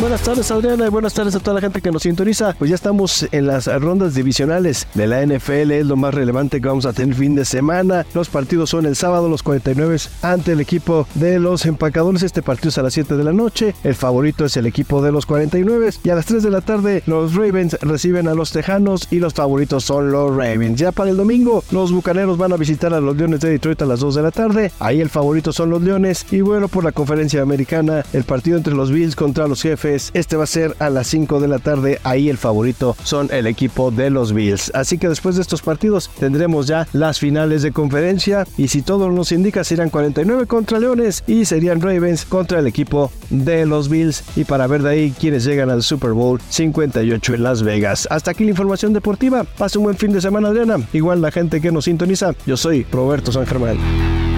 Buenas 0.00 0.22
tardes 0.22 0.50
Adriana 0.50 0.86
y 0.86 0.90
buenas 0.90 1.14
tardes 1.14 1.36
a 1.36 1.38
toda 1.38 1.54
la 1.54 1.60
gente 1.60 1.80
que 1.80 1.92
nos 1.92 2.02
sintoniza. 2.02 2.54
Pues 2.58 2.68
ya 2.68 2.74
estamos 2.74 3.28
en 3.30 3.46
las 3.46 3.66
rondas 3.80 4.14
divisionales 4.14 4.88
de 4.92 5.06
la 5.06 5.24
NFL, 5.24 5.70
es 5.70 5.86
lo 5.86 5.94
más 5.94 6.12
relevante 6.12 6.60
que 6.60 6.66
vamos 6.66 6.84
a 6.84 6.92
tener 6.92 7.14
fin 7.14 7.36
de 7.36 7.44
semana. 7.44 8.04
Los 8.12 8.28
partidos 8.28 8.70
son 8.70 8.86
el 8.86 8.96
sábado, 8.96 9.28
los 9.28 9.44
49 9.44 9.96
ante 10.22 10.52
el 10.52 10.60
equipo 10.60 11.06
de 11.14 11.38
los 11.38 11.64
empacadores. 11.64 12.24
Este 12.24 12.42
partido 12.42 12.70
es 12.70 12.78
a 12.78 12.82
las 12.82 12.92
7 12.92 13.16
de 13.16 13.22
la 13.22 13.32
noche. 13.32 13.74
El 13.84 13.94
favorito 13.94 14.44
es 14.44 14.56
el 14.56 14.66
equipo 14.66 15.00
de 15.00 15.12
los 15.12 15.26
49 15.26 15.90
y 16.02 16.10
a 16.10 16.16
las 16.16 16.26
3 16.26 16.42
de 16.42 16.50
la 16.50 16.60
tarde 16.60 17.04
los 17.06 17.34
Ravens 17.34 17.78
reciben 17.80 18.26
a 18.26 18.34
los 18.34 18.50
Tejanos 18.50 19.06
y 19.12 19.20
los 19.20 19.32
favoritos 19.32 19.84
son 19.84 20.10
los 20.10 20.34
Ravens. 20.34 20.78
Ya 20.78 20.90
para 20.90 21.10
el 21.10 21.16
domingo 21.16 21.62
los 21.70 21.92
Bucaneros 21.92 22.36
van 22.36 22.52
a 22.52 22.56
visitar 22.56 22.92
a 22.92 23.00
los 23.00 23.16
Leones 23.16 23.40
de 23.40 23.50
Detroit 23.50 23.80
a 23.82 23.86
las 23.86 24.00
2 24.00 24.16
de 24.16 24.22
la 24.22 24.32
tarde. 24.32 24.72
Ahí 24.80 25.00
el 25.00 25.08
favorito 25.08 25.52
son 25.52 25.70
los 25.70 25.82
Leones 25.82 26.26
y 26.32 26.40
bueno 26.40 26.66
por 26.66 26.82
la 26.82 26.92
conferencia 26.92 27.42
americana 27.42 28.04
el 28.12 28.24
partido 28.24 28.56
entre 28.56 28.74
los 28.74 28.90
Bills 28.90 29.14
contra 29.14 29.46
los 29.46 29.62
jefes 29.62 29.83
este 29.84 30.36
va 30.36 30.44
a 30.44 30.46
ser 30.46 30.74
a 30.78 30.90
las 30.90 31.06
5 31.08 31.40
de 31.40 31.48
la 31.48 31.58
tarde. 31.58 32.00
Ahí 32.04 32.28
el 32.28 32.38
favorito 32.38 32.96
son 33.04 33.28
el 33.32 33.46
equipo 33.46 33.90
de 33.90 34.10
los 34.10 34.32
Bills. 34.32 34.70
Así 34.74 34.98
que 34.98 35.08
después 35.08 35.36
de 35.36 35.42
estos 35.42 35.62
partidos 35.62 36.10
tendremos 36.18 36.66
ya 36.66 36.88
las 36.92 37.18
finales 37.18 37.62
de 37.62 37.72
conferencia. 37.72 38.46
Y 38.56 38.68
si 38.68 38.82
todo 38.82 39.10
nos 39.10 39.32
indica, 39.32 39.64
serán 39.64 39.90
49 39.90 40.46
contra 40.46 40.78
Leones 40.78 41.22
y 41.26 41.44
serían 41.44 41.80
Ravens 41.80 42.24
contra 42.24 42.58
el 42.60 42.66
equipo 42.66 43.12
de 43.30 43.66
los 43.66 43.88
Bills. 43.88 44.24
Y 44.36 44.44
para 44.44 44.66
ver 44.66 44.82
de 44.82 44.90
ahí 44.90 45.14
quienes 45.18 45.44
llegan 45.44 45.70
al 45.70 45.82
Super 45.82 46.12
Bowl 46.12 46.40
58 46.48 47.34
en 47.34 47.42
Las 47.42 47.62
Vegas. 47.62 48.08
Hasta 48.10 48.30
aquí 48.30 48.44
la 48.44 48.50
información 48.50 48.92
deportiva. 48.92 49.44
Pase 49.44 49.78
un 49.78 49.84
buen 49.84 49.96
fin 49.96 50.12
de 50.12 50.20
semana, 50.20 50.48
Adriana. 50.48 50.76
Igual 50.92 51.20
la 51.20 51.30
gente 51.30 51.60
que 51.60 51.70
nos 51.70 51.84
sintoniza. 51.84 52.32
Yo 52.46 52.56
soy 52.56 52.86
Roberto 52.90 53.32
San 53.32 53.46
Germán. 53.46 54.33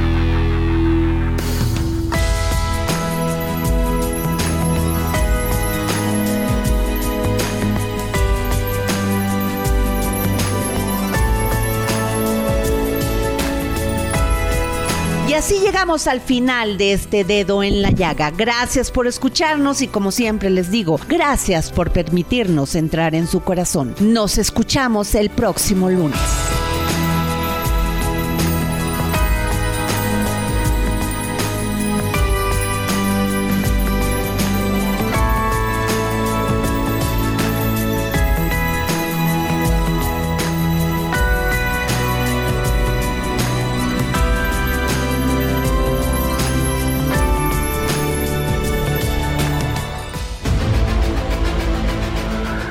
Al 15.86 16.20
final 16.20 16.78
de 16.78 16.92
este 16.92 17.22
dedo 17.22 17.62
en 17.62 17.80
la 17.80 17.92
llaga. 17.92 18.32
Gracias 18.32 18.90
por 18.90 19.06
escucharnos 19.06 19.82
y 19.82 19.88
como 19.88 20.10
siempre 20.10 20.50
les 20.50 20.70
digo, 20.70 20.98
gracias 21.08 21.70
por 21.70 21.92
permitirnos 21.92 22.74
entrar 22.74 23.14
en 23.14 23.28
su 23.28 23.40
corazón. 23.40 23.94
Nos 24.00 24.36
escuchamos 24.36 25.14
el 25.14 25.30
próximo 25.30 25.88
lunes. 25.88 26.18